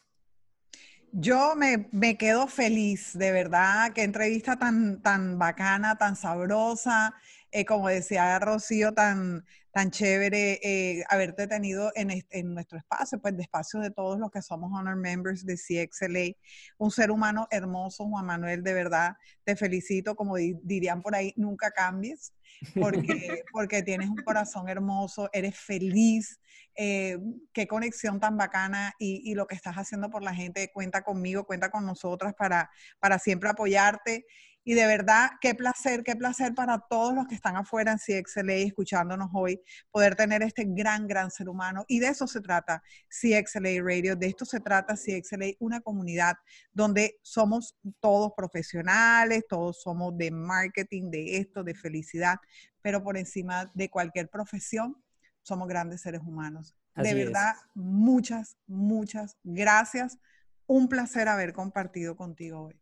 Yo 1.12 1.56
me, 1.56 1.88
me, 1.92 2.18
quedo 2.18 2.48
feliz, 2.48 3.18
de 3.18 3.32
verdad, 3.32 3.94
qué 3.94 4.04
entrevista 4.04 4.58
tan, 4.58 5.02
tan 5.02 5.40
bacana, 5.40 5.98
tan 5.98 6.16
sabrosa, 6.16 7.14
eh, 7.52 7.66
como 7.66 7.88
decía 7.88 8.38
Rocío, 8.40 8.94
tan, 8.94 9.46
tan 9.76 9.92
chévere 9.92 10.62
eh, 10.64 11.04
haberte 11.10 11.48
tenido 11.48 11.92
en, 11.96 12.10
en, 12.30 12.54
nuestro 12.54 12.78
espacio, 12.78 13.20
pues 13.20 13.36
de 13.36 13.44
espacio 13.44 13.82
de 13.82 13.92
todos 13.92 14.18
los 14.18 14.32
que 14.32 14.42
somos 14.42 14.72
Honor 14.72 14.96
Members 14.96 15.46
de 15.46 15.58
CXLA. 15.58 16.38
Un 16.78 16.92
ser 16.92 17.12
humano 17.12 17.46
hermoso, 17.52 18.06
Juan 18.06 18.26
Manuel, 18.26 18.64
de 18.64 18.74
verdad, 18.74 19.18
te 19.44 19.58
felicito, 19.58 20.16
como 20.16 20.38
dirían 20.38 21.02
por 21.02 21.14
ahí, 21.14 21.34
nunca 21.36 21.72
cambies, 21.72 22.32
porque, 22.74 23.44
porque 23.52 23.84
tienes 23.84 24.08
un 24.08 24.16
corazón 24.24 24.70
hermoso, 24.70 25.30
eres 25.34 25.60
feliz, 25.60 26.40
eh, 26.78 27.18
qué 27.52 27.68
conexión 27.68 28.22
tan 28.22 28.38
bacana 28.38 28.94
y, 28.98 29.30
y, 29.30 29.36
lo 29.36 29.46
que 29.46 29.56
estás 29.56 29.76
haciendo 29.76 30.10
por 30.10 30.24
la 30.24 30.34
gente, 30.34 30.72
cuenta 30.72 31.04
conmigo, 31.04 31.46
cuenta 31.46 31.70
con 31.70 31.86
nosotras 31.86 32.34
para, 32.34 32.72
para 33.02 33.20
siempre 33.20 33.50
apoyarte. 33.50 34.26
Y 34.68 34.74
de 34.74 34.88
verdad, 34.88 35.30
qué 35.40 35.54
placer, 35.54 36.04
qué 36.04 36.16
placer 36.16 36.56
para 36.56 36.80
todos 36.80 37.14
los 37.14 37.28
que 37.28 37.36
están 37.36 37.56
afuera 37.56 37.92
en 37.92 38.00
CXLA 38.00 38.56
escuchándonos 38.56 39.30
hoy, 39.32 39.62
poder 39.92 40.16
tener 40.16 40.42
este 40.42 40.66
gran, 40.68 41.08
gran 41.08 41.30
ser 41.30 41.50
humano. 41.50 41.86
Y 41.88 42.00
de 42.00 42.08
eso 42.08 42.26
se 42.26 42.42
trata 42.42 42.82
CXLA 43.08 43.84
Radio, 43.84 44.16
de 44.16 44.26
esto 44.26 44.44
se 44.44 44.60
trata 44.60 44.96
CXLA, 44.96 45.52
una 45.60 45.82
comunidad 45.82 46.34
donde 46.74 47.20
somos 47.22 47.78
todos 48.00 48.34
profesionales, 48.36 49.44
todos 49.48 49.80
somos 49.82 50.18
de 50.18 50.32
marketing, 50.32 51.12
de 51.12 51.38
esto, 51.38 51.64
de 51.64 51.76
felicidad, 51.76 52.38
pero 52.82 53.04
por 53.04 53.18
encima 53.18 53.72
de 53.76 53.90
cualquier 53.92 54.30
profesión, 54.30 54.98
somos 55.44 55.68
grandes 55.68 56.02
seres 56.02 56.22
humanos. 56.26 56.76
de 56.96 57.14
verdad, 57.14 57.54
muchas, 57.76 58.58
muchas 58.66 59.38
gracias. 59.44 60.18
Un 60.66 60.90
placer 60.90 61.28
haber 61.28 61.54
compartido 61.54 62.16
contigo 62.16 62.62
hoy. 62.62 62.82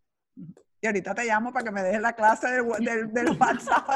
Y 0.83 0.85
ahorita 0.85 1.15
te 1.15 1.23
llamo 1.23 1.53
para 1.53 1.63
que 1.63 1.71
me 1.71 1.81
dejes 1.81 2.01
la 2.01 2.11
clase 2.11 2.45
del, 2.45 3.13
del, 3.13 3.37
WhatsApp. 3.39 3.87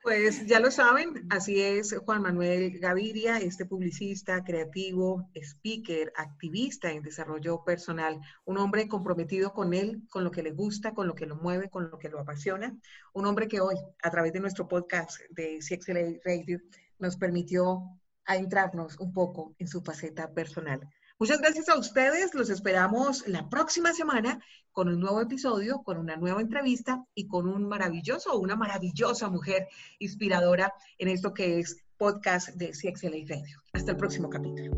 Pues 0.00 0.46
ya 0.46 0.60
lo 0.60 0.70
saben, 0.70 1.26
así 1.28 1.60
es 1.60 1.92
Juan 2.04 2.22
Manuel 2.22 2.78
Gaviria, 2.78 3.38
este 3.38 3.66
publicista, 3.66 4.44
creativo, 4.44 5.28
speaker, 5.34 6.12
activista 6.14 6.92
en 6.92 7.02
desarrollo 7.02 7.64
personal, 7.64 8.20
un 8.44 8.58
hombre 8.58 8.86
comprometido 8.86 9.52
con 9.52 9.74
él, 9.74 10.04
con 10.08 10.22
lo 10.22 10.30
que 10.30 10.44
le 10.44 10.52
gusta, 10.52 10.94
con 10.94 11.08
lo 11.08 11.16
que 11.16 11.26
lo 11.26 11.34
mueve, 11.34 11.68
con 11.68 11.90
lo 11.90 11.98
que 11.98 12.10
lo 12.10 12.20
apasiona, 12.20 12.72
un 13.12 13.26
hombre 13.26 13.48
que 13.48 13.60
hoy, 13.60 13.74
a 14.04 14.10
través 14.12 14.32
de 14.32 14.38
nuestro 14.38 14.68
podcast 14.68 15.18
de 15.30 15.58
CXLA 15.58 16.20
Radio, 16.24 16.60
nos 17.00 17.16
permitió 17.16 17.82
adentrarnos 18.24 19.00
un 19.00 19.12
poco 19.12 19.56
en 19.58 19.66
su 19.66 19.82
faceta 19.82 20.32
personal. 20.32 20.88
Muchas 21.18 21.40
gracias 21.40 21.68
a 21.68 21.78
ustedes. 21.78 22.34
Los 22.34 22.50
esperamos 22.50 23.26
la 23.26 23.48
próxima 23.48 23.92
semana 23.92 24.40
con 24.72 24.88
un 24.88 25.00
nuevo 25.00 25.20
episodio, 25.20 25.82
con 25.82 25.96
una 25.96 26.16
nueva 26.16 26.40
entrevista 26.40 27.04
y 27.14 27.26
con 27.26 27.48
un 27.48 27.66
maravilloso 27.66 28.32
o 28.32 28.38
una 28.38 28.56
maravillosa 28.56 29.28
mujer 29.30 29.68
inspiradora 29.98 30.74
en 30.98 31.08
esto 31.08 31.32
que 31.32 31.60
es 31.60 31.78
podcast 31.96 32.50
de 32.50 32.72
CXLA 32.72 33.24
Radio. 33.28 33.62
Hasta 33.72 33.92
el 33.92 33.96
próximo 33.96 34.28
capítulo. 34.28 34.72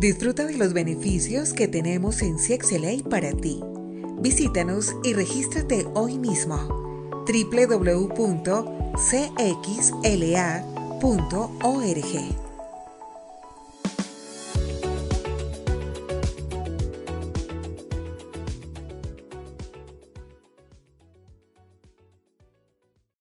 Disfruta 0.00 0.46
de 0.46 0.56
los 0.56 0.72
beneficios 0.72 1.52
que 1.52 1.68
tenemos 1.68 2.22
en 2.22 2.36
CXLA 2.36 3.08
para 3.08 3.32
ti. 3.32 3.60
Visítanos 4.20 4.96
y 5.04 5.14
regístrate 5.14 5.86
hoy 5.94 6.18
mismo. 6.18 6.56
www 7.24 8.72
cxla.org. 8.96 9.42